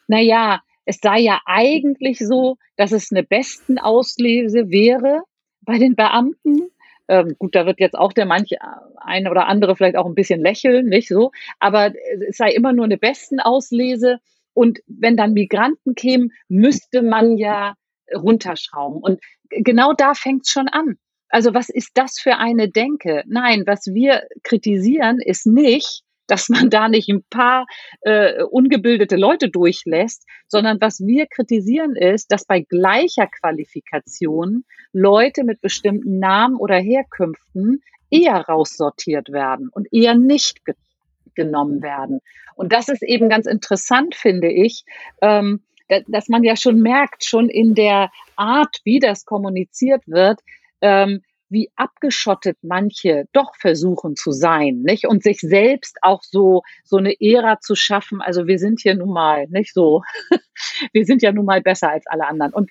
naja, 0.08 0.62
es 0.86 1.00
sei 1.02 1.22
ja 1.22 1.42
eigentlich 1.48 2.20
so, 2.20 2.58
dass 2.78 2.92
es 2.92 3.12
eine 3.12 3.24
besten 3.24 3.80
Auslese 3.80 4.70
wäre 4.70 5.24
bei 5.62 5.80
den 5.80 5.96
Beamten, 5.96 6.70
ähm, 7.10 7.36
gut, 7.40 7.56
da 7.56 7.66
wird 7.66 7.80
jetzt 7.80 7.98
auch 7.98 8.14
der 8.14 8.26
manche 8.26 8.58
eine 8.98 9.32
oder 9.32 9.48
andere 9.48 9.76
vielleicht 9.76 9.98
auch 9.98 10.06
ein 10.06 10.16
bisschen 10.16 10.42
lächeln, 10.42 10.86
nicht 10.86 11.08
so, 11.10 11.32
aber 11.60 11.94
es 12.30 12.38
sei 12.38 12.52
immer 12.52 12.72
nur 12.72 12.86
eine 12.86 12.98
besten 12.98 13.40
Auslese. 13.40 14.20
Und 14.54 14.80
wenn 14.88 15.18
dann 15.18 15.34
Migranten 15.34 15.96
kämen, 15.96 16.32
müsste 16.48 17.02
man 17.02 17.38
ja 17.38 17.76
runterschrauben. 18.14 19.02
Und 19.02 19.20
genau 19.50 19.94
da 19.94 20.14
fängt 20.14 20.46
es 20.46 20.52
schon 20.52 20.68
an. 20.68 20.98
Also 21.30 21.54
was 21.54 21.70
ist 21.70 21.92
das 21.96 22.20
für 22.20 22.38
eine 22.38 22.70
Denke? 22.70 23.24
Nein, 23.28 23.64
was 23.66 23.88
wir 23.88 24.24
kritisieren, 24.44 25.20
ist 25.20 25.46
nicht, 25.46 26.04
dass 26.30 26.50
man 26.50 26.70
da 26.70 26.88
nicht 26.88 27.10
ein 27.10 27.24
paar 27.30 27.66
äh, 28.02 28.44
ungebildete 28.44 29.16
Leute 29.16 29.50
durchlässt, 29.50 30.26
sondern 30.48 30.80
was 30.82 31.00
wir 31.00 31.28
kritisieren 31.28 31.96
ist, 31.96 32.32
dass 32.32 32.46
bei 32.46 32.62
gleicher 32.62 33.28
Qualifikation 33.28 34.64
Leute 34.94 35.44
mit 35.44 35.62
bestimmten 35.62 36.20
Namen 36.20 36.56
oder 36.56 36.78
Herkünften 36.78 37.82
eher 38.10 38.38
raussortiert 38.42 39.30
werden 39.32 39.70
und 39.72 39.88
eher 39.92 40.16
nicht 40.16 40.66
ge 40.66 40.76
genommen 41.36 41.82
werden. 41.82 42.20
Und 42.56 42.74
das 42.74 42.90
ist 42.90 43.02
eben 43.02 43.30
ganz 43.30 43.46
interessant, 43.46 44.14
finde 44.14 44.52
ich, 44.52 44.84
ähm, 45.22 45.62
dass 46.08 46.28
man 46.28 46.44
ja 46.44 46.58
schon 46.58 46.82
merkt, 46.82 47.24
schon 47.24 47.48
in 47.48 47.76
der 47.76 48.12
Art, 48.36 48.82
wie 48.84 49.00
das 49.00 49.24
kommuniziert 49.24 50.04
wird, 50.06 50.42
ähm, 50.82 51.22
wie 51.50 51.72
abgeschottet 51.76 52.58
manche 52.62 53.26
doch 53.34 53.56
versuchen 53.56 54.16
zu 54.16 54.32
sein, 54.32 54.82
nicht? 54.84 55.08
Und 55.08 55.24
sich 55.24 55.40
selbst 55.40 55.98
auch 56.02 56.22
so, 56.24 56.62
so 56.84 56.98
eine 56.98 57.14
Ära 57.20 57.60
zu 57.60 57.76
schaffen. 57.76 58.22
Also 58.22 58.48
wir 58.48 58.60
sind 58.60 58.82
hier 58.82 58.96
nun 58.96 59.12
mal, 59.12 59.48
nicht 59.50 59.74
so. 59.74 60.04
wir 60.94 61.06
sind 61.06 61.22
ja 61.22 61.32
nun 61.32 61.46
mal 61.46 61.62
besser 61.62 61.90
als 61.90 62.06
alle 62.08 62.28
anderen. 62.28 62.54
Und 62.54 62.70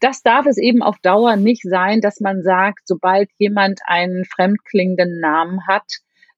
das 0.00 0.22
darf 0.22 0.46
es 0.46 0.58
eben 0.58 0.82
auf 0.82 0.98
Dauer 0.98 1.36
nicht 1.36 1.62
sein, 1.62 2.00
dass 2.00 2.20
man 2.20 2.42
sagt, 2.42 2.80
sobald 2.86 3.30
jemand 3.38 3.80
einen 3.86 4.24
fremdklingenden 4.24 5.20
Namen 5.20 5.66
hat, 5.66 5.86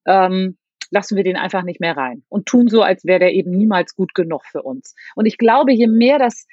ähm, 0.07 0.59
lassen 0.91 1.17
wir 1.17 1.25
den 1.25 1.37
einfach 1.37 1.63
nicht 1.63 1.81
mehr 1.81 1.97
rein 1.97 2.23
und 2.29 2.47
tun 2.47 2.69
so, 2.69 2.83
als 2.83 3.05
wäre 3.05 3.19
der 3.19 3.33
eben 3.33 3.51
niemals 3.51 3.95
gut 3.95 4.15
genug 4.15 4.45
für 4.47 4.63
uns. 4.63 4.95
Und 5.15 5.27
ich 5.27 5.39
glaube, 5.39 5.73
je 5.73 5.89
mehr 5.89 6.19
das 6.19 6.47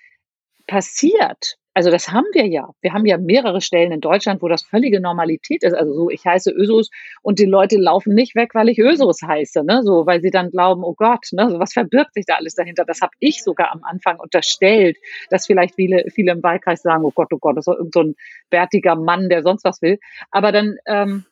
passiert, 0.67 1.57
also 1.73 1.89
das 1.89 2.09
haben 2.09 2.25
wir 2.33 2.45
ja. 2.47 2.69
Wir 2.81 2.91
haben 2.93 3.05
ja 3.05 3.17
mehrere 3.17 3.61
Stellen 3.61 3.93
in 3.93 4.01
Deutschland, 4.01 4.41
wo 4.41 4.49
das 4.49 4.63
völlige 4.63 4.99
Normalität 4.99 5.63
ist. 5.63 5.73
Also 5.73 5.93
so, 5.93 6.09
ich 6.09 6.25
heiße 6.25 6.51
Ösus 6.51 6.89
und 7.21 7.39
die 7.39 7.45
Leute 7.45 7.77
laufen 7.77 8.13
nicht 8.13 8.35
weg, 8.35 8.53
weil 8.53 8.67
ich 8.67 8.79
Ösus 8.79 9.21
heiße, 9.21 9.63
ne? 9.63 9.81
So, 9.83 10.05
weil 10.05 10.21
sie 10.21 10.31
dann 10.31 10.51
glauben, 10.51 10.83
oh 10.83 10.93
Gott, 10.93 11.27
ne? 11.31 11.49
So, 11.49 11.59
was 11.59 11.71
verbirgt 11.73 12.13
sich 12.13 12.25
da 12.25 12.35
alles 12.35 12.55
dahinter? 12.55 12.83
Das 12.85 12.99
habe 13.01 13.13
ich 13.19 13.41
sogar 13.41 13.71
am 13.71 13.83
Anfang 13.83 14.19
unterstellt, 14.19 14.97
dass 15.29 15.45
vielleicht 15.45 15.75
viele, 15.75 16.05
viele 16.13 16.33
im 16.33 16.43
Wahlkreis 16.43 16.81
sagen, 16.81 17.05
oh 17.05 17.11
Gott, 17.11 17.29
oh 17.31 17.39
Gott, 17.39 17.55
das 17.55 17.67
ist 17.67 17.93
so 17.93 18.01
ein 18.01 18.15
bärtiger 18.49 18.95
Mann, 18.95 19.29
der 19.29 19.41
sonst 19.41 19.63
was 19.63 19.81
will. 19.81 19.97
Aber 20.31 20.51
dann 20.51 20.75
ähm, 20.87 21.25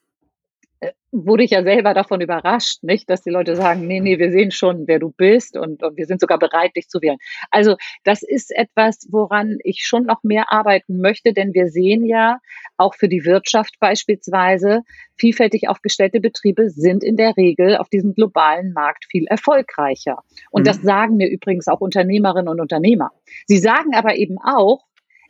wurde 1.12 1.44
ich 1.44 1.52
ja 1.52 1.64
selber 1.64 1.94
davon 1.94 2.22
überrascht, 2.22 2.84
nicht, 2.84 3.10
dass 3.10 3.24
die 3.24 3.32
Leute 3.32 3.56
sagen, 3.56 3.88
nee, 3.88 4.00
nee, 4.00 4.20
wir 4.20 4.32
sehen 4.32 4.52
schon, 4.52 4.88
wer 4.88 5.00
du 5.00 5.12
bist 5.12 5.58
und, 5.58 5.82
und 5.84 5.98
wir 5.98 6.06
sind 6.06 6.22
sogar 6.22 6.38
bereit, 6.38 6.76
dich 6.76 6.88
zu 6.88 7.02
wählen. 7.02 7.18
Also 7.50 7.76
das 8.04 8.22
ist 8.22 8.56
etwas, 8.56 9.08
woran 9.10 9.58
ich 9.64 9.84
schon 9.86 10.06
noch 10.06 10.24
mehr 10.24 10.52
arbeiten 10.52 11.02
möchte, 11.02 11.34
denn 11.34 11.54
wir 11.54 11.68
sehen 11.68 12.06
ja 12.06 12.40
auch 12.78 12.94
für 12.96 13.10
die 13.10 13.26
Wirtschaft 13.26 13.76
beispielsweise, 13.80 14.84
vielfältig 15.18 15.68
aufgestellte 15.68 16.22
Betriebe 16.22 16.70
sind 16.70 17.04
in 17.04 17.18
der 17.18 17.36
Regel 17.36 17.78
auf 17.78 17.90
diesem 17.90 18.14
globalen 18.14 18.72
Markt 18.74 19.06
viel 19.10 19.26
erfolgreicher. 19.26 20.20
Und 20.52 20.62
mhm. 20.62 20.66
das 20.66 20.82
sagen 20.82 21.18
mir 21.18 21.30
übrigens 21.30 21.68
auch 21.68 21.82
Unternehmerinnen 21.82 22.48
und 22.48 22.62
Unternehmer. 22.62 23.12
Sie 23.48 23.58
sagen 23.58 23.96
aber 23.96 24.16
eben 24.16 24.38
auch, 24.38 24.86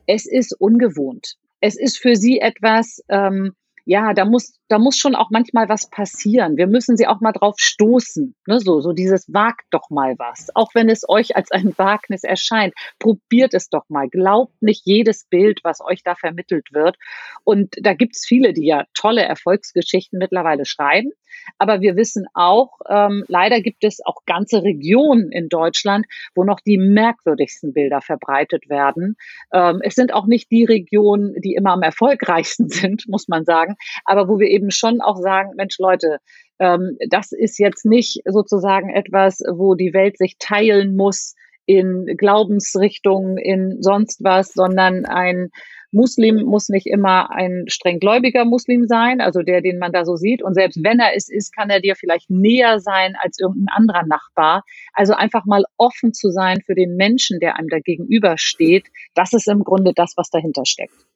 es 0.06 0.26
ist 0.26 0.54
ungewohnt. 0.60 1.36
Es 1.62 1.78
ist 1.78 1.98
für 1.98 2.16
sie 2.16 2.40
etwas, 2.40 3.04
ähm, 3.10 3.54
ja, 3.86 4.14
da 4.14 4.26
muss, 4.26 4.54
da 4.68 4.80
muss 4.80 4.98
schon 4.98 5.16
auch 5.16 5.30
manchmal 5.32 5.70
was 5.70 5.90
passieren. 5.90 6.58
Wir 6.58 6.68
müssen 6.68 6.98
sie 6.98 7.08
auch 7.08 7.22
mal 7.22 7.32
drauf 7.32 7.56
stoßen. 7.58 8.36
Ne? 8.48 8.60
So, 8.60 8.82
so 8.82 8.94
dieses 8.94 9.32
wagt 9.34 9.66
doch 9.72 9.90
mal 9.90 10.16
was. 10.18 10.48
Auch 10.56 10.76
wenn 10.76 10.90
es 10.90 11.08
euch 11.08 11.36
als 11.36 11.52
ein 11.52 11.74
Wagnis 11.78 12.24
erscheint, 12.24 12.74
probiert 13.00 13.54
es 13.54 13.70
doch 13.70 13.84
mal. 13.90 14.10
Glaubt 14.10 14.62
nicht 14.62 14.86
jedes 14.86 15.26
Bild, 15.26 15.62
was 15.64 15.82
euch 15.82 16.04
da 16.04 16.16
vermittelt 16.16 16.68
wird. 16.72 16.98
Und 17.44 17.76
da 17.82 17.94
gibt's 17.94 18.26
viele, 18.26 18.54
die 18.54 18.66
ja 18.66 18.86
tolle 18.94 19.24
Erfolgsgeschichten 19.24 20.20
mittlerweile 20.20 20.66
schreiben. 20.66 21.12
Aber 21.58 21.82
wir 21.82 21.96
wissen 21.96 22.26
auch, 22.34 22.80
ähm, 22.90 23.24
leider 23.28 23.62
gibt 23.62 23.84
es 23.84 24.00
auch 24.06 24.26
ganze 24.26 24.64
Regionen 24.64 25.32
in 25.32 25.50
Deutschland, 25.50 26.06
wo 26.36 26.44
noch 26.44 26.60
die 26.60 26.78
merkwürdigsten 26.78 27.74
Bilder 27.74 28.02
verbreitet 28.02 28.70
werden. 28.70 29.16
Ähm, 29.54 29.82
es 29.84 29.96
sind 29.96 30.14
auch 30.14 30.26
nicht 30.26 30.52
die 30.52 30.66
Regionen, 30.66 31.36
die 31.42 31.54
immer 31.54 31.74
am 31.74 31.82
erfolgreichsten 31.82 32.70
sind, 32.70 33.08
muss 33.08 33.28
man 33.28 33.46
sagen, 33.46 33.76
aber 34.06 34.28
wo 34.28 34.40
wir 34.40 34.48
eben 34.48 34.72
schon 34.72 35.02
auch 35.02 35.18
sagen, 35.18 35.54
Mensch 35.56 35.78
Leute, 35.80 36.20
ähm, 36.60 36.98
das 37.10 37.32
ist 37.32 37.58
jetzt 37.58 37.86
nicht 37.86 38.22
sozusagen 38.26 38.90
etwas, 38.90 39.42
wo 39.50 39.76
die 39.76 39.94
Welt 39.94 40.18
sich 40.18 40.38
teilen 40.38 40.96
muss 40.96 41.36
in 41.66 42.06
Glaubensrichtungen, 42.18 43.38
in 43.38 43.82
sonst 43.82 44.24
was, 44.24 44.54
sondern 44.54 45.06
ein 45.06 45.52
Muslim 45.92 46.44
muss 46.44 46.70
nicht 46.70 46.86
immer 46.86 47.32
ein 47.32 47.66
strenggläubiger 47.68 48.46
Muslim 48.46 48.86
sein, 48.88 49.22
also 49.22 49.42
der, 49.42 49.62
den 49.62 49.80
man 49.80 49.92
da 49.92 50.06
so 50.06 50.16
sieht. 50.16 50.44
Und 50.44 50.54
selbst 50.54 50.84
wenn 50.84 51.00
er 51.00 51.16
es 51.16 51.30
ist, 51.30 51.56
kann 51.56 51.70
er 51.70 51.80
dir 51.80 51.96
vielleicht 51.96 52.30
näher 52.30 52.80
sein 52.80 53.16
als 53.20 53.40
irgendein 53.40 53.76
anderer 53.76 54.06
Nachbar. 54.06 54.64
Also 54.94 55.14
einfach 55.14 55.46
mal 55.46 55.66
offen 55.78 56.14
zu 56.14 56.30
sein 56.30 56.62
für 56.66 56.76
den 56.76 56.96
Menschen, 56.96 57.40
der 57.40 57.56
einem 57.56 57.70
da 57.70 57.80
gegenübersteht. 57.80 58.88
Das 59.16 59.34
ist 59.34 59.48
im 59.48 59.64
Grunde 59.64 59.94
das, 59.96 60.14
was 60.16 60.30
dahinter 60.30 60.66
steckt. 60.66 61.09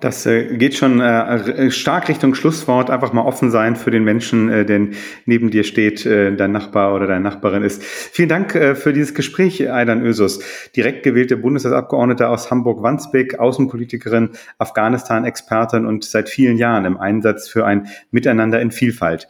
Das 0.00 0.24
äh, 0.24 0.56
geht 0.56 0.74
schon 0.74 1.00
äh, 1.00 1.66
äh, 1.66 1.70
stark 1.70 2.08
Richtung 2.08 2.34
Schlusswort. 2.34 2.90
Einfach 2.90 3.12
mal 3.12 3.22
offen 3.22 3.50
sein 3.50 3.76
für 3.76 3.90
den 3.90 4.02
Menschen, 4.02 4.48
der 4.48 4.88
neben 5.26 5.50
dir 5.50 5.64
steht, 5.64 6.06
dein 6.06 6.52
Nachbar 6.52 6.94
oder 6.94 7.06
deine 7.06 7.20
Nachbarin 7.20 7.62
ist. 7.62 7.82
Vielen 7.82 8.28
Dank 8.28 8.52
für 8.52 8.92
dieses 8.92 9.14
Gespräch, 9.14 9.70
Aidan 9.70 10.04
Ösus, 10.04 10.40
direkt 10.74 11.02
gewählte 11.02 11.36
Bundestagsabgeordnete 11.36 12.28
aus 12.28 12.50
Hamburg-Wandsbek, 12.50 13.38
Außenpolitikerin, 13.38 14.30
Afghanistan-Expertin 14.58 15.86
und 15.86 16.04
seit 16.04 16.28
vielen 16.28 16.56
Jahren 16.56 16.84
im 16.84 16.96
Einsatz 16.96 17.48
für 17.48 17.66
ein 17.66 17.88
Miteinander 18.10 18.60
in 18.60 18.70
Vielfalt. 18.70 19.28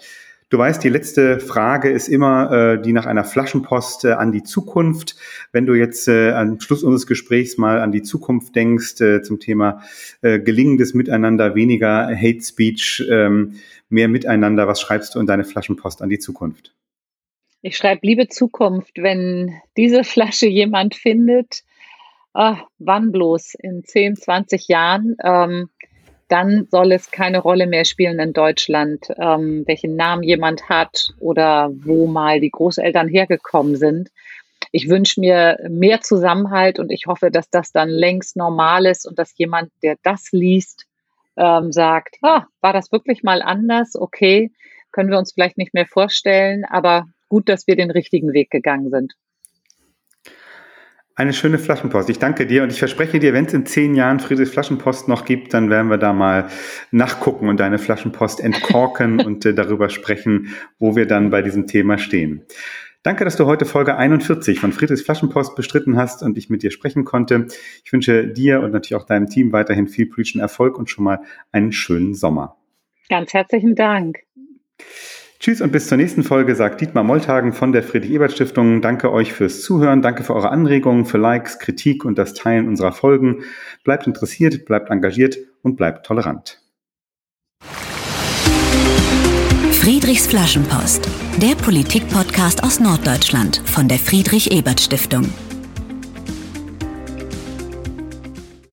Du 0.51 0.59
weißt, 0.59 0.83
die 0.83 0.89
letzte 0.89 1.39
Frage 1.39 1.91
ist 1.91 2.09
immer 2.09 2.51
äh, 2.51 2.83
die 2.83 2.93
nach 2.93 3.07
einer 3.07 3.23
Flaschenpost 3.23 4.05
äh, 4.05 4.13
an 4.13 4.33
die 4.33 4.43
Zukunft. 4.43 5.15
Wenn 5.53 5.65
du 5.65 5.75
jetzt 5.75 6.09
äh, 6.09 6.33
am 6.33 6.59
Schluss 6.59 6.83
unseres 6.83 7.07
Gesprächs 7.07 7.57
mal 7.57 7.79
an 7.81 7.93
die 7.93 8.03
Zukunft 8.03 8.57
denkst 8.57 9.01
äh, 9.01 9.23
zum 9.23 9.39
Thema 9.39 9.85
äh, 10.23 10.41
gelingendes 10.41 10.93
Miteinander, 10.93 11.55
weniger 11.55 12.09
Hate 12.09 12.43
Speech, 12.43 13.07
ähm, 13.09 13.61
mehr 13.91 14.09
Miteinander, 14.09 14.67
was 14.67 14.81
schreibst 14.81 15.15
du 15.15 15.21
in 15.21 15.27
deine 15.27 15.45
Flaschenpost 15.45 16.03
an 16.03 16.09
die 16.09 16.19
Zukunft? 16.19 16.75
Ich 17.63 17.77
schreibe, 17.77 18.05
liebe 18.05 18.27
Zukunft, 18.27 18.97
wenn 18.97 19.55
diese 19.77 20.03
Flasche 20.03 20.49
jemand 20.49 20.97
findet, 20.97 21.63
ah, 22.35 22.57
wann 22.79 23.13
bloß 23.13 23.55
in 23.55 23.85
10, 23.85 24.17
20 24.17 24.67
Jahren, 24.67 25.17
ähm, 25.23 25.69
dann 26.31 26.69
soll 26.71 26.93
es 26.93 27.11
keine 27.11 27.41
Rolle 27.41 27.67
mehr 27.67 27.85
spielen 27.85 28.21
in 28.21 28.33
Deutschland, 28.33 29.09
ähm, 29.19 29.65
welchen 29.67 29.97
Namen 29.97 30.23
jemand 30.23 30.69
hat 30.69 31.09
oder 31.19 31.71
wo 31.73 32.07
mal 32.07 32.41
die 32.41 32.51
Großeltern 32.51 33.09
hergekommen 33.09 33.77
sind. 33.77 34.11
Ich 34.73 34.89
wünsche 34.89 35.21
mir 35.21 35.59
mehr 35.69 36.01
Zusammenhalt 36.01 36.79
und 36.79 36.91
ich 36.93 37.07
hoffe, 37.07 37.33
dass 37.33 37.51
das 37.51 37.73
dann 37.73 37.89
längst 37.89 38.37
normal 38.37 38.87
ist 38.87 39.07
und 39.07 39.19
dass 39.19 39.37
jemand, 39.37 39.73
der 39.83 39.97
das 40.05 40.31
liest, 40.31 40.87
ähm, 41.37 41.73
sagt, 41.73 42.17
ah, 42.23 42.45
war 42.61 42.73
das 42.73 42.93
wirklich 42.93 43.25
mal 43.25 43.43
anders? 43.43 43.97
Okay, 43.97 44.53
können 44.93 45.11
wir 45.11 45.19
uns 45.19 45.33
vielleicht 45.33 45.59
nicht 45.59 45.75
mehr 45.75 45.87
vorstellen, 45.87 46.65
aber 46.65 47.07
gut, 47.29 47.49
dass 47.49 47.67
wir 47.67 47.75
den 47.75 47.91
richtigen 47.91 48.33
Weg 48.33 48.51
gegangen 48.51 48.91
sind. 48.91 49.15
Eine 51.21 51.35
schöne 51.35 51.59
Flaschenpost. 51.59 52.09
Ich 52.09 52.19
danke 52.19 52.47
dir 52.47 52.63
und 52.63 52.73
ich 52.73 52.79
verspreche 52.79 53.19
dir, 53.19 53.35
wenn 53.35 53.45
es 53.45 53.53
in 53.53 53.67
zehn 53.67 53.95
Jahren 53.95 54.21
Friedrichs 54.21 54.53
Flaschenpost 54.53 55.07
noch 55.07 55.27
gibt, 55.27 55.53
dann 55.53 55.69
werden 55.69 55.91
wir 55.91 55.99
da 55.99 56.15
mal 56.15 56.49
nachgucken 56.93 57.51
und 57.51 57.61
deine 57.61 57.79
Flaschenpost 57.79 58.41
entkorken 58.41 59.21
und 59.27 59.45
äh, 59.45 59.53
darüber 59.53 59.91
sprechen, 59.91 60.55
wo 60.79 60.97
wir 60.97 61.07
dann 61.07 61.29
bei 61.29 61.43
diesem 61.43 61.67
Thema 61.67 61.99
stehen. 61.99 62.47
Danke, 63.03 63.27
dass 63.27 63.37
du 63.37 63.45
heute 63.45 63.67
Folge 63.67 63.99
41 63.99 64.61
von 64.61 64.73
Friedrichs 64.73 65.03
Flaschenpost 65.03 65.57
bestritten 65.57 65.99
hast 65.99 66.23
und 66.23 66.39
ich 66.39 66.49
mit 66.49 66.63
dir 66.63 66.71
sprechen 66.71 67.05
konnte. 67.05 67.49
Ich 67.85 67.93
wünsche 67.93 68.27
dir 68.27 68.63
und 68.63 68.73
natürlich 68.73 68.95
auch 68.95 69.05
deinem 69.05 69.29
Team 69.29 69.53
weiterhin 69.53 69.89
viel 69.89 70.07
politischen 70.07 70.41
Erfolg 70.41 70.79
und 70.79 70.89
schon 70.89 71.05
mal 71.05 71.21
einen 71.53 71.73
schönen 71.73 72.15
Sommer. 72.15 72.57
Ganz 73.11 73.35
herzlichen 73.35 73.75
Dank. 73.75 74.21
Tschüss 75.41 75.63
und 75.63 75.73
bis 75.73 75.87
zur 75.87 75.97
nächsten 75.97 76.23
Folge, 76.23 76.55
sagt 76.55 76.83
Dietmar 76.83 77.03
Moltagen 77.03 77.55
von 77.55 77.73
der 77.73 77.83
Friedrich-Ebert-Stiftung. 77.83 78.83
Danke 78.83 79.11
euch 79.11 79.33
fürs 79.33 79.63
Zuhören, 79.63 80.03
danke 80.03 80.23
für 80.23 80.35
eure 80.35 80.51
Anregungen, 80.51 81.07
für 81.07 81.17
Likes, 81.17 81.59
Kritik 81.59 82.05
und 82.05 82.19
das 82.19 82.35
Teilen 82.35 82.69
unserer 82.69 82.93
Folgen. 82.93 83.45
Bleibt 83.83 84.07
interessiert, 84.07 84.67
bleibt 84.67 84.91
engagiert 84.91 85.39
und 85.63 85.77
bleibt 85.77 86.05
tolerant. 86.05 86.61
Friedrichs 89.73 90.27
Flaschenpost, 90.27 91.09
der 91.39 91.55
Politik-Podcast 91.55 92.63
aus 92.63 92.79
Norddeutschland 92.79 93.63
von 93.65 93.89
der 93.89 93.99
Friedrich-Ebert-Stiftung. 93.99 95.25